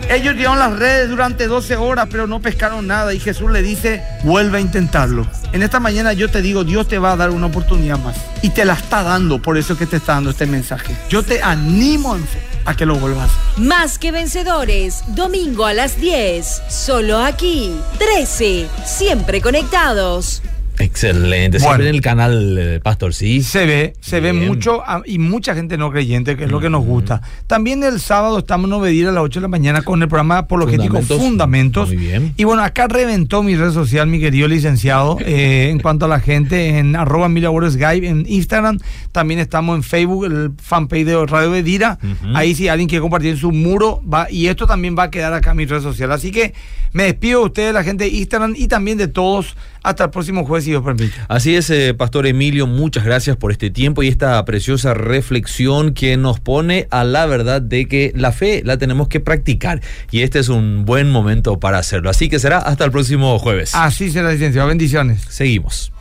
Ellos 0.09 0.35
llevaron 0.35 0.59
las 0.59 0.77
redes 0.77 1.09
durante 1.09 1.47
12 1.47 1.75
horas, 1.75 2.07
pero 2.09 2.27
no 2.27 2.41
pescaron 2.41 2.87
nada. 2.87 3.13
Y 3.13 3.19
Jesús 3.19 3.49
le 3.51 3.61
dice, 3.61 4.03
vuelve 4.23 4.57
a 4.57 4.61
intentarlo. 4.61 5.27
En 5.51 5.63
esta 5.63 5.79
mañana 5.79 6.13
yo 6.13 6.29
te 6.29 6.41
digo, 6.41 6.63
Dios 6.63 6.87
te 6.87 6.97
va 6.97 7.13
a 7.13 7.15
dar 7.15 7.31
una 7.31 7.47
oportunidad 7.47 7.97
más. 7.99 8.15
Y 8.41 8.49
te 8.49 8.65
la 8.65 8.73
está 8.73 9.03
dando, 9.03 9.41
por 9.41 9.57
eso 9.57 9.73
es 9.73 9.79
que 9.79 9.85
te 9.85 9.97
está 9.97 10.13
dando 10.13 10.31
este 10.31 10.45
mensaje. 10.45 10.95
Yo 11.09 11.23
te 11.23 11.41
animo 11.41 12.17
a 12.65 12.75
que 12.75 12.85
lo 12.85 12.95
vuelvas. 12.95 13.31
Más 13.57 13.97
que 13.97 14.11
vencedores, 14.11 15.03
domingo 15.07 15.65
a 15.65 15.73
las 15.73 15.99
10, 15.99 16.63
solo 16.69 17.19
aquí, 17.19 17.75
13, 17.97 18.67
siempre 18.85 19.41
conectados. 19.41 20.41
Excelente. 20.79 21.57
Bueno. 21.57 21.69
Siempre 21.69 21.89
en 21.89 21.95
el 21.95 22.01
canal, 22.01 22.57
eh, 22.57 22.79
Pastor, 22.81 23.13
sí. 23.13 23.41
Se 23.43 23.65
ve, 23.65 23.93
se 23.99 24.19
ve 24.19 24.33
mucho 24.33 24.83
y 25.05 25.19
mucha 25.19 25.55
gente 25.55 25.77
no 25.77 25.91
creyente, 25.91 26.35
que 26.35 26.45
es 26.45 26.51
lo 26.51 26.59
que 26.59 26.69
nos 26.69 26.83
gusta. 26.83 27.21
También 27.47 27.83
el 27.83 27.99
sábado 27.99 28.39
estamos 28.39 28.67
en 28.67 28.73
Obedir 28.73 29.07
a 29.07 29.11
las 29.11 29.23
8 29.23 29.39
de 29.39 29.41
la 29.43 29.47
mañana 29.47 29.81
con 29.81 30.01
el 30.01 30.07
programa 30.07 30.39
apologético 30.39 31.01
Fundamentos. 31.01 31.19
Fundamentos. 31.19 31.87
Muy 31.89 31.97
bien. 31.97 32.33
Y 32.37 32.43
bueno, 32.43 32.63
acá 32.63 32.87
reventó 32.87 33.43
mi 33.43 33.55
red 33.55 33.71
social, 33.71 34.07
mi 34.07 34.19
querido 34.19 34.47
licenciado, 34.47 35.17
eh, 35.21 35.69
en 35.71 35.79
cuanto 35.79 36.05
a 36.05 36.07
la 36.07 36.19
gente 36.19 36.79
en 36.79 36.95
arroba 36.95 37.27
Guy 37.29 38.05
en 38.07 38.25
Instagram. 38.27 38.79
También 39.11 39.39
estamos 39.39 39.75
en 39.75 39.83
Facebook, 39.83 40.25
el 40.25 40.51
fanpage 40.61 41.05
de 41.05 41.25
Radio 41.25 41.51
Bedira. 41.51 41.99
Ahí 42.33 42.55
si 42.55 42.67
alguien 42.67 42.89
quiere 42.89 43.01
compartir 43.01 43.31
en 43.31 43.37
su 43.37 43.51
muro, 43.51 44.01
va, 44.11 44.29
y 44.29 44.47
esto 44.47 44.65
también 44.65 44.95
va 44.97 45.03
a 45.03 45.11
quedar 45.11 45.33
acá 45.33 45.51
en 45.51 45.57
mi 45.57 45.65
red 45.65 45.81
social. 45.81 46.11
Así 46.11 46.31
que 46.31 46.53
me 46.93 47.03
despido 47.03 47.39
de 47.39 47.45
ustedes, 47.45 47.73
la 47.73 47.83
gente 47.83 48.05
de 48.05 48.11
Instagram 48.11 48.53
y 48.55 48.67
también 48.67 48.97
de 48.97 49.07
todos. 49.07 49.55
Hasta 49.83 50.05
el 50.05 50.09
próximo 50.09 50.45
jueves, 50.45 50.63
si 50.63 50.71
Dios 50.71 50.83
permite. 50.83 51.13
Así 51.27 51.55
es, 51.55 51.69
eh, 51.69 51.93
Pastor 51.93 52.25
Emilio, 52.25 52.67
muchas 52.67 53.03
gracias 53.03 53.35
por 53.35 53.51
este 53.51 53.69
tiempo 53.69 54.01
y 54.01 54.07
esta 54.07 54.43
preciosa 54.45 54.93
reflexión 54.93 55.93
que 55.93 56.15
nos 56.15 56.39
pone 56.39 56.87
a 56.89 57.03
la 57.03 57.25
verdad 57.25 57.61
de 57.61 57.87
que 57.87 58.13
la 58.15 58.31
fe 58.31 58.61
la 58.63 58.77
tenemos 58.77 59.09
que 59.09 59.19
practicar 59.19 59.81
y 60.09 60.21
este 60.21 60.39
es 60.39 60.49
un 60.49 60.85
buen 60.85 61.11
momento 61.11 61.59
para 61.59 61.79
hacerlo. 61.79 62.09
Así 62.09 62.29
que 62.29 62.39
será 62.39 62.59
hasta 62.59 62.85
el 62.85 62.91
próximo 62.91 63.37
jueves. 63.39 63.75
Así 63.75 64.09
será, 64.09 64.31
licenciado. 64.31 64.69
Bendiciones. 64.69 65.21
Seguimos. 65.29 65.91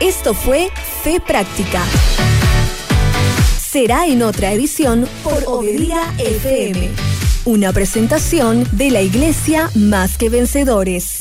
Esto 0.00 0.34
fue 0.34 0.68
Fe 1.02 1.20
Práctica. 1.26 1.82
Será 3.58 4.06
en 4.06 4.22
otra 4.22 4.52
edición 4.52 5.06
por 5.22 5.44
Obedira 5.46 6.12
FM. 6.18 6.90
Una 7.44 7.72
presentación 7.72 8.66
de 8.72 8.90
la 8.90 9.02
Iglesia 9.02 9.70
Más 9.74 10.18
que 10.18 10.28
Vencedores. 10.28 11.14